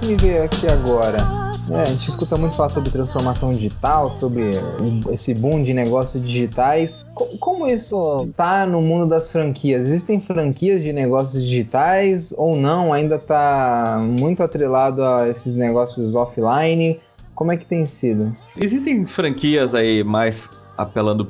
Me 0.04 0.16
veio 0.16 0.44
aqui 0.44 0.66
agora. 0.68 1.16
É, 1.70 1.82
a 1.82 1.86
gente 1.86 2.10
escuta 2.10 2.36
muito 2.36 2.54
falar 2.56 2.68
sobre 2.68 2.90
transformação 2.90 3.50
digital, 3.50 4.10
sobre 4.10 4.50
esse 5.10 5.32
boom 5.32 5.62
de 5.62 5.72
negócios 5.72 6.22
digitais. 6.22 7.04
Como 7.40 7.66
isso 7.66 8.28
tá 8.36 8.66
no 8.66 8.82
mundo 8.82 9.06
das 9.06 9.32
franquias? 9.32 9.86
Existem 9.86 10.20
franquias 10.20 10.82
de 10.82 10.92
negócios 10.92 11.42
digitais 11.42 12.34
ou 12.36 12.54
não? 12.54 12.92
Ainda 12.92 13.18
tá 13.18 13.98
muito 14.02 14.42
atrelado 14.42 15.02
a 15.02 15.28
esses 15.28 15.56
negócios 15.56 16.14
offline? 16.14 17.00
Como 17.34 17.50
é 17.50 17.56
que 17.56 17.64
tem 17.64 17.86
sido? 17.86 18.34
Existem 18.60 19.06
franquias 19.06 19.74
aí 19.74 20.04
mais 20.04 20.48
apelando 20.76 21.28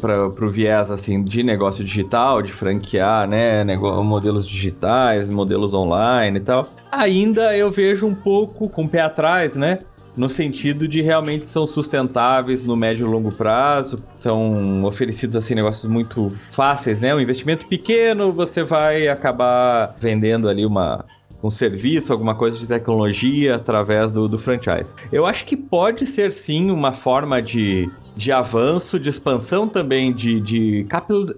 pra, 0.00 0.30
pro 0.30 0.50
viés 0.50 0.90
assim 0.90 1.22
de 1.22 1.42
negócio 1.42 1.84
digital, 1.84 2.42
de 2.42 2.52
franquear, 2.52 3.28
né, 3.28 3.64
modelos 4.04 4.46
digitais, 4.48 5.28
modelos 5.28 5.74
online 5.74 6.38
e 6.38 6.40
tal. 6.40 6.66
Ainda 6.90 7.56
eu 7.56 7.70
vejo 7.70 8.06
um 8.06 8.14
pouco 8.14 8.68
com 8.68 8.84
o 8.84 8.88
pé 8.88 9.00
atrás, 9.00 9.56
né? 9.56 9.80
No 10.16 10.30
sentido 10.30 10.88
de 10.88 11.02
realmente 11.02 11.46
são 11.46 11.66
sustentáveis 11.66 12.64
no 12.64 12.74
médio 12.74 13.06
e 13.06 13.10
longo 13.10 13.30
prazo, 13.30 14.02
são 14.16 14.82
oferecidos 14.84 15.36
assim 15.36 15.54
negócios 15.54 15.90
muito 15.90 16.30
fáceis, 16.52 17.02
né? 17.02 17.14
Um 17.14 17.20
investimento 17.20 17.66
pequeno, 17.66 18.32
você 18.32 18.62
vai 18.62 19.08
acabar 19.08 19.94
vendendo 20.00 20.48
ali 20.48 20.64
uma, 20.64 21.04
um 21.42 21.50
serviço, 21.50 22.14
alguma 22.14 22.34
coisa 22.34 22.58
de 22.58 22.66
tecnologia 22.66 23.56
através 23.56 24.10
do, 24.10 24.26
do 24.26 24.38
franchise. 24.38 24.90
Eu 25.12 25.26
acho 25.26 25.44
que 25.44 25.54
pode 25.54 26.06
ser 26.06 26.32
sim 26.32 26.70
uma 26.70 26.94
forma 26.94 27.42
de 27.42 27.86
de 28.16 28.32
avanço, 28.32 28.98
de 28.98 29.10
expansão 29.10 29.68
também, 29.68 30.12
de, 30.12 30.40
de 30.40 30.86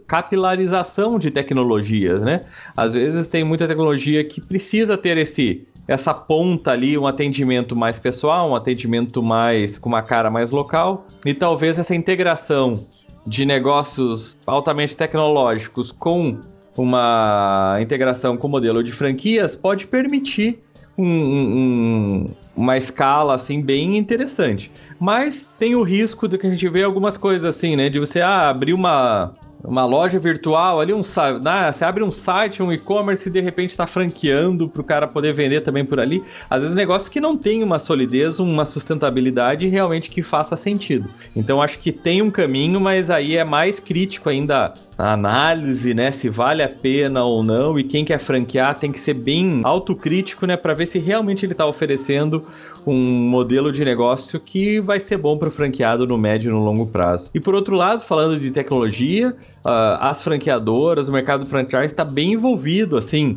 capilarização 0.06 1.18
de 1.18 1.30
tecnologias, 1.30 2.20
né? 2.20 2.42
Às 2.76 2.94
vezes 2.94 3.26
tem 3.26 3.42
muita 3.42 3.66
tecnologia 3.66 4.22
que 4.22 4.40
precisa 4.40 4.96
ter 4.96 5.18
esse 5.18 5.66
essa 5.88 6.12
ponta 6.12 6.70
ali, 6.70 6.98
um 6.98 7.06
atendimento 7.06 7.74
mais 7.74 7.98
pessoal, 7.98 8.50
um 8.50 8.54
atendimento 8.54 9.22
mais 9.22 9.78
com 9.78 9.88
uma 9.88 10.02
cara 10.02 10.30
mais 10.30 10.50
local, 10.50 11.06
e 11.24 11.32
talvez 11.32 11.78
essa 11.78 11.94
integração 11.94 12.86
de 13.26 13.46
negócios 13.46 14.36
altamente 14.46 14.94
tecnológicos 14.94 15.90
com 15.90 16.38
uma 16.76 17.78
integração 17.80 18.36
com 18.36 18.48
modelo 18.48 18.84
de 18.84 18.92
franquias 18.92 19.56
pode 19.56 19.86
permitir 19.86 20.62
um, 20.98 21.06
um, 21.06 22.26
uma 22.56 22.76
escala 22.76 23.36
assim 23.36 23.62
bem 23.62 23.96
interessante. 23.96 24.70
Mas 24.98 25.46
tem 25.58 25.76
o 25.76 25.82
risco 25.82 26.26
de 26.26 26.36
que 26.36 26.46
a 26.46 26.50
gente 26.50 26.68
vê 26.68 26.82
algumas 26.82 27.16
coisas 27.16 27.44
assim, 27.44 27.76
né? 27.76 27.88
De 27.88 28.00
você 28.00 28.20
ah, 28.20 28.50
abrir 28.50 28.72
uma, 28.72 29.32
uma 29.64 29.84
loja 29.84 30.18
virtual 30.18 30.80
ali, 30.80 30.92
um 30.94 31.02
né? 31.42 31.72
você 31.72 31.84
abre 31.84 32.02
um 32.02 32.10
site, 32.10 32.62
um 32.62 32.72
e-commerce 32.72 33.28
e 33.28 33.32
de 33.32 33.40
repente 33.40 33.70
está 33.70 33.86
franqueando 33.86 34.68
para 34.68 34.80
o 34.80 34.84
cara 34.84 35.06
poder 35.06 35.32
vender 35.32 35.62
também 35.62 35.84
por 35.84 35.98
ali. 35.98 36.22
Às 36.48 36.62
vezes 36.62 36.76
negócios 36.76 37.08
que 37.08 37.20
não 37.20 37.36
tem 37.36 37.62
uma 37.62 37.78
solidez, 37.78 38.38
uma 38.38 38.66
sustentabilidade 38.66 39.66
realmente 39.66 40.10
que 40.10 40.22
faça 40.22 40.56
sentido. 40.56 41.08
Então 41.34 41.60
acho 41.60 41.78
que 41.78 41.92
tem 41.92 42.22
um 42.22 42.30
caminho, 42.30 42.80
mas 42.80 43.10
aí 43.10 43.36
é 43.36 43.44
mais 43.44 43.80
crítico 43.80 44.28
ainda 44.28 44.74
a 44.96 45.12
análise, 45.12 45.94
né? 45.94 46.10
Se 46.10 46.28
vale 46.28 46.62
a 46.62 46.68
pena 46.68 47.24
ou 47.24 47.42
não. 47.42 47.78
E 47.78 47.84
quem 47.84 48.04
quer 48.04 48.18
franquear 48.18 48.78
tem 48.78 48.90
que 48.90 49.00
ser 49.00 49.14
bem 49.14 49.60
autocrítico, 49.62 50.46
né? 50.46 50.56
Para 50.56 50.74
ver 50.74 50.86
se 50.86 50.98
realmente 50.98 51.44
ele 51.44 51.52
está 51.52 51.66
oferecendo 51.66 52.42
um 52.88 53.28
modelo 53.28 53.70
de 53.70 53.84
negócio 53.84 54.40
que 54.40 54.80
vai 54.80 55.00
ser 55.00 55.18
bom 55.18 55.36
para 55.36 55.48
o 55.48 55.50
franqueado 55.50 56.06
no 56.06 56.16
médio 56.16 56.50
e 56.50 56.52
no 56.52 56.64
longo 56.64 56.86
prazo. 56.86 57.30
E 57.34 57.40
por 57.40 57.54
outro 57.54 57.76
lado, 57.76 58.02
falando 58.02 58.40
de 58.40 58.50
tecnologia, 58.50 59.36
uh, 59.64 59.98
as 60.00 60.22
franqueadoras, 60.22 61.08
o 61.08 61.12
mercado 61.12 61.44
do 61.44 61.50
franchise 61.50 61.86
está 61.86 62.04
bem 62.04 62.32
envolvido, 62.32 62.96
assim, 62.96 63.36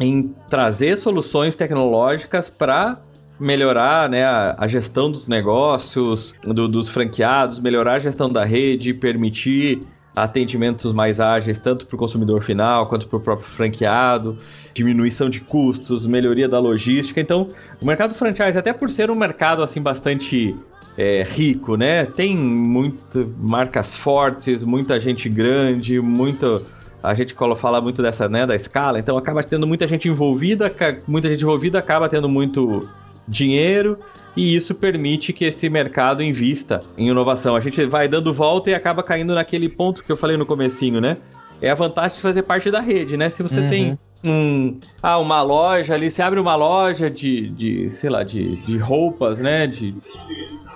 em 0.00 0.34
trazer 0.48 0.98
soluções 0.98 1.56
tecnológicas 1.56 2.50
para 2.50 2.94
melhorar 3.38 4.08
né, 4.08 4.24
a, 4.24 4.54
a, 4.58 4.68
gestão 4.68 5.10
dos 5.10 5.26
negócios, 5.26 6.32
do, 6.44 6.68
dos 6.68 6.88
franqueados, 6.88 7.58
melhorar 7.58 7.94
a 7.94 7.98
gestão 7.98 8.30
da 8.30 8.44
rede, 8.44 8.94
permitir 8.94 9.80
atendimentos 10.14 10.92
mais 10.92 11.18
ágeis, 11.18 11.58
tanto 11.58 11.86
para 11.86 11.96
o 11.96 11.98
consumidor 11.98 12.42
final 12.42 12.86
quanto 12.86 13.08
para 13.08 13.16
o 13.16 13.20
próprio 13.20 13.48
franqueado, 13.48 14.38
diminuição 14.72 15.28
de 15.28 15.40
custos, 15.40 16.06
melhoria 16.06 16.48
da 16.48 16.58
logística. 16.58 17.20
Então, 17.20 17.48
o 17.80 17.86
mercado 17.86 18.14
franchise, 18.14 18.56
até 18.56 18.72
por 18.72 18.90
ser 18.90 19.10
um 19.10 19.16
mercado 19.16 19.62
assim 19.62 19.82
bastante 19.82 20.54
é, 20.96 21.24
rico, 21.24 21.76
né? 21.76 22.04
Tem 22.04 22.36
muitas 22.36 23.26
marcas 23.38 23.94
fortes, 23.94 24.62
muita 24.62 25.00
gente 25.00 25.28
grande, 25.28 26.00
muito 26.00 26.64
a 27.02 27.12
gente 27.12 27.34
fala 27.58 27.82
muito 27.82 28.00
dessa, 28.00 28.30
né, 28.30 28.46
da 28.46 28.56
escala, 28.56 28.98
então 28.98 29.14
acaba 29.18 29.42
tendo 29.42 29.66
muita 29.66 29.86
gente 29.86 30.08
envolvida, 30.08 30.74
muita 31.06 31.28
gente 31.28 31.42
envolvida 31.42 31.78
acaba 31.78 32.08
tendo 32.08 32.30
muito 32.30 32.88
dinheiro 33.28 33.98
e 34.36 34.54
isso 34.56 34.74
permite 34.74 35.32
que 35.32 35.44
esse 35.44 35.68
mercado 35.68 36.22
invista 36.22 36.80
em 36.98 37.08
inovação. 37.08 37.54
A 37.54 37.60
gente 37.60 37.84
vai 37.84 38.08
dando 38.08 38.32
volta 38.32 38.70
e 38.70 38.74
acaba 38.74 39.02
caindo 39.02 39.34
naquele 39.34 39.68
ponto 39.68 40.02
que 40.02 40.10
eu 40.10 40.16
falei 40.16 40.36
no 40.36 40.44
comecinho, 40.44 41.00
né? 41.00 41.16
É 41.62 41.70
a 41.70 41.74
vantagem 41.74 42.16
de 42.16 42.22
fazer 42.22 42.42
parte 42.42 42.70
da 42.70 42.80
rede, 42.80 43.16
né? 43.16 43.30
Se 43.30 43.42
você 43.42 43.60
uhum. 43.60 43.70
tem 43.70 43.98
um, 44.24 44.78
ah, 45.02 45.18
uma 45.18 45.40
loja 45.42 45.94
ali, 45.94 46.10
você 46.10 46.20
abre 46.20 46.40
uma 46.40 46.56
loja 46.56 47.08
de, 47.08 47.48
de 47.50 47.90
sei 47.92 48.10
lá, 48.10 48.24
de, 48.24 48.56
de 48.56 48.76
roupas, 48.76 49.38
né? 49.38 49.66
De 49.66 49.94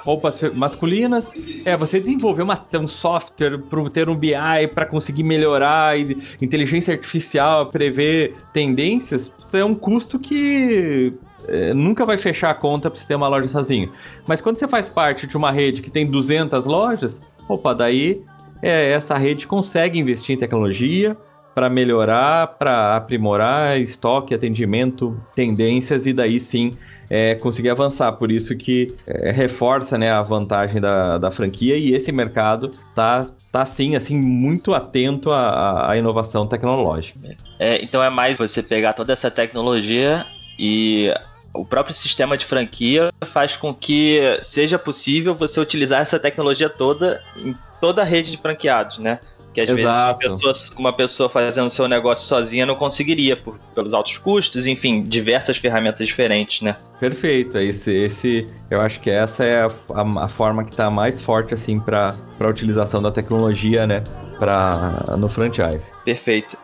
roupas 0.05 0.41
masculinas. 0.55 1.31
É, 1.65 1.77
você 1.77 1.99
desenvolver 1.99 2.43
uma, 2.43 2.59
um 2.75 2.87
software 2.87 3.59
para 3.59 3.91
ter 3.91 4.09
um 4.09 4.17
BI 4.17 4.33
para 4.73 4.87
conseguir 4.87 5.25
melhorar 5.25 5.99
inteligência 6.41 6.95
artificial, 6.95 7.67
prever 7.67 8.35
tendências, 8.53 9.33
é 9.53 9.65
um 9.65 9.75
custo 9.75 10.19
que 10.19 11.13
é, 11.49 11.75
nunca 11.75 12.05
vai 12.05 12.19
fechar 12.19 12.51
a 12.51 12.55
conta 12.55 12.91
para 12.91 13.01
você 13.01 13.07
ter 13.07 13.15
uma 13.15 13.29
loja 13.29 13.49
sozinho. 13.49 13.93
Mas 14.27 14.41
quando 14.41 14.59
você 14.59 14.69
faz 14.69 14.89
parte 14.89 15.27
de 15.27 15.37
uma 15.37 15.51
rede 15.51 15.83
que 15.83 15.91
tem 15.91 16.07
200 16.07 16.67
lojas, 16.67 17.21
opa, 17.49 17.75
daí 17.75 18.23
é, 18.63 18.91
essa 18.91 19.17
rede 19.17 19.47
consegue 19.47 19.99
investir 19.99 20.37
em 20.37 20.39
tecnologia 20.39 21.17
para 21.55 21.69
melhorar, 21.69 22.47
para 22.59 22.97
aprimorar 22.97 23.81
estoque, 23.81 24.35
atendimento, 24.35 25.21
tendências 25.35 26.07
e 26.07 26.13
daí 26.13 26.39
sim 26.39 26.71
é, 27.11 27.35
conseguir 27.35 27.71
avançar. 27.71 28.13
Por 28.13 28.31
isso 28.31 28.55
que 28.57 28.95
é, 29.07 29.31
reforça 29.33 29.99
né, 29.99 30.11
a 30.11 30.23
vantagem 30.23 30.81
da, 30.81 31.19
da 31.19 31.31
franquia 31.31 31.77
e 31.77 31.95
esse 31.95 32.13
mercado 32.13 32.71
tá, 32.95 33.27
tá 33.51 33.67
sim, 33.67 33.97
assim, 33.97 34.17
muito 34.17 34.75
atento 34.75 35.31
à, 35.31 35.91
à 35.91 35.97
inovação 35.97 36.47
tecnológica. 36.47 37.19
É, 37.59 37.83
então 37.83 38.03
é 38.03 38.11
mais 38.11 38.39
você 38.39 38.63
pegar 38.63 38.93
toda 38.93 39.13
essa 39.13 39.31
tecnologia 39.31 40.27
e 40.59 41.13
o 41.59 41.65
próprio 41.65 41.95
sistema 41.95 42.37
de 42.37 42.47
franquia 42.47 43.13
faz 43.27 43.57
com 43.57 43.75
que 43.75 44.21
seja 44.43 44.79
possível 44.79 45.35
você 45.35 45.61
utilizar 45.61 46.01
essa 46.01 46.19
tecnologia 46.19 46.69
toda 46.69 47.23
em 47.37 47.55
toda 47.81 48.03
a 48.03 48.05
rede 48.05 48.31
de 48.31 48.37
franqueados, 48.37 48.99
né? 48.99 49.19
Que 49.55 49.63
às 49.63 49.71
Exato. 49.71 50.19
vezes 50.19 50.43
uma 50.43 50.53
pessoa, 50.53 50.79
uma 50.79 50.93
pessoa 50.93 51.29
fazendo 51.29 51.71
seu 51.71 51.89
negócio 51.89 52.27
sozinha 52.27 52.67
não 52.67 52.75
conseguiria, 52.75 53.37
por, 53.37 53.59
pelos 53.75 53.95
altos 53.95 54.19
custos, 54.19 54.67
enfim, 54.67 55.03
diversas 55.03 55.57
ferramentas 55.57 56.07
diferentes, 56.07 56.61
né? 56.61 56.77
Perfeito, 57.01 57.57
esse, 57.59 57.93
esse 57.93 58.49
eu 58.71 58.81
acho 58.81 59.01
que 59.01 59.11
essa 59.11 59.45
é 59.45 59.63
a, 59.63 59.71
a, 59.95 60.25
a 60.25 60.29
forma 60.29 60.65
que 60.65 60.71
está 60.71 60.91
mais 60.91 61.23
forte 61.23 61.55
assim 61.55 61.81
para 61.81 62.15
a 62.39 62.47
utilização 62.47 63.01
da 63.01 63.11
tecnologia, 63.11 63.87
né, 63.87 64.03
para 64.39 65.17
no 65.17 65.29
franchise. 65.29 65.83
Perfeito. 66.05 66.58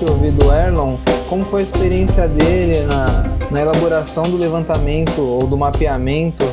Interessante 0.00 0.04
ouvir 0.04 0.32
do 0.32 0.52
Erlon 0.52 0.96
como 1.28 1.44
foi 1.44 1.60
a 1.60 1.64
experiência 1.64 2.26
dele 2.26 2.80
na, 2.84 3.24
na 3.50 3.60
elaboração 3.60 4.24
do 4.24 4.36
levantamento 4.36 5.20
ou 5.20 5.46
do 5.46 5.56
mapeamento 5.56 6.44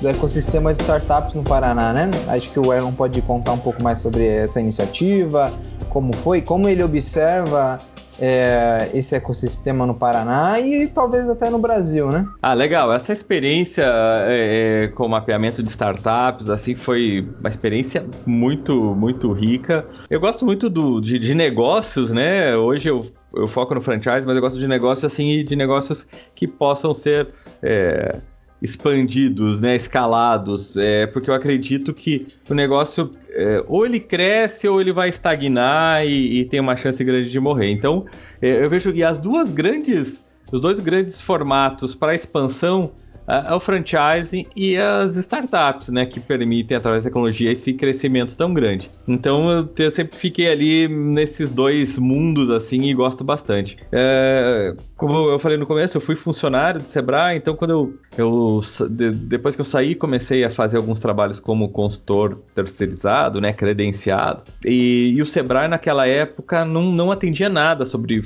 do 0.00 0.08
ecossistema 0.08 0.74
de 0.74 0.80
startups 0.82 1.34
no 1.34 1.42
Paraná, 1.42 1.92
né? 1.92 2.10
Acho 2.28 2.52
que 2.52 2.60
o 2.60 2.72
Erlon 2.72 2.92
pode 2.92 3.22
contar 3.22 3.52
um 3.52 3.58
pouco 3.58 3.82
mais 3.82 4.00
sobre 4.00 4.26
essa 4.26 4.60
iniciativa, 4.60 5.50
como 5.88 6.14
foi, 6.16 6.42
como 6.42 6.68
ele 6.68 6.82
observa 6.82 7.78
é, 8.20 8.90
esse 8.94 9.14
ecossistema 9.14 9.86
no 9.86 9.94
Paraná 9.94 10.58
e 10.60 10.86
talvez 10.86 11.28
até 11.28 11.50
no 11.50 11.58
Brasil, 11.58 12.08
né? 12.08 12.26
Ah, 12.42 12.54
legal. 12.54 12.92
Essa 12.92 13.12
experiência 13.12 13.84
é, 14.26 14.84
é, 14.84 14.88
com 14.88 15.06
o 15.06 15.08
mapeamento 15.08 15.62
de 15.62 15.70
startups, 15.70 16.48
assim, 16.48 16.74
foi 16.74 17.28
uma 17.40 17.48
experiência 17.48 18.04
muito, 18.24 18.94
muito 18.94 19.32
rica. 19.32 19.86
Eu 20.08 20.20
gosto 20.20 20.44
muito 20.44 20.68
do, 20.70 21.00
de, 21.00 21.18
de 21.18 21.34
negócios, 21.34 22.10
né? 22.10 22.56
Hoje 22.56 22.88
eu 22.88 23.06
eu 23.34 23.46
foco 23.46 23.74
no 23.74 23.82
franchise, 23.82 24.24
mas 24.24 24.34
eu 24.34 24.40
gosto 24.40 24.58
de 24.58 24.66
negócios 24.66 25.12
assim, 25.12 25.44
de 25.44 25.54
negócios 25.54 26.06
que 26.34 26.48
possam 26.48 26.94
ser 26.94 27.28
é, 27.62 28.20
expandidos, 28.60 29.60
né, 29.60 29.76
escalados, 29.76 30.76
é, 30.76 31.06
porque 31.06 31.30
eu 31.30 31.34
acredito 31.34 31.92
que 31.92 32.26
o 32.48 32.54
negócio 32.54 33.10
é, 33.30 33.62
ou 33.68 33.84
ele 33.84 34.00
cresce 34.00 34.66
ou 34.66 34.80
ele 34.80 34.92
vai 34.92 35.10
estagnar 35.10 36.06
e, 36.06 36.40
e 36.40 36.44
tem 36.46 36.60
uma 36.60 36.76
chance 36.76 37.02
grande 37.04 37.30
de 37.30 37.38
morrer. 37.38 37.70
Então, 37.70 38.06
é, 38.40 38.64
eu 38.64 38.70
vejo 38.70 38.92
que 38.92 39.04
as 39.04 39.18
duas 39.18 39.50
grandes, 39.50 40.24
os 40.52 40.60
dois 40.60 40.78
grandes 40.78 41.20
formatos 41.20 41.94
para 41.94 42.14
expansão 42.14 42.92
é 43.28 43.52
o 43.52 43.58
franchising 43.58 44.46
e 44.54 44.76
as 44.76 45.16
startups, 45.16 45.88
né, 45.88 46.06
que 46.06 46.20
permitem, 46.20 46.76
através 46.76 47.02
da 47.02 47.10
tecnologia, 47.10 47.50
esse 47.50 47.72
crescimento 47.72 48.36
tão 48.36 48.54
grande. 48.54 48.88
Então 49.06 49.50
eu, 49.50 49.68
eu 49.76 49.90
sempre 49.90 50.16
fiquei 50.16 50.48
ali 50.48 50.86
nesses 50.86 51.52
dois 51.52 51.98
mundos, 51.98 52.50
assim, 52.50 52.82
e 52.82 52.94
gosto 52.94 53.24
bastante. 53.24 53.76
É, 53.90 54.76
como 54.96 55.28
eu 55.28 55.38
falei 55.38 55.58
no 55.58 55.66
começo, 55.66 55.96
eu 55.96 56.00
fui 56.00 56.14
funcionário 56.14 56.80
do 56.80 56.86
Sebrae, 56.86 57.36
então 57.36 57.54
quando 57.54 57.70
eu, 57.70 57.98
eu 58.16 58.60
de, 58.88 59.10
depois 59.10 59.54
que 59.54 59.60
eu 59.60 59.64
saí, 59.64 59.94
comecei 59.94 60.42
a 60.44 60.50
fazer 60.50 60.78
alguns 60.78 61.00
trabalhos 61.00 61.38
como 61.38 61.68
consultor 61.68 62.38
terceirizado, 62.54 63.40
né, 63.40 63.52
credenciado, 63.52 64.42
e, 64.64 65.12
e 65.14 65.20
o 65.20 65.26
Sebrae 65.26 65.68
naquela 65.68 66.06
época 66.06 66.64
não, 66.64 66.90
não 66.90 67.12
atendia 67.12 67.48
nada 67.48 67.84
sobre 67.84 68.24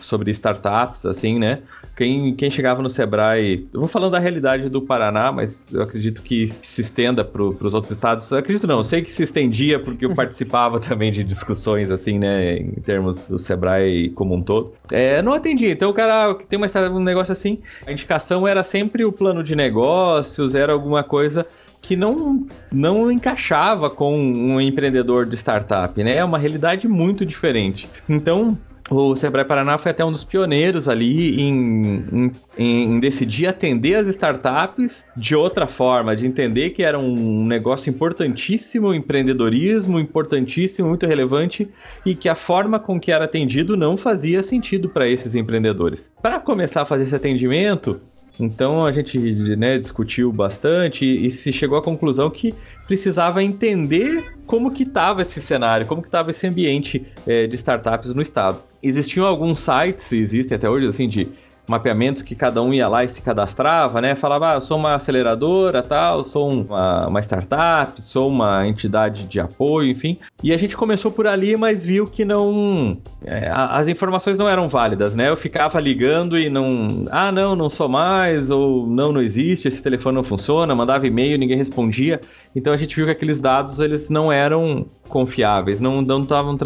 sobre 0.00 0.30
startups, 0.30 1.04
assim, 1.04 1.38
né, 1.38 1.62
quem, 2.00 2.34
quem 2.34 2.50
chegava 2.50 2.80
no 2.80 2.88
Sebrae, 2.88 3.68
eu 3.74 3.80
vou 3.80 3.88
falando 3.88 4.12
da 4.12 4.18
realidade 4.18 4.70
do 4.70 4.80
Paraná, 4.80 5.30
mas 5.30 5.70
eu 5.70 5.82
acredito 5.82 6.22
que 6.22 6.48
se 6.48 6.80
estenda 6.80 7.22
para 7.22 7.42
os 7.42 7.74
outros 7.74 7.90
estados. 7.90 8.30
Eu 8.30 8.38
acredito 8.38 8.66
não, 8.66 8.78
eu 8.78 8.84
sei 8.84 9.02
que 9.02 9.12
se 9.12 9.22
estendia 9.22 9.78
porque 9.78 10.06
eu 10.06 10.14
participava 10.16 10.80
também 10.80 11.12
de 11.12 11.22
discussões 11.22 11.90
assim, 11.90 12.18
né, 12.18 12.56
em 12.56 12.80
termos 12.80 13.26
do 13.26 13.38
Sebrae 13.38 14.08
como 14.10 14.34
um 14.34 14.40
todo. 14.40 14.72
É, 14.90 15.20
não 15.20 15.34
atendia. 15.34 15.70
Então 15.70 15.89
o 15.90 15.94
cara 15.94 16.34
tem 16.48 16.56
uma 16.56 16.68
um 16.90 17.00
negócio 17.00 17.32
assim, 17.32 17.58
a 17.86 17.92
indicação 17.92 18.46
era 18.46 18.64
sempre 18.64 19.04
o 19.04 19.12
plano 19.12 19.42
de 19.42 19.54
negócios, 19.54 20.54
era 20.54 20.72
alguma 20.72 21.02
coisa 21.02 21.46
que 21.82 21.96
não, 21.96 22.46
não 22.70 23.10
encaixava 23.10 23.88
com 23.90 24.16
um 24.16 24.60
empreendedor 24.60 25.26
de 25.26 25.36
startup, 25.36 26.02
né? 26.02 26.16
É 26.16 26.24
uma 26.24 26.38
realidade 26.38 26.86
muito 26.86 27.24
diferente. 27.24 27.88
Então, 28.08 28.56
o 28.90 29.14
Sebrae 29.14 29.44
Paraná 29.44 29.78
foi 29.78 29.92
até 29.92 30.04
um 30.04 30.10
dos 30.10 30.24
pioneiros 30.24 30.88
ali 30.88 31.40
em, 31.40 32.04
em, 32.12 32.32
em, 32.58 33.00
decidir 33.00 33.46
atender 33.46 33.94
as 33.94 34.08
startups 34.08 35.04
de 35.16 35.36
outra 35.36 35.68
forma, 35.68 36.16
de 36.16 36.26
entender 36.26 36.70
que 36.70 36.82
era 36.82 36.98
um 36.98 37.46
negócio 37.46 37.88
importantíssimo, 37.88 38.92
empreendedorismo 38.92 40.00
importantíssimo, 40.00 40.88
muito 40.88 41.06
relevante 41.06 41.68
e 42.04 42.16
que 42.16 42.28
a 42.28 42.34
forma 42.34 42.80
com 42.80 42.98
que 42.98 43.12
era 43.12 43.26
atendido 43.26 43.76
não 43.76 43.96
fazia 43.96 44.42
sentido 44.42 44.88
para 44.88 45.08
esses 45.08 45.36
empreendedores. 45.36 46.10
Para 46.20 46.40
começar 46.40 46.82
a 46.82 46.86
fazer 46.86 47.04
esse 47.04 47.14
atendimento, 47.14 48.00
então 48.40 48.84
a 48.84 48.90
gente 48.90 49.18
né, 49.56 49.78
discutiu 49.78 50.32
bastante 50.32 51.04
e, 51.04 51.28
e 51.28 51.30
se 51.30 51.52
chegou 51.52 51.78
à 51.78 51.82
conclusão 51.82 52.28
que 52.28 52.54
precisava 52.90 53.40
entender 53.40 54.34
como 54.46 54.72
que 54.72 54.82
estava 54.82 55.22
esse 55.22 55.40
cenário, 55.40 55.86
como 55.86 56.02
que 56.02 56.08
estava 56.08 56.32
esse 56.32 56.44
ambiente 56.44 57.06
é, 57.24 57.46
de 57.46 57.54
startups 57.54 58.12
no 58.12 58.20
estado. 58.20 58.58
Existiam 58.82 59.24
alguns 59.24 59.60
sites, 59.60 60.10
existem 60.10 60.56
até 60.56 60.68
hoje, 60.68 60.88
assim, 60.88 61.08
de 61.08 61.28
mapeamentos 61.70 62.22
que 62.22 62.34
cada 62.34 62.60
um 62.60 62.74
ia 62.74 62.88
lá 62.88 63.04
e 63.04 63.08
se 63.08 63.22
cadastrava, 63.22 64.00
né? 64.00 64.16
Falava, 64.16 64.50
ah, 64.50 64.54
eu 64.56 64.62
sou 64.62 64.76
uma 64.76 64.96
aceleradora, 64.96 65.82
tal, 65.82 66.24
sou 66.24 66.50
uma, 66.50 67.06
uma 67.06 67.20
startup, 67.20 68.02
sou 68.02 68.28
uma 68.28 68.66
entidade 68.66 69.24
de 69.24 69.38
apoio, 69.38 69.90
enfim. 69.90 70.18
E 70.42 70.52
a 70.52 70.56
gente 70.56 70.76
começou 70.76 71.12
por 71.12 71.26
ali, 71.26 71.56
mas 71.56 71.84
viu 71.84 72.04
que 72.04 72.24
não. 72.24 72.98
É, 73.24 73.50
as 73.52 73.86
informações 73.86 74.36
não 74.36 74.48
eram 74.48 74.68
válidas, 74.68 75.14
né? 75.14 75.28
Eu 75.28 75.36
ficava 75.36 75.78
ligando 75.78 76.36
e 76.36 76.50
não. 76.50 77.04
Ah, 77.10 77.30
não, 77.30 77.54
não 77.54 77.68
sou 77.68 77.88
mais, 77.88 78.50
ou 78.50 78.86
não, 78.86 79.12
não 79.12 79.22
existe, 79.22 79.68
esse 79.68 79.82
telefone 79.82 80.16
não 80.16 80.24
funciona, 80.24 80.74
mandava 80.74 81.06
e-mail, 81.06 81.38
ninguém 81.38 81.56
respondia. 81.56 82.20
Então 82.54 82.72
a 82.72 82.76
gente 82.76 82.96
viu 82.96 83.04
que 83.04 83.12
aqueles 83.12 83.40
dados 83.40 83.78
eles 83.78 84.10
não 84.10 84.32
eram 84.32 84.86
confiáveis, 85.08 85.80
não 85.80 86.00
estavam 86.02 86.56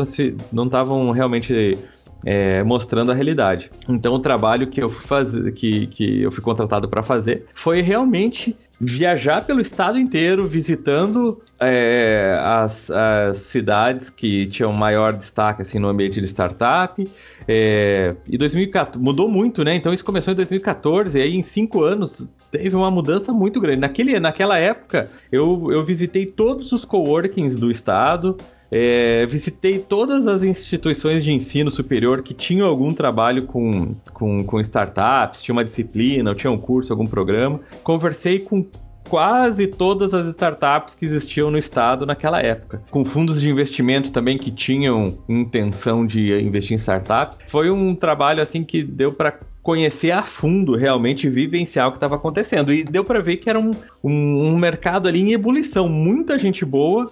não 0.53 0.65
estavam 0.65 1.11
realmente 1.11 1.79
é, 2.25 2.63
mostrando 2.63 3.13
a 3.13 3.15
realidade. 3.15 3.71
Então 3.89 4.15
o 4.15 4.19
trabalho 4.19 4.67
que 4.67 4.83
eu 4.83 4.91
fui 4.91 5.07
fazer, 5.07 5.53
que, 5.53 5.87
que 5.89 6.23
eu 6.23 6.33
fui 6.33 6.43
contratado 6.43 6.89
para 6.89 7.03
fazer, 7.03 7.47
foi 7.55 7.81
realmente 7.81 8.57
viajar 8.81 9.45
pelo 9.47 9.61
estado 9.61 9.99
inteiro, 9.99 10.49
visitando 10.49 11.41
é, 11.61 12.37
as, 12.41 12.91
as, 12.91 13.39
cidades 13.39 14.11
que 14.11 14.47
tinham 14.49 14.73
maior 14.73 15.13
destaque 15.13 15.63
assim, 15.63 15.79
no 15.79 15.89
ambiente 15.89 16.21
de 16.21 16.27
startup. 16.27 17.09
É, 17.47 18.15
e 18.27 18.39
2014 18.39 19.03
mudou 19.03 19.29
muito, 19.29 19.63
né? 19.63 19.75
Então 19.75 19.93
isso 19.93 20.05
começou 20.05 20.33
em 20.33 20.37
2014, 20.37 21.17
e 21.19 21.23
aí 21.23 21.37
em 21.37 21.43
cinco 21.43 21.83
anos 21.83 22.27
teve 22.51 22.75
uma 22.75 22.91
mudança 22.91 23.33
muito 23.33 23.61
grande. 23.61 23.81
Naquele, 23.81 24.19
naquela 24.19 24.59
época, 24.59 25.09
eu, 25.31 25.71
eu 25.71 25.85
visitei 25.85 26.27
todos 26.27 26.73
os 26.73 26.85
coworkings 26.85 27.57
do 27.59 27.71
estado, 27.71 28.37
é, 28.77 29.25
visitei 29.27 29.79
todas 29.79 30.27
as 30.27 30.43
instituições 30.43 31.23
de 31.23 31.33
ensino 31.33 31.71
superior 31.71 32.23
que 32.23 32.35
tinham 32.35 32.67
algum 32.67 32.93
trabalho 32.93 33.47
com, 33.47 33.95
com, 34.13 34.43
com 34.43 34.61
startups, 34.61 35.41
tinha 35.41 35.53
uma 35.53 35.65
disciplina, 35.65 36.31
ou 36.31 36.35
tinha 36.35 36.51
um 36.51 36.59
curso, 36.59 36.93
algum 36.93 37.07
programa. 37.07 37.61
Conversei 37.85 38.41
com 38.41 38.67
quase 39.09 39.69
todas 39.69 40.13
as 40.13 40.27
startups 40.27 40.97
que 40.97 41.05
existiam 41.05 41.53
no 41.53 41.59
estado 41.59 42.05
naquela 42.05 42.41
época. 42.41 42.83
Com 42.91 43.05
fundos 43.05 43.41
de 43.41 43.49
investimento 43.49 44.11
também 44.11 44.37
que 44.37 44.51
tinham 44.51 45.19
intenção 45.29 46.05
de 46.05 46.37
investir 46.43 46.77
em 46.77 46.81
startups. 46.81 47.39
Foi 47.47 47.71
um 47.71 47.95
trabalho 47.95 48.43
assim 48.43 48.65
que 48.65 48.83
deu 48.83 49.13
para 49.13 49.39
conhecer 49.63 50.11
a 50.11 50.25
fundo 50.25 50.75
realmente 50.75 51.29
vivenciar 51.29 51.87
o 51.87 51.91
que 51.93 51.99
estava 51.99 52.17
acontecendo. 52.17 52.73
E 52.73 52.83
deu 52.83 53.05
para 53.05 53.21
ver 53.21 53.37
que 53.37 53.49
era 53.49 53.61
um, 53.61 53.71
um, 54.03 54.49
um 54.49 54.59
mercado 54.59 55.07
ali 55.07 55.21
em 55.21 55.33
ebulição, 55.33 55.89
muita 55.89 56.37
gente 56.37 56.65
boa, 56.65 57.09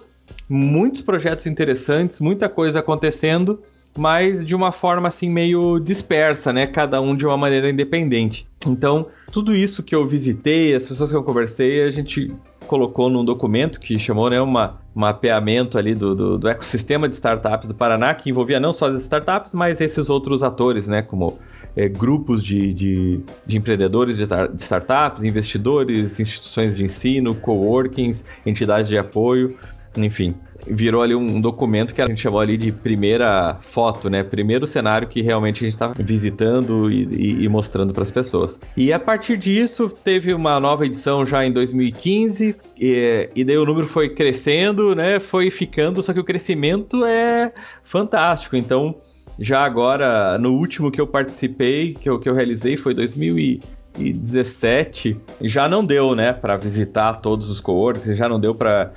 muitos 0.49 1.01
projetos 1.01 1.45
interessantes, 1.45 2.19
muita 2.19 2.49
coisa 2.49 2.79
acontecendo 2.79 3.61
mas 3.97 4.45
de 4.45 4.55
uma 4.55 4.71
forma 4.71 5.07
assim 5.07 5.29
meio 5.29 5.79
dispersa, 5.79 6.51
né? 6.51 6.65
Cada 6.65 6.99
um 6.99 7.15
de 7.15 7.25
uma 7.25 7.37
maneira 7.37 7.69
independente. 7.69 8.47
Então, 8.65 9.07
tudo 9.31 9.55
isso 9.55 9.83
que 9.83 9.93
eu 9.93 10.07
visitei, 10.07 10.73
as 10.73 10.87
pessoas 10.87 11.11
que 11.11 11.15
eu 11.15 11.23
conversei, 11.23 11.83
a 11.83 11.91
gente 11.91 12.33
colocou 12.67 13.09
num 13.09 13.23
documento 13.23 13.79
que 13.79 13.99
chamou, 13.99 14.29
né, 14.29 14.41
uma 14.41 14.81
mapeamento 14.95 15.77
ali 15.77 15.95
do, 15.95 16.15
do, 16.15 16.37
do 16.37 16.47
ecossistema 16.47 17.09
de 17.09 17.15
startups 17.15 17.67
do 17.67 17.73
Paraná, 17.73 18.13
que 18.13 18.29
envolvia 18.29 18.59
não 18.59 18.73
só 18.73 18.87
as 18.87 19.03
startups, 19.03 19.53
mas 19.53 19.81
esses 19.81 20.09
outros 20.09 20.43
atores, 20.43 20.87
né, 20.87 21.01
como 21.01 21.39
é, 21.75 21.87
grupos 21.87 22.43
de, 22.43 22.73
de, 22.73 23.19
de 23.45 23.57
empreendedores 23.57 24.17
de, 24.17 24.25
de, 24.25 24.63
startups, 24.63 25.23
investidores, 25.23 26.19
instituições 26.19 26.77
de 26.77 26.85
ensino, 26.85 27.33
coworkings, 27.35 28.23
entidades 28.45 28.87
de 28.87 28.97
apoio, 28.97 29.57
enfim 29.97 30.35
virou 30.67 31.01
ali 31.01 31.15
um 31.15 31.41
documento 31.41 31.93
que 31.93 32.01
a 32.01 32.07
gente 32.07 32.21
chamou 32.21 32.39
ali 32.39 32.57
de 32.57 32.71
primeira 32.71 33.59
foto, 33.63 34.09
né? 34.09 34.23
Primeiro 34.23 34.65
cenário 34.67 35.07
que 35.07 35.21
realmente 35.21 35.57
a 35.57 35.65
gente 35.65 35.73
estava 35.73 35.93
visitando 35.97 36.91
e, 36.91 37.03
e, 37.03 37.43
e 37.43 37.49
mostrando 37.49 37.93
para 37.93 38.03
as 38.03 38.11
pessoas. 38.11 38.57
E 38.75 38.93
a 38.93 38.99
partir 38.99 39.37
disso, 39.37 39.89
teve 39.89 40.33
uma 40.33 40.59
nova 40.59 40.85
edição 40.85 41.25
já 41.25 41.45
em 41.45 41.51
2015, 41.51 42.55
e, 42.79 43.29
e 43.35 43.43
daí 43.43 43.57
o 43.57 43.65
número 43.65 43.87
foi 43.87 44.09
crescendo, 44.09 44.95
né? 44.95 45.19
Foi 45.19 45.49
ficando, 45.51 46.01
só 46.01 46.13
que 46.13 46.19
o 46.19 46.23
crescimento 46.23 47.05
é 47.05 47.51
fantástico. 47.83 48.55
Então, 48.55 48.95
já 49.39 49.61
agora, 49.61 50.37
no 50.37 50.53
último 50.53 50.91
que 50.91 51.01
eu 51.01 51.07
participei, 51.07 51.93
que 51.93 52.09
eu, 52.09 52.19
que 52.19 52.29
eu 52.29 52.33
realizei, 52.33 52.77
foi 52.77 52.93
2000 52.93 53.39
e 53.39 53.61
2017 53.93 55.17
já 55.41 55.67
não 55.67 55.85
deu, 55.85 56.15
né, 56.15 56.33
para 56.33 56.57
visitar 56.57 57.13
todos 57.21 57.49
os 57.49 57.59
coortes, 57.59 58.17
já 58.17 58.27
não 58.27 58.39
deu 58.39 58.55
para 58.55 58.91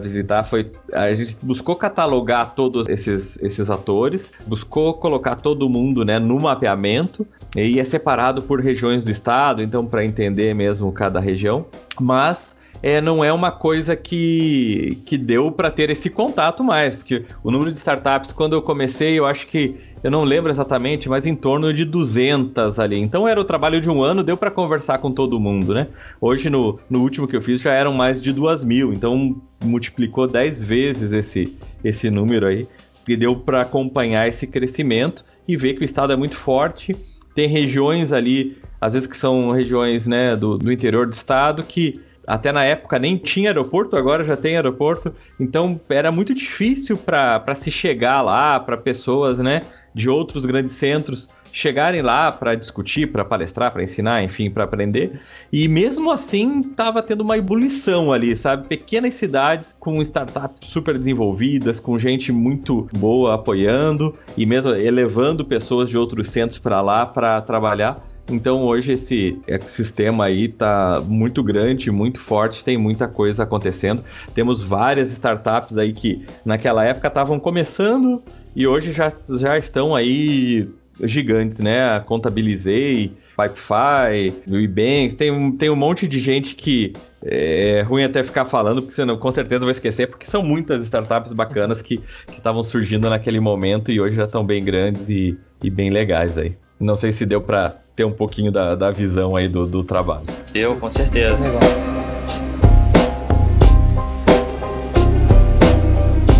visitar, 0.00 0.44
foi 0.44 0.70
a 0.92 1.12
gente 1.14 1.36
buscou 1.42 1.74
catalogar 1.74 2.54
todos 2.54 2.88
esses, 2.88 3.38
esses 3.42 3.68
atores, 3.68 4.30
buscou 4.46 4.94
colocar 4.94 5.36
todo 5.36 5.68
mundo, 5.68 6.04
né, 6.04 6.18
no 6.18 6.38
mapeamento 6.40 7.26
e 7.56 7.80
é 7.80 7.84
separado 7.84 8.42
por 8.42 8.60
regiões 8.60 9.04
do 9.04 9.10
estado, 9.10 9.62
então 9.62 9.84
para 9.86 10.04
entender 10.04 10.54
mesmo 10.54 10.92
cada 10.92 11.20
região, 11.20 11.66
mas 12.00 12.56
é, 12.82 13.00
não 13.00 13.24
é 13.24 13.32
uma 13.32 13.50
coisa 13.50 13.96
que, 13.96 15.02
que 15.04 15.18
deu 15.18 15.50
para 15.50 15.70
ter 15.70 15.90
esse 15.90 16.08
contato 16.08 16.62
mais, 16.62 16.94
porque 16.94 17.24
o 17.42 17.50
número 17.50 17.72
de 17.72 17.78
startups, 17.78 18.32
quando 18.32 18.54
eu 18.54 18.62
comecei, 18.62 19.18
eu 19.18 19.26
acho 19.26 19.46
que, 19.46 19.76
eu 20.02 20.10
não 20.10 20.24
lembro 20.24 20.50
exatamente, 20.50 21.08
mas 21.08 21.26
em 21.26 21.34
torno 21.34 21.72
de 21.72 21.84
200 21.84 22.78
ali. 22.78 22.98
Então 22.98 23.26
era 23.26 23.40
o 23.40 23.44
trabalho 23.44 23.80
de 23.80 23.90
um 23.90 24.02
ano, 24.02 24.22
deu 24.22 24.36
para 24.36 24.50
conversar 24.50 24.98
com 24.98 25.10
todo 25.10 25.40
mundo, 25.40 25.74
né? 25.74 25.88
Hoje, 26.20 26.48
no, 26.48 26.78
no 26.88 27.00
último 27.00 27.26
que 27.26 27.36
eu 27.36 27.42
fiz, 27.42 27.60
já 27.60 27.72
eram 27.72 27.94
mais 27.94 28.22
de 28.22 28.32
2 28.32 28.64
mil, 28.64 28.92
então 28.92 29.40
multiplicou 29.62 30.26
10 30.26 30.62
vezes 30.62 31.12
esse, 31.12 31.56
esse 31.82 32.10
número 32.10 32.46
aí, 32.46 32.66
e 33.06 33.16
deu 33.16 33.34
para 33.36 33.62
acompanhar 33.62 34.28
esse 34.28 34.46
crescimento 34.46 35.24
e 35.46 35.56
ver 35.56 35.74
que 35.74 35.82
o 35.82 35.84
estado 35.84 36.12
é 36.12 36.16
muito 36.16 36.36
forte. 36.36 36.94
Tem 37.34 37.48
regiões 37.48 38.12
ali, 38.12 38.58
às 38.80 38.92
vezes 38.92 39.08
que 39.08 39.16
são 39.16 39.50
regiões 39.50 40.06
né, 40.06 40.36
do, 40.36 40.58
do 40.58 40.70
interior 40.70 41.06
do 41.06 41.12
estado, 41.12 41.62
que 41.62 42.00
até 42.26 42.52
na 42.52 42.62
época 42.62 42.98
nem 42.98 43.16
tinha 43.16 43.48
aeroporto, 43.48 43.96
agora 43.96 44.24
já 44.24 44.36
tem 44.36 44.56
aeroporto. 44.56 45.12
Então 45.40 45.80
era 45.88 46.12
muito 46.12 46.34
difícil 46.34 46.98
para 46.98 47.54
se 47.56 47.70
chegar 47.70 48.20
lá, 48.20 48.60
para 48.60 48.76
pessoas 48.76 49.38
né, 49.38 49.62
de 49.98 50.08
outros 50.08 50.46
grandes 50.46 50.72
centros 50.72 51.28
chegarem 51.52 52.02
lá 52.02 52.30
para 52.30 52.54
discutir, 52.54 53.10
para 53.10 53.24
palestrar, 53.24 53.72
para 53.72 53.82
ensinar, 53.82 54.22
enfim, 54.22 54.48
para 54.48 54.62
aprender. 54.64 55.20
E 55.52 55.66
mesmo 55.66 56.10
assim, 56.10 56.60
estava 56.60 57.02
tendo 57.02 57.22
uma 57.22 57.36
ebulição 57.36 58.12
ali, 58.12 58.36
sabe? 58.36 58.68
Pequenas 58.68 59.14
cidades 59.14 59.74
com 59.80 60.00
startups 60.02 60.68
super 60.68 60.96
desenvolvidas, 60.96 61.80
com 61.80 61.98
gente 61.98 62.30
muito 62.30 62.88
boa 62.96 63.34
apoiando 63.34 64.14
e 64.36 64.46
mesmo 64.46 64.72
elevando 64.72 65.44
pessoas 65.44 65.90
de 65.90 65.98
outros 65.98 66.30
centros 66.30 66.58
para 66.58 66.80
lá 66.80 67.04
para 67.04 67.40
trabalhar. 67.40 68.06
Então 68.28 68.62
hoje 68.62 68.92
esse 68.92 69.38
ecossistema 69.46 70.26
aí 70.26 70.48
tá 70.48 71.02
muito 71.06 71.42
grande, 71.42 71.90
muito 71.90 72.20
forte, 72.20 72.64
tem 72.64 72.76
muita 72.76 73.08
coisa 73.08 73.42
acontecendo. 73.42 74.04
Temos 74.34 74.62
várias 74.62 75.10
startups 75.12 75.76
aí 75.78 75.92
que 75.92 76.24
naquela 76.44 76.84
época 76.84 77.08
estavam 77.08 77.40
começando 77.40 78.22
e 78.54 78.66
hoje 78.66 78.92
já, 78.92 79.12
já 79.38 79.56
estão 79.56 79.94
aí 79.94 80.68
gigantes, 81.04 81.58
né? 81.58 82.00
Contabilizei, 82.00 83.12
Pipefy, 83.36 84.42
Nubanks, 84.46 85.14
tem, 85.14 85.52
tem 85.52 85.70
um 85.70 85.76
monte 85.76 86.08
de 86.08 86.18
gente 86.18 86.54
que 86.54 86.92
é 87.22 87.82
ruim 87.82 88.04
até 88.04 88.22
ficar 88.24 88.46
falando, 88.46 88.82
porque 88.82 88.94
você 88.94 89.04
não, 89.04 89.16
com 89.16 89.30
certeza 89.30 89.64
vai 89.64 89.72
esquecer, 89.72 90.08
porque 90.08 90.26
são 90.26 90.42
muitas 90.42 90.82
startups 90.82 91.32
bacanas 91.32 91.80
que 91.80 92.00
estavam 92.30 92.62
surgindo 92.64 93.08
naquele 93.08 93.40
momento 93.40 93.90
e 93.90 94.00
hoje 94.00 94.16
já 94.16 94.24
estão 94.24 94.44
bem 94.44 94.64
grandes 94.64 95.08
e, 95.08 95.38
e 95.62 95.70
bem 95.70 95.90
legais 95.90 96.36
aí. 96.36 96.56
Não 96.80 96.96
sei 96.96 97.12
se 97.12 97.24
deu 97.24 97.40
para 97.40 97.76
ter 97.98 98.04
um 98.04 98.12
pouquinho 98.12 98.52
da, 98.52 98.76
da 98.76 98.92
visão 98.92 99.34
aí 99.34 99.48
do, 99.48 99.66
do 99.66 99.82
trabalho. 99.82 100.24
Eu, 100.54 100.76
com 100.76 100.88
certeza. 100.88 101.44
Legal. 101.44 101.60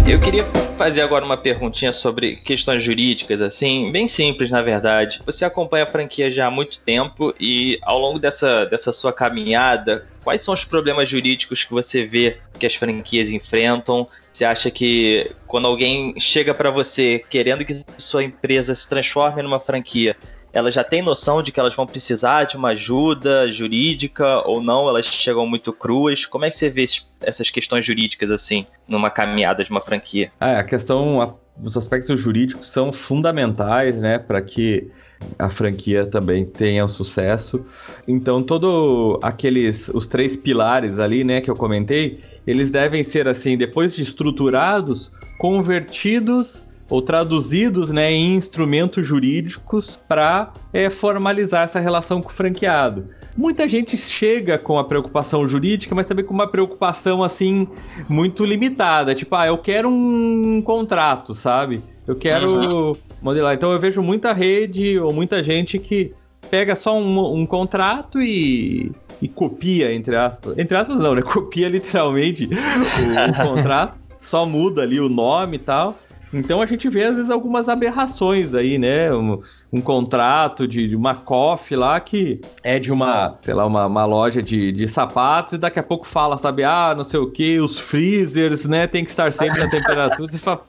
Eu 0.07 0.21
queria 0.21 0.47
fazer 0.77 1.03
agora 1.03 1.25
uma 1.25 1.37
perguntinha 1.37 1.93
sobre 1.93 2.37
questões 2.37 2.83
jurídicas, 2.83 3.43
assim, 3.43 3.91
bem 3.91 4.07
simples 4.07 4.53
na 4.53 4.63
verdade. 4.63 5.21
Você 5.27 5.45
acompanha 5.45 5.83
a 5.83 5.87
franquia 5.87 6.31
já 6.31 6.47
há 6.47 6.51
muito 6.51 6.79
tempo 6.79 7.35
e 7.41 7.77
ao 7.83 7.99
longo 7.99 8.21
dessa, 8.21 8.65
dessa 8.65 8.93
sua 8.93 9.13
caminhada, 9.13 10.07
quais 10.23 10.45
são 10.45 10.55
os 10.55 10.65
problemas 10.65 11.09
jurídicos 11.09 11.65
que 11.65 11.73
você 11.73 12.05
vê 12.05 12.39
que 12.57 12.67
as 12.67 12.77
franquias 12.77 13.31
enfrentam? 13.31 14.07
Você 14.33 14.45
acha 14.45 14.71
que 14.71 15.31
quando 15.47 15.67
alguém 15.67 16.15
chega 16.21 16.55
para 16.55 16.71
você 16.71 17.23
querendo 17.29 17.65
que 17.65 17.83
sua 17.99 18.23
empresa 18.23 18.75
se 18.77 18.89
transforme 18.89 19.43
numa 19.43 19.59
franquia, 19.59 20.17
elas 20.59 20.75
já 20.75 20.85
têm 20.85 21.03
noção 21.03 21.43
de 21.43 21.53
que 21.53 21.61
elas 21.61 21.75
vão 21.75 21.87
precisar 21.87 22.45
de 22.45 22.57
uma 22.57 22.71
ajuda 22.71 23.51
jurídica 23.51 24.47
ou 24.47 24.63
não? 24.63 24.89
Elas 24.89 25.07
chegam 25.07 25.47
muito 25.47 25.73
cruas? 25.73 26.27
Como 26.27 26.45
é 26.45 26.51
que 26.51 26.57
você 26.57 26.69
vê 26.69 26.85
essas 27.23 27.51
questões 27.51 27.85
jurídicas 27.85 28.31
assim 28.31 28.67
numa 28.87 29.11
caminhada 29.11 29.65
de 29.65 29.71
uma 29.71 29.81
franquia? 29.81 30.31
Ah, 30.41 30.59
a 30.59 30.65
questão, 30.65 31.21
a, 31.21 31.35
os 31.63 31.77
aspectos 31.77 32.21
jurídicos 32.21 32.71
são 32.71 32.93
fundamentais, 32.93 33.97
né, 33.97 34.19
para 34.19 34.43
que 34.43 34.91
a 35.39 35.49
franquia 35.49 36.07
também 36.07 36.45
tenha 36.45 36.85
o 36.85 36.89
sucesso. 36.89 37.65
Então, 38.07 38.43
todo 38.43 39.19
aqueles 39.23 39.89
os 39.89 40.07
três 40.07 40.37
pilares 40.37 40.99
ali, 40.99 41.25
né, 41.25 41.41
que 41.41 41.51
eu 41.51 41.57
comentei, 41.57 42.21
eles 42.47 42.71
devem 42.71 43.03
ser 43.03 43.27
assim, 43.27 43.57
depois 43.57 43.95
de 43.95 44.03
estruturados, 44.03 45.11
convertidos 45.39 46.68
ou 46.91 47.03
traduzidos 47.03 47.91
né, 47.91 48.11
em 48.13 48.35
instrumentos 48.35 49.07
jurídicos 49.07 49.97
para 50.09 50.53
é, 50.73 50.89
formalizar 50.89 51.65
essa 51.65 51.81
relação 51.81 52.21
com 52.21 52.31
o 52.31 52.33
franqueado. 52.33 53.09
Muita 53.37 53.69
gente 53.69 53.97
chega 53.97 54.59
com 54.59 54.79
a 54.79 54.85
preocupação 54.85 55.47
jurídica, 55.47 55.95
mas 55.95 56.07
também 56.07 56.25
com 56.25 56.35
uma 56.35 56.49
preocupação 56.49 57.23
assim 57.23 57.69
muito 58.09 58.45
limitada, 58.45 59.15
tipo, 59.15 59.35
ah, 59.37 59.47
eu 59.47 59.59
quero 59.59 59.89
um 59.89 60.61
contrato, 60.63 61.35
sabe? 61.35 61.81
Eu 62.07 62.17
quero 62.17 62.49
uhum. 62.51 62.93
modelar. 63.23 63.55
Então 63.55 63.71
eu 63.71 63.79
vejo 63.79 64.03
muita 64.03 64.33
rede 64.33 64.99
ou 64.99 65.13
muita 65.13 65.45
gente 65.45 65.79
que 65.79 66.13
pega 66.51 66.75
só 66.75 66.99
um, 66.99 67.41
um 67.41 67.47
contrato 67.47 68.21
e, 68.21 68.91
e 69.21 69.29
copia, 69.29 69.93
entre 69.93 70.17
aspas. 70.17 70.59
Entre 70.59 70.77
aspas 70.77 70.99
não, 70.99 71.15
né? 71.15 71.21
Copia 71.23 71.69
literalmente 71.69 72.47
o, 72.47 72.49
o 72.51 73.49
contrato, 73.57 73.95
só 74.23 74.47
muda 74.47 74.83
ali 74.83 74.99
o 74.99 75.09
nome 75.09 75.57
e 75.57 75.61
tal. 75.61 75.99
Então 76.33 76.61
a 76.61 76.67
gente 76.67 76.89
vê 76.89 77.05
às 77.05 77.17
vezes 77.17 77.31
algumas 77.31 77.69
aberrações 77.69 78.55
aí, 78.55 78.79
né? 78.79 79.13
Um, 79.13 79.41
um 79.73 79.81
contrato 79.81 80.67
de, 80.67 80.89
de, 80.89 80.97
uma 80.97 81.15
coffee 81.15 81.77
lá 81.77 82.01
que 82.01 82.41
é 82.63 82.79
de 82.79 82.91
uma, 82.91 83.35
sei 83.43 83.53
lá, 83.53 83.67
uma, 83.67 83.87
uma 83.87 84.05
loja 84.07 84.43
de, 84.43 84.73
de 84.73 84.89
sapatos 84.89 85.55
e 85.55 85.59
daqui 85.59 85.79
a 85.79 85.83
pouco 85.83 86.07
fala, 86.07 86.39
sabe, 86.39 86.65
ah, 86.65 86.95
não 86.97 87.05
sei 87.05 87.21
o 87.21 87.31
que, 87.31 87.61
os 87.61 87.79
freezers, 87.79 88.65
né, 88.65 88.87
tem 88.87 89.05
que 89.05 89.11
estar 89.11 89.31
sempre 89.33 89.61
na 89.61 89.69
temperatura. 89.69 90.33
Fala, 90.39 90.65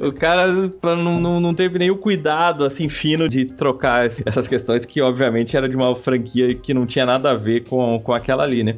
o 0.00 0.12
cara 0.12 0.46
não, 0.82 1.20
não, 1.20 1.40
não 1.40 1.54
teve 1.54 1.90
o 1.90 1.96
cuidado, 1.96 2.64
assim, 2.64 2.88
fino 2.88 3.28
de 3.28 3.44
trocar 3.44 4.10
essas 4.24 4.48
questões 4.48 4.84
que, 4.86 5.00
obviamente, 5.02 5.56
era 5.56 5.68
de 5.68 5.76
uma 5.76 5.94
franquia 5.96 6.54
que 6.54 6.72
não 6.72 6.86
tinha 6.86 7.04
nada 7.04 7.32
a 7.32 7.34
ver 7.34 7.64
com, 7.68 7.98
com 8.00 8.12
aquela 8.12 8.42
ali, 8.44 8.62
né? 8.62 8.76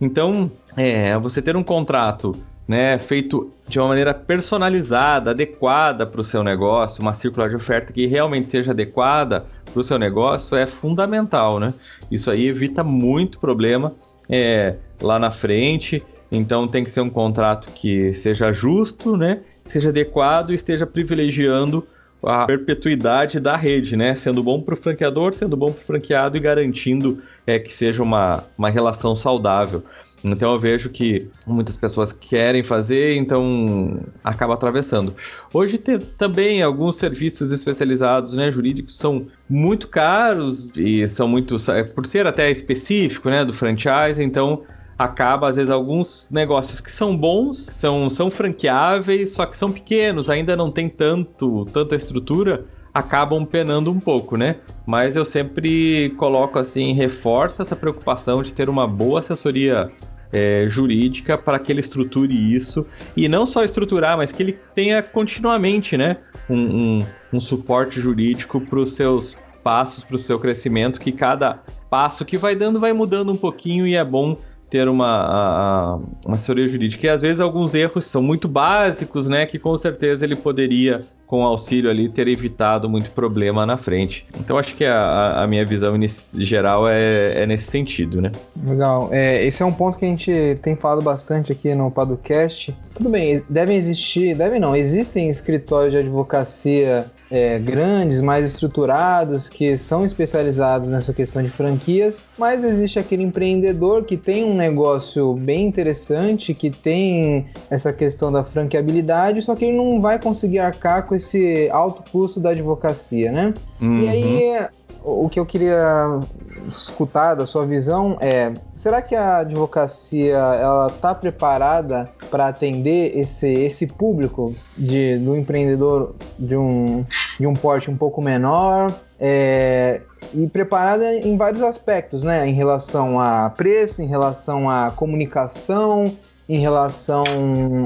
Então, 0.00 0.50
é, 0.76 1.16
você 1.18 1.40
ter 1.40 1.56
um 1.56 1.62
contrato 1.62 2.32
né, 2.66 2.98
feito 2.98 3.52
de 3.68 3.78
uma 3.78 3.88
maneira 3.88 4.14
personalizada, 4.14 5.30
adequada 5.30 6.06
para 6.06 6.20
o 6.20 6.24
seu 6.24 6.42
negócio, 6.42 7.02
uma 7.02 7.14
circular 7.14 7.48
de 7.48 7.56
oferta 7.56 7.92
que 7.92 8.06
realmente 8.06 8.48
seja 8.48 8.70
adequada 8.70 9.44
para 9.72 9.80
o 9.80 9.84
seu 9.84 9.98
negócio 9.98 10.56
é 10.56 10.66
fundamental, 10.66 11.58
né? 11.58 11.72
Isso 12.10 12.30
aí 12.30 12.46
evita 12.46 12.84
muito 12.84 13.38
problema 13.38 13.94
é, 14.28 14.76
lá 15.00 15.18
na 15.18 15.30
frente. 15.30 16.02
Então 16.30 16.66
tem 16.66 16.84
que 16.84 16.90
ser 16.90 17.00
um 17.00 17.10
contrato 17.10 17.68
que 17.72 18.14
seja 18.14 18.52
justo, 18.52 19.16
né? 19.16 19.40
Seja 19.66 19.88
adequado 19.88 20.50
e 20.50 20.54
esteja 20.54 20.86
privilegiando 20.86 21.86
a 22.22 22.46
perpetuidade 22.46 23.40
da 23.40 23.56
rede, 23.56 23.96
né? 23.96 24.14
Sendo 24.14 24.42
bom 24.42 24.60
para 24.60 24.74
o 24.74 24.76
franqueador, 24.76 25.34
sendo 25.34 25.56
bom 25.56 25.72
para 25.72 25.82
o 25.82 25.86
franqueado 25.86 26.36
e 26.36 26.40
garantindo 26.40 27.22
é, 27.46 27.58
que 27.58 27.72
seja 27.72 28.02
uma, 28.02 28.44
uma 28.56 28.70
relação 28.70 29.16
saudável. 29.16 29.82
Então 30.24 30.52
eu 30.52 30.58
vejo 30.58 30.88
que 30.88 31.28
muitas 31.46 31.76
pessoas 31.76 32.12
querem 32.12 32.62
fazer, 32.62 33.16
então 33.16 34.00
acaba 34.22 34.54
atravessando. 34.54 35.14
Hoje 35.52 35.78
tem 35.78 35.98
também 35.98 36.62
alguns 36.62 36.96
serviços 36.96 37.50
especializados, 37.50 38.32
né, 38.32 38.50
jurídicos 38.52 38.96
são 38.96 39.26
muito 39.48 39.88
caros 39.88 40.72
e 40.76 41.08
são 41.08 41.26
muito 41.26 41.56
por 41.94 42.06
ser 42.06 42.26
até 42.26 42.50
específico, 42.50 43.28
né, 43.28 43.44
do 43.44 43.52
franchise, 43.52 44.22
então 44.22 44.62
acaba 44.96 45.48
às 45.48 45.56
vezes 45.56 45.70
alguns 45.70 46.28
negócios 46.30 46.80
que 46.80 46.92
são 46.92 47.16
bons, 47.16 47.66
são 47.72 48.08
são 48.08 48.30
franqueáveis, 48.30 49.32
só 49.32 49.44
que 49.46 49.56
são 49.56 49.72
pequenos, 49.72 50.30
ainda 50.30 50.54
não 50.54 50.70
tem 50.70 50.88
tanto 50.88 51.64
tanta 51.72 51.96
estrutura 51.96 52.64
acabam 52.94 53.46
penando 53.46 53.90
um 53.90 53.98
pouco, 53.98 54.36
né? 54.36 54.56
Mas 54.86 55.16
eu 55.16 55.24
sempre 55.24 56.10
coloco 56.18 56.58
assim, 56.58 56.92
reforço 56.92 57.62
essa 57.62 57.74
preocupação 57.74 58.42
de 58.42 58.52
ter 58.52 58.68
uma 58.68 58.86
boa 58.86 59.20
assessoria 59.20 59.90
é, 60.32 60.66
jurídica 60.68 61.36
para 61.36 61.58
que 61.58 61.70
ele 61.70 61.80
estruture 61.80 62.32
isso. 62.54 62.86
E 63.16 63.28
não 63.28 63.46
só 63.46 63.62
estruturar, 63.62 64.16
mas 64.16 64.32
que 64.32 64.42
ele 64.42 64.58
tenha 64.74 65.02
continuamente, 65.02 65.96
né, 65.96 66.16
um, 66.48 66.58
um, 66.58 67.06
um 67.34 67.40
suporte 67.40 68.00
jurídico 68.00 68.60
para 68.60 68.78
os 68.78 68.94
seus 68.94 69.36
passos, 69.62 70.02
para 70.02 70.16
o 70.16 70.18
seu 70.18 70.38
crescimento, 70.38 70.98
que 70.98 71.12
cada 71.12 71.62
passo 71.88 72.24
que 72.24 72.38
vai 72.38 72.56
dando 72.56 72.80
vai 72.80 72.92
mudando 72.92 73.30
um 73.30 73.36
pouquinho 73.36 73.86
e 73.86 73.94
é 73.94 74.04
bom 74.04 74.36
ter 74.72 74.88
uma, 74.88 75.06
a, 75.06 75.98
uma 76.24 76.36
assessoria 76.36 76.66
jurídica. 76.66 77.06
E 77.06 77.10
às 77.10 77.20
vezes 77.20 77.40
alguns 77.40 77.74
erros 77.74 78.06
são 78.06 78.22
muito 78.22 78.48
básicos, 78.48 79.28
né? 79.28 79.44
Que 79.44 79.58
com 79.58 79.76
certeza 79.76 80.24
ele 80.24 80.34
poderia, 80.34 81.00
com 81.26 81.44
auxílio 81.44 81.90
ali, 81.90 82.08
ter 82.08 82.26
evitado 82.26 82.88
muito 82.88 83.10
problema 83.10 83.66
na 83.66 83.76
frente. 83.76 84.26
Então 84.40 84.56
acho 84.56 84.74
que 84.74 84.86
a, 84.86 85.42
a 85.42 85.46
minha 85.46 85.66
visão 85.66 85.94
geral 86.38 86.88
é, 86.88 87.42
é, 87.42 87.46
nesse 87.46 87.70
sentido, 87.70 88.22
né? 88.22 88.32
Legal. 88.66 89.10
É, 89.12 89.44
esse 89.44 89.62
é 89.62 89.66
um 89.66 89.72
ponto 89.72 89.98
que 89.98 90.06
a 90.06 90.08
gente 90.08 90.58
tem 90.62 90.74
falado 90.74 91.02
bastante 91.02 91.52
aqui 91.52 91.74
no 91.74 91.90
Padocast. 91.90 92.74
Tudo 92.94 93.10
bem, 93.10 93.42
devem 93.50 93.76
existir, 93.76 94.34
devem 94.34 94.58
não, 94.58 94.74
existem 94.74 95.28
escritórios 95.28 95.92
de 95.92 95.98
advocacia 95.98 97.04
é, 97.32 97.58
grandes, 97.58 98.20
mais 98.20 98.44
estruturados, 98.44 99.48
que 99.48 99.78
são 99.78 100.04
especializados 100.04 100.90
nessa 100.90 101.14
questão 101.14 101.42
de 101.42 101.48
franquias, 101.48 102.28
mas 102.38 102.62
existe 102.62 102.98
aquele 102.98 103.22
empreendedor 103.22 104.04
que 104.04 104.18
tem 104.18 104.44
um 104.44 104.54
negócio 104.54 105.32
bem 105.32 105.66
interessante, 105.66 106.52
que 106.52 106.70
tem 106.70 107.46
essa 107.70 107.90
questão 107.90 108.30
da 108.30 108.44
franqueabilidade, 108.44 109.40
só 109.40 109.56
que 109.56 109.64
ele 109.64 109.78
não 109.78 109.98
vai 109.98 110.18
conseguir 110.18 110.58
arcar 110.58 111.06
com 111.06 111.14
esse 111.14 111.70
alto 111.70 112.04
custo 112.12 112.38
da 112.38 112.50
advocacia, 112.50 113.32
né? 113.32 113.54
Uhum. 113.80 114.02
E 114.02 114.08
aí 114.08 114.66
o 115.04 115.28
que 115.28 115.38
eu 115.38 115.46
queria 115.46 116.20
escutar 116.68 117.34
da 117.34 117.46
sua 117.46 117.66
visão 117.66 118.16
é: 118.20 118.52
será 118.74 119.02
que 119.02 119.14
a 119.14 119.38
advocacia 119.38 120.36
ela 120.36 120.86
está 120.86 121.14
preparada 121.14 122.10
para 122.30 122.48
atender 122.48 123.18
esse, 123.18 123.48
esse 123.48 123.86
público 123.86 124.54
de, 124.76 125.18
do 125.18 125.36
empreendedor 125.36 126.14
de 126.38 126.56
um, 126.56 127.04
de 127.38 127.46
um 127.46 127.54
porte 127.54 127.90
um 127.90 127.96
pouco 127.96 128.22
menor? 128.22 128.92
É, 129.18 130.00
e 130.34 130.46
preparada 130.48 131.14
em 131.14 131.36
vários 131.36 131.62
aspectos, 131.62 132.22
né? 132.22 132.46
Em 132.46 132.54
relação 132.54 133.20
a 133.20 133.50
preço, 133.50 134.02
em 134.02 134.06
relação 134.06 134.68
à 134.68 134.90
comunicação, 134.90 136.04
em 136.48 136.58
relação 136.58 137.24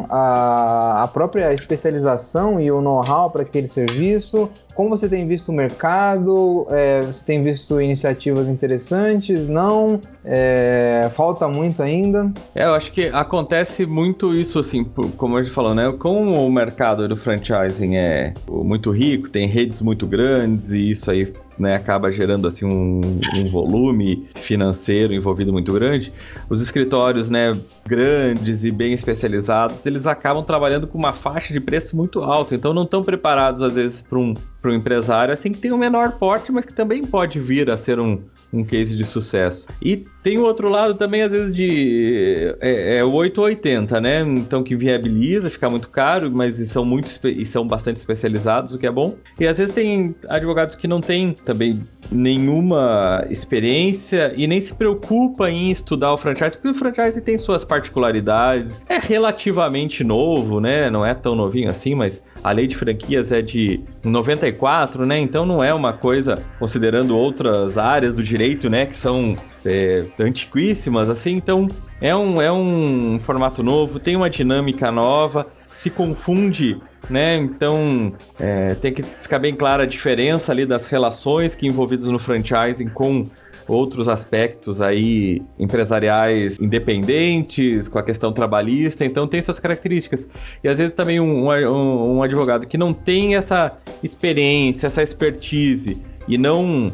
à, 0.09 1.05
à 1.05 1.09
própria 1.09 1.53
especialização 1.53 2.61
e 2.61 2.71
o 2.71 2.81
know-how 2.81 3.31
para 3.31 3.43
aquele 3.43 3.69
serviço? 3.69 4.51
Como 4.77 4.91
você 4.91 5.09
tem 5.09 5.27
visto 5.27 5.49
o 5.49 5.55
mercado? 5.55 6.66
É, 6.68 7.01
você 7.01 7.24
tem 7.24 7.41
visto 7.41 7.81
iniciativas 7.81 8.47
interessantes? 8.47 9.49
Não? 9.49 9.99
É, 10.22 11.11
falta 11.14 11.49
muito 11.49 11.83
ainda? 11.83 12.31
É, 12.55 12.64
eu 12.64 12.74
acho 12.74 12.93
que 12.93 13.07
acontece 13.07 13.87
muito 13.87 14.35
isso, 14.35 14.59
assim, 14.59 14.85
como 15.16 15.39
a 15.39 15.43
gente 15.43 15.55
falou, 15.55 15.74
né? 15.74 15.91
Como 15.99 16.47
o 16.47 16.53
mercado 16.53 17.09
do 17.09 17.16
franchising 17.16 17.97
é 17.97 18.35
muito 18.49 18.91
rico, 18.91 19.31
tem 19.31 19.49
redes 19.49 19.81
muito 19.81 20.07
grandes 20.07 20.70
e 20.70 20.91
isso 20.91 21.11
aí 21.11 21.33
né, 21.59 21.74
acaba 21.74 22.12
gerando 22.12 22.49
assim 22.49 22.64
um, 22.64 23.01
um, 23.35 23.51
volume 23.51 24.29
financeiro 24.37 25.14
envolvido 25.14 25.53
muito 25.53 25.72
grande, 25.72 26.12
os 26.49 26.61
escritórios 26.61 27.31
né, 27.31 27.53
grandes 27.87 28.64
e 28.64 28.70
bem 28.70 28.93
especializados, 28.93 29.85
eles 29.87 30.07
acabam 30.07 30.45
trabalhando 30.45 30.87
com 30.87 30.99
uma 30.99 31.12
faixa 31.12 31.53
de 31.53 31.61
preço 31.61 31.97
muito 31.97 32.22
alta, 32.22 32.55
então 32.55 32.74
não 32.74 32.83
estão 32.83 33.03
preparados 33.03 33.62
às 33.62 33.72
vezes 33.72 34.03
para 34.03 34.18
um, 34.18 34.35
um 34.69 34.75
empresário 34.75 35.33
assim 35.33 35.53
que 35.53 35.59
tem 35.59 35.73
um 35.73 35.79
menor 35.79 36.12
porte, 36.19 36.53
mas 36.53 36.64
que 36.64 36.73
também 36.73 37.05
pode 37.05 37.39
vir 37.41 37.71
a 37.71 37.77
ser 37.77 37.99
um, 37.99 38.23
um 38.59 38.65
case 38.65 38.97
de 38.97 39.05
sucesso. 39.05 39.67
E 39.83 40.05
tem 40.23 40.39
o 40.39 40.43
outro 40.43 40.69
lado 40.69 40.95
também, 40.95 41.23
às 41.23 41.31
vezes, 41.31 41.55
de. 41.55 42.55
É, 42.61 42.99
é 42.99 43.05
o 43.05 43.13
880, 43.13 44.01
né? 44.01 44.21
Então 44.23 44.63
que 44.63 44.75
viabiliza, 44.75 45.49
fica 45.51 45.71
muito 45.71 45.89
caro, 45.89 46.31
mas 46.35 46.57
são 46.69 46.85
muito 46.85 47.09
e 47.29 47.47
são 47.47 47.67
bastante 47.67 47.97
especializados, 47.97 48.73
o 48.73 48.79
que 48.79 48.87
é 48.87 48.91
bom. 48.91 49.15
E 49.39 49.47
às 49.47 49.59
vezes 49.59 49.75
tem 49.75 50.15
advogados 50.29 50.75
que 50.75 50.89
não 50.89 51.01
têm 51.01 51.33
também 51.33 51.81
nenhuma 52.11 53.25
experiência 53.31 54.33
e 54.37 54.47
nem 54.47 54.61
se 54.61 54.73
preocupa 54.73 55.51
em 55.51 55.71
estudar 55.71 56.13
o 56.13 56.19
franchise, 56.19 56.57
porque 56.57 56.69
o 56.69 56.75
franchise 56.75 57.21
tem 57.21 57.39
suas 57.39 57.65
particularidades. 57.65 58.85
É 58.89 58.99
relativamente 58.99 60.03
novo, 60.03 60.61
né? 60.61 60.91
Não 60.91 61.05
é 61.05 61.15
tão 61.15 61.35
novinho 61.35 61.71
assim, 61.71 61.95
mas 61.95 62.23
a 62.43 62.53
lei 62.53 62.67
de 62.67 62.77
franquias 62.77 63.33
é 63.33 63.43
de 63.43 63.81
94, 64.05 65.05
né? 65.05 65.19
Então 65.19 65.45
não 65.45 65.63
é 65.63 65.75
uma 65.75 65.93
coisa, 65.93 66.37
considerando 66.59 67.17
outras 67.17 67.77
áreas 67.77 68.15
do 68.15 68.23
direito, 68.23 68.45
né? 68.70 68.86
Que 68.86 68.97
são 68.97 69.36
é, 69.64 70.03
antiquíssimas, 70.18 71.09
assim. 71.09 71.32
Então 71.32 71.68
é 72.01 72.14
um, 72.14 72.40
é 72.40 72.53
um 72.53 73.18
formato 73.18 73.62
novo, 73.62 73.99
tem 73.99 74.16
uma 74.16 74.30
dinâmica 74.30 74.90
nova, 74.90 75.47
se 75.76 75.90
confunde 75.90 76.80
né? 77.09 77.36
Então 77.36 78.12
é, 78.38 78.74
tem 78.74 78.92
que 78.92 79.03
ficar 79.03 79.38
bem 79.38 79.55
clara 79.55 79.84
a 79.84 79.86
diferença 79.86 80.53
ali 80.53 80.66
das 80.66 80.86
relações 80.86 81.55
que 81.55 81.66
envolvidas 81.66 82.07
no 82.07 82.18
franchising 82.18 82.88
com 82.88 83.28
outros 83.68 84.09
aspectos 84.09 84.80
aí 84.80 85.42
empresariais 85.59 86.59
independentes, 86.61 87.88
com 87.88 87.99
a 87.99 88.03
questão 88.03 88.32
trabalhista, 88.32 89.05
então 89.05 89.26
tem 89.26 89.42
suas 89.42 89.59
características. 89.59 90.28
E 90.62 90.68
às 90.68 90.78
vezes 90.78 90.94
também 90.94 91.18
um, 91.18 91.49
um, 91.49 92.16
um 92.16 92.22
advogado 92.22 92.66
que 92.66 92.78
não 92.78 92.92
tem 92.92 93.34
essa 93.34 93.76
experiência, 94.03 94.86
essa 94.86 95.03
expertise 95.03 96.01
e 96.28 96.38
não 96.38 96.86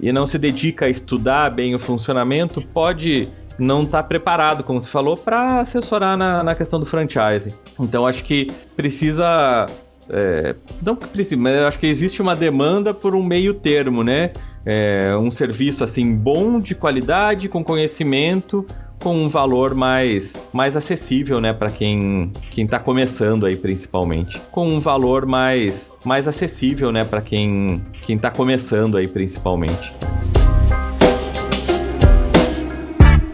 e 0.00 0.12
não 0.12 0.26
se 0.26 0.38
dedica 0.38 0.86
a 0.86 0.88
estudar 0.88 1.50
bem 1.50 1.74
o 1.74 1.78
funcionamento, 1.78 2.60
pode 2.60 3.28
não 3.58 3.82
está 3.82 4.02
preparado, 4.02 4.62
como 4.62 4.80
você 4.80 4.88
falou, 4.88 5.16
para 5.16 5.60
assessorar 5.60 6.16
na, 6.16 6.42
na 6.44 6.54
questão 6.54 6.78
do 6.78 6.86
franchising. 6.86 7.54
Então 7.80 8.06
acho 8.06 8.22
que 8.24 8.46
precisa. 8.76 9.66
É, 10.10 10.54
não 10.80 10.96
precisa, 10.96 11.36
mas 11.36 11.58
acho 11.62 11.78
que 11.78 11.86
existe 11.86 12.22
uma 12.22 12.34
demanda 12.34 12.94
por 12.94 13.14
um 13.14 13.22
meio 13.22 13.52
termo, 13.52 14.02
né? 14.02 14.30
É, 14.64 15.16
um 15.16 15.30
serviço 15.30 15.82
assim 15.82 16.14
bom, 16.14 16.60
de 16.60 16.74
qualidade, 16.74 17.48
com 17.48 17.64
conhecimento, 17.64 18.64
com 19.00 19.14
um 19.14 19.28
valor 19.28 19.74
mais, 19.74 20.32
mais 20.52 20.76
acessível, 20.76 21.40
né, 21.40 21.52
para 21.52 21.70
quem 21.70 22.32
quem 22.50 22.64
está 22.64 22.78
começando 22.78 23.46
aí 23.46 23.56
principalmente, 23.56 24.40
com 24.50 24.66
um 24.68 24.80
valor 24.80 25.26
mais 25.26 25.88
mais 26.04 26.28
acessível, 26.28 26.92
né, 26.92 27.04
para 27.04 27.20
quem 27.20 27.84
quem 28.02 28.16
está 28.16 28.30
começando 28.30 28.96
aí 28.96 29.08
principalmente. 29.08 29.92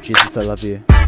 Jesus, 0.02 0.36
I 0.36 0.46
love 0.46 0.68
you. 0.68 1.03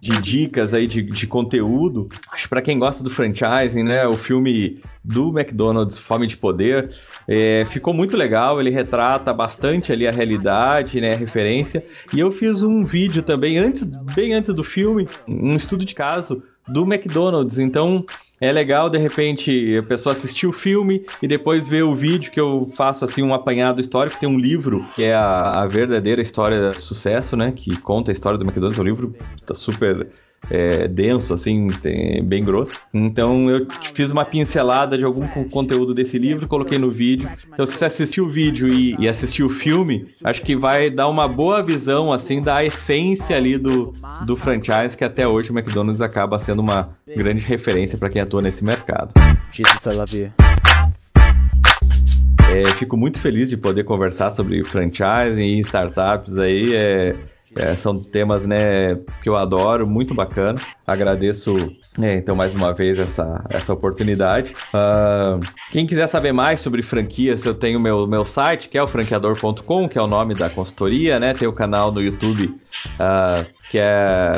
De 0.00 0.22
dicas 0.22 0.72
aí 0.72 0.86
de, 0.86 1.02
de 1.02 1.26
conteúdo, 1.26 2.08
acho 2.32 2.48
para 2.48 2.62
quem 2.62 2.78
gosta 2.78 3.04
do 3.04 3.10
franchising, 3.10 3.82
né? 3.82 4.06
O 4.06 4.16
filme 4.16 4.80
do 5.04 5.28
McDonald's, 5.28 5.98
Fome 5.98 6.26
de 6.26 6.36
Poder, 6.36 6.94
é, 7.28 7.64
ficou 7.66 7.92
muito 7.92 8.16
legal. 8.16 8.60
Ele 8.60 8.70
retrata 8.70 9.32
bastante 9.32 9.92
ali 9.92 10.06
a 10.06 10.10
realidade, 10.10 11.00
né? 11.00 11.12
A 11.12 11.16
referência. 11.16 11.84
E 12.14 12.20
eu 12.20 12.32
fiz 12.32 12.62
um 12.62 12.84
vídeo 12.84 13.22
também 13.22 13.58
antes, 13.58 13.84
bem 14.14 14.32
antes 14.32 14.56
do 14.56 14.64
filme, 14.64 15.06
um 15.28 15.56
estudo 15.56 15.84
de 15.84 15.94
caso 15.94 16.42
do 16.72 16.82
McDonald's. 16.82 17.58
Então 17.58 18.04
é 18.40 18.50
legal, 18.50 18.88
de 18.88 18.98
repente, 18.98 19.76
a 19.76 19.82
pessoa 19.82 20.14
assistir 20.14 20.46
o 20.46 20.52
filme 20.52 21.04
e 21.20 21.28
depois 21.28 21.68
ver 21.68 21.82
o 21.82 21.94
vídeo 21.94 22.32
que 22.32 22.40
eu 22.40 22.72
faço 22.74 23.04
assim 23.04 23.22
um 23.22 23.34
apanhado 23.34 23.80
histórico. 23.80 24.18
Tem 24.18 24.28
um 24.28 24.38
livro 24.38 24.84
que 24.94 25.02
é 25.02 25.14
a, 25.14 25.62
a 25.62 25.66
verdadeira 25.66 26.22
história 26.22 26.70
de 26.70 26.80
sucesso, 26.80 27.36
né? 27.36 27.52
Que 27.52 27.76
conta 27.76 28.10
a 28.10 28.12
história 28.12 28.38
do 28.38 28.44
McDonald's. 28.44 28.78
É 28.78 28.82
um 28.82 28.84
livro 28.84 29.14
super 29.54 30.08
é, 30.48 30.88
denso, 30.88 31.34
assim, 31.34 31.68
bem 32.24 32.44
grosso. 32.44 32.78
Então 32.92 33.50
eu 33.50 33.66
fiz 33.94 34.10
uma 34.10 34.24
pincelada 34.24 34.96
de 34.96 35.04
algum 35.04 35.26
conteúdo 35.48 35.94
desse 35.94 36.18
livro, 36.18 36.48
coloquei 36.48 36.78
no 36.78 36.90
vídeo. 36.90 37.28
Então 37.52 37.66
se 37.66 37.76
você 37.76 37.84
assistiu 37.84 38.24
o 38.26 38.30
vídeo 38.30 38.68
e, 38.68 38.96
e 38.98 39.08
assistiu 39.08 39.46
o 39.46 39.48
filme, 39.48 40.06
acho 40.24 40.42
que 40.42 40.56
vai 40.56 40.90
dar 40.90 41.08
uma 41.08 41.28
boa 41.28 41.62
visão, 41.62 42.12
assim, 42.12 42.40
da 42.42 42.64
essência 42.64 43.36
ali 43.36 43.58
do, 43.58 43.92
do 44.24 44.36
franchise, 44.36 44.96
que 44.96 45.04
até 45.04 45.26
hoje 45.26 45.50
o 45.50 45.58
McDonald's 45.58 46.00
acaba 46.00 46.38
sendo 46.38 46.60
uma 46.60 46.90
grande 47.06 47.40
referência 47.40 47.98
para 47.98 48.08
quem 48.08 48.22
atua 48.22 48.42
nesse 48.42 48.64
mercado. 48.64 49.12
Jesus, 49.52 49.86
I 49.86 49.98
love 49.98 50.18
you. 50.18 50.32
É, 52.52 52.66
fico 52.72 52.96
muito 52.96 53.20
feliz 53.20 53.48
de 53.48 53.56
poder 53.56 53.84
conversar 53.84 54.32
sobre 54.32 54.64
franchising 54.64 55.58
e 55.58 55.60
startups 55.60 56.36
aí. 56.36 56.74
É, 56.74 57.14
é, 57.56 57.74
são 57.74 57.98
temas 57.98 58.46
né, 58.46 58.94
que 59.22 59.28
eu 59.28 59.36
adoro, 59.36 59.86
muito 59.86 60.14
bacana. 60.14 60.58
Agradeço, 60.86 61.54
é, 62.00 62.14
então, 62.14 62.36
mais 62.36 62.54
uma 62.54 62.72
vez 62.72 62.98
essa, 62.98 63.44
essa 63.50 63.72
oportunidade. 63.72 64.52
Uh, 64.72 65.40
quem 65.70 65.86
quiser 65.86 66.08
saber 66.08 66.32
mais 66.32 66.60
sobre 66.60 66.82
franquias, 66.82 67.44
eu 67.44 67.54
tenho 67.54 67.80
meu, 67.80 68.06
meu 68.06 68.24
site, 68.24 68.68
que 68.68 68.78
é 68.78 68.82
o 68.82 68.88
franqueador.com, 68.88 69.88
que 69.88 69.98
é 69.98 70.02
o 70.02 70.06
nome 70.06 70.34
da 70.34 70.48
consultoria, 70.48 71.18
né? 71.18 71.34
Tem 71.34 71.48
o 71.48 71.52
canal 71.52 71.90
no 71.90 72.00
YouTube, 72.00 72.46
uh, 72.46 73.46
que 73.68 73.78
é 73.78 74.32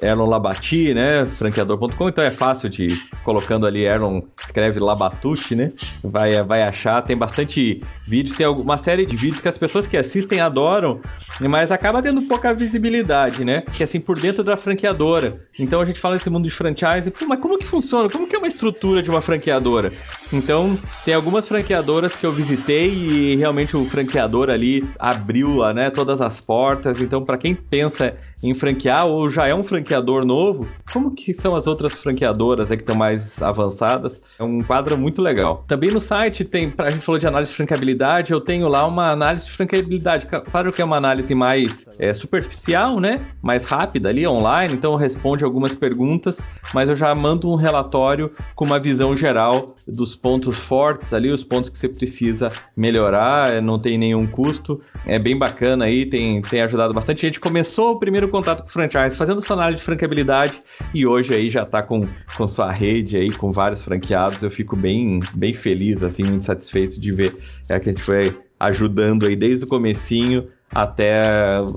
Erlon 0.00 0.26
Labati, 0.26 0.94
né? 0.94 1.26
Franqueador.com, 1.26 2.08
então 2.08 2.24
é 2.24 2.30
fácil 2.30 2.68
de 2.68 3.00
colocando 3.24 3.66
ali 3.66 3.84
Erlon, 3.84 4.22
escreve 4.38 4.80
Labatucci, 4.80 5.54
né? 5.54 5.68
Vai, 6.02 6.42
vai 6.42 6.62
achar, 6.62 7.02
tem 7.02 7.16
bastante 7.16 7.82
vídeos, 8.06 8.36
tem 8.36 8.46
uma 8.46 8.76
série 8.76 9.04
de 9.04 9.16
vídeos 9.16 9.40
que 9.40 9.48
as 9.48 9.58
pessoas 9.58 9.86
que 9.86 9.96
assistem 9.96 10.40
adoram, 10.40 11.00
mas 11.40 11.70
acaba 11.70 12.02
tendo 12.02 12.22
pouca 12.22 12.54
visibilidade, 12.54 13.44
né? 13.44 13.62
Que 13.74 13.82
é 13.82 13.84
assim, 13.84 14.00
por 14.00 14.18
dentro 14.18 14.44
da 14.44 14.56
franqueadora. 14.56 15.40
Então 15.58 15.80
a 15.80 15.84
gente 15.84 16.00
fala 16.00 16.16
desse 16.16 16.30
mundo 16.30 16.44
de 16.44 16.50
franchise, 16.50 17.12
mas 17.26 17.40
como 17.40 17.58
que 17.58 17.66
funciona? 17.66 18.08
Como 18.08 18.26
que 18.26 18.36
é 18.36 18.38
uma 18.38 18.48
estrutura 18.48 19.02
de 19.02 19.10
uma 19.10 19.20
franqueadora? 19.20 19.92
Então, 20.32 20.78
tem 21.04 21.14
algumas 21.14 21.48
franqueadoras 21.48 22.14
que 22.14 22.24
eu 22.24 22.32
visitei 22.32 22.92
e 22.92 23.36
realmente 23.36 23.76
o 23.76 23.84
franqueador 23.86 24.50
ali 24.50 24.84
abriu 24.98 25.60
né, 25.72 25.90
todas 25.90 26.20
as 26.20 26.40
portas. 26.40 27.00
Então, 27.00 27.24
para 27.24 27.38
quem 27.38 27.54
pensa 27.54 28.14
em 28.42 28.54
franquear 28.54 29.06
ou 29.06 29.30
já 29.30 29.46
é 29.46 29.54
um 29.54 29.64
franqueador 29.64 29.87
novo, 30.24 30.66
como 30.92 31.12
que 31.12 31.34
são 31.34 31.54
as 31.54 31.66
outras 31.66 31.92
franqueadoras 31.92 32.68
que 32.68 32.74
estão 32.74 32.94
mais 32.94 33.40
avançadas? 33.42 34.22
É 34.38 34.42
um 34.42 34.62
quadro 34.62 34.96
muito 34.96 35.22
legal. 35.22 35.64
Também 35.66 35.90
no 35.90 36.00
site 36.00 36.44
tem, 36.44 36.72
a 36.78 36.90
gente 36.90 37.04
falou 37.04 37.18
de 37.18 37.26
análise 37.26 37.50
de 37.50 37.56
franqueabilidade, 37.56 38.32
eu 38.32 38.40
tenho 38.40 38.68
lá 38.68 38.86
uma 38.86 39.10
análise 39.10 39.46
de 39.46 39.52
franqueabilidade. 39.52 40.26
Claro 40.26 40.72
que 40.72 40.82
é 40.82 40.84
uma 40.84 40.96
análise 40.96 41.34
mais 41.34 41.86
é, 41.98 42.12
superficial, 42.12 43.00
né? 43.00 43.20
Mais 43.42 43.64
rápida 43.64 44.08
ali, 44.08 44.26
online, 44.26 44.74
então 44.74 44.94
responde 44.96 45.44
algumas 45.44 45.74
perguntas, 45.74 46.38
mas 46.72 46.88
eu 46.88 46.96
já 46.96 47.14
mando 47.14 47.50
um 47.50 47.56
relatório 47.56 48.30
com 48.54 48.64
uma 48.64 48.78
visão 48.78 49.16
geral 49.16 49.74
dos 49.86 50.14
pontos 50.14 50.56
fortes 50.56 51.12
ali, 51.12 51.30
os 51.30 51.42
pontos 51.42 51.70
que 51.70 51.78
você 51.78 51.88
precisa 51.88 52.50
melhorar, 52.76 53.54
é, 53.54 53.60
não 53.60 53.78
tem 53.78 53.96
nenhum 53.96 54.26
custo. 54.26 54.80
É 55.06 55.18
bem 55.18 55.36
bacana 55.36 55.86
aí, 55.86 56.06
tem, 56.06 56.42
tem 56.42 56.60
ajudado 56.60 56.92
bastante. 56.92 57.22
Gente 57.22 57.40
começou 57.40 57.92
o 57.92 57.98
primeiro 57.98 58.28
contato 58.28 58.62
com 58.62 58.68
o 58.68 58.72
franchise 58.72 59.16
fazendo 59.16 59.40
essa 59.40 59.54
análise 59.54 59.77
de 59.78 59.84
franqueabilidade 59.84 60.62
e 60.92 61.06
hoje 61.06 61.34
aí 61.34 61.50
já 61.50 61.62
está 61.62 61.82
com, 61.82 62.06
com 62.36 62.48
sua 62.48 62.70
rede 62.70 63.16
aí, 63.16 63.30
com 63.30 63.52
vários 63.52 63.82
franqueados. 63.82 64.42
Eu 64.42 64.50
fico 64.50 64.76
bem, 64.76 65.20
bem 65.34 65.54
feliz, 65.54 66.02
assim, 66.02 66.22
muito 66.22 66.44
satisfeito 66.44 67.00
de 67.00 67.12
ver 67.12 67.36
é, 67.68 67.78
que 67.78 67.88
a 67.88 67.92
gente 67.92 68.02
foi 68.02 68.36
ajudando 68.60 69.26
aí 69.26 69.36
desde 69.36 69.64
o 69.64 69.68
comecinho 69.68 70.48
até 70.74 71.20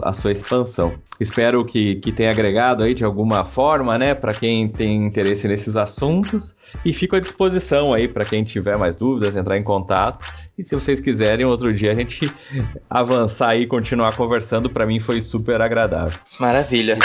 a 0.03 0.13
sua 0.13 0.31
expansão. 0.31 0.93
Espero 1.19 1.63
que, 1.63 1.95
que 1.95 2.11
tenha 2.11 2.31
agregado 2.31 2.83
aí 2.83 2.93
de 2.93 3.05
alguma 3.05 3.45
forma, 3.45 3.97
né, 3.97 4.13
para 4.13 4.33
quem 4.33 4.67
tem 4.67 5.05
interesse 5.05 5.47
nesses 5.47 5.75
assuntos 5.75 6.55
e 6.83 6.93
fico 6.93 7.15
à 7.15 7.19
disposição 7.19 7.93
aí 7.93 8.07
para 8.07 8.25
quem 8.25 8.43
tiver 8.43 8.77
mais 8.77 8.95
dúvidas, 8.95 9.35
entrar 9.35 9.57
em 9.57 9.63
contato. 9.63 10.27
E 10.61 10.63
se 10.63 10.75
vocês 10.75 11.01
quiserem, 11.01 11.43
outro 11.43 11.73
dia 11.73 11.91
a 11.91 11.95
gente 11.95 12.31
avançar 12.87 13.55
e 13.55 13.65
continuar 13.65 14.15
conversando, 14.15 14.69
para 14.69 14.85
mim 14.85 14.99
foi 14.99 15.19
super 15.19 15.59
agradável. 15.59 16.19
Maravilha. 16.39 16.99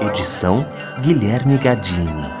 Edição 0.00 0.62
Guilherme 1.02 1.58
Gadini. 1.58 2.37